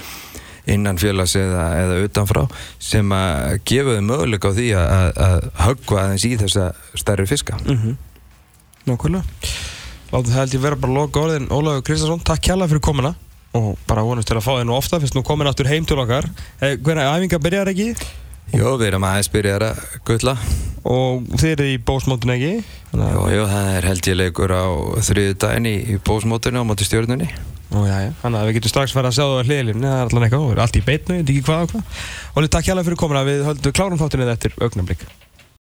innan 0.74 0.98
félags 1.00 1.34
eða, 1.38 1.64
eða 1.84 1.96
utanfrá 2.06 2.44
sem 2.78 3.10
að 3.16 3.58
gefa 3.68 3.96
þau 3.96 4.04
möguleika 4.10 4.50
á 4.50 4.56
því 4.56 4.68
að, 4.78 5.10
að, 5.26 5.48
höggva 5.64 6.04
aðeins 6.04 6.26
í 6.28 6.32
þessa 6.40 6.70
stærri 7.02 7.26
fiska. 7.30 7.58
Mm 7.66 7.96
Nákvæmlega. 8.88 9.24
Láttu 10.10 10.30
það 10.32 10.38
held 10.40 10.54
ég 10.56 10.62
vera 10.64 10.76
bara 10.80 10.94
loka 10.96 11.20
orðin. 11.20 11.50
Ólafur 11.52 11.82
Kristjánsson, 11.86 12.22
takk 12.26 12.40
kjærlega 12.46 12.72
fyrir 12.72 12.82
komuna. 12.82 13.10
Og 13.54 13.74
bara 13.86 14.02
vonast 14.06 14.30
til 14.30 14.38
að 14.38 14.46
fá 14.46 14.54
þig 14.56 14.66
nú 14.66 14.74
ofta 14.74 14.98
fyrst 15.02 15.14
nú 15.18 15.22
komin 15.26 15.50
aftur 15.50 15.68
heim 15.70 15.84
til 15.86 15.98
okkar. 16.00 16.26
Eh, 16.62 16.76
Hvernig 16.80 17.04
æfinga 17.04 17.38
byrjar 17.44 17.70
ekki? 17.74 17.90
Jó, 18.56 18.72
við 18.80 18.86
erum 18.88 19.04
aðeins 19.06 19.30
byrjar 19.30 19.66
að 19.68 19.84
gulla. 20.08 20.34
Og 20.88 21.28
þið 21.36 21.52
eru 21.52 21.68
í 21.70 21.78
bósmótun 21.86 22.32
ekki? 22.34 22.52
Að- 22.96 23.30
jú, 23.36 23.44
það 23.52 23.70
er 23.76 23.88
held 23.90 24.08
ég 24.10 24.18
leikur 24.18 24.54
á 24.56 24.64
þriðu 25.06 25.36
daginn 25.44 25.68
í, 25.70 25.76
í 25.94 25.98
bósmótinu 26.08 26.62
á 26.62 26.66
móti 26.66 26.88
stjórnunni 26.88 27.28
Ó, 27.70 27.86
já, 27.86 27.96
já. 28.02 28.10
Þannig 28.22 28.40
að 28.40 28.48
við 28.48 28.56
getum 28.58 28.72
strax 28.72 28.94
farið 28.96 29.12
að 29.12 29.16
sjá 29.16 29.24
það 29.24 29.36
á 29.38 29.46
hliðilinn 29.46 29.84
það 29.86 29.96
er 29.96 30.08
allan 30.08 30.26
eitthvað, 30.26 30.46
og 30.46 30.62
allt 30.64 30.78
í 30.80 30.84
beitnu, 30.88 31.16
ég 31.16 31.22
veit 31.22 31.32
ekki 31.34 31.46
hvað 31.46 31.60
og 31.66 31.74
hvað? 31.74 32.04
Óli, 32.34 32.50
takk 32.50 32.70
hjálpa 32.70 32.86
fyrir 32.88 33.02
komuna, 33.04 33.26
við 33.28 33.44
höldum 33.46 33.76
klárum 33.78 34.00
þáttinni 34.00 34.30
eftir 34.32 34.56
augnablik 34.58 35.04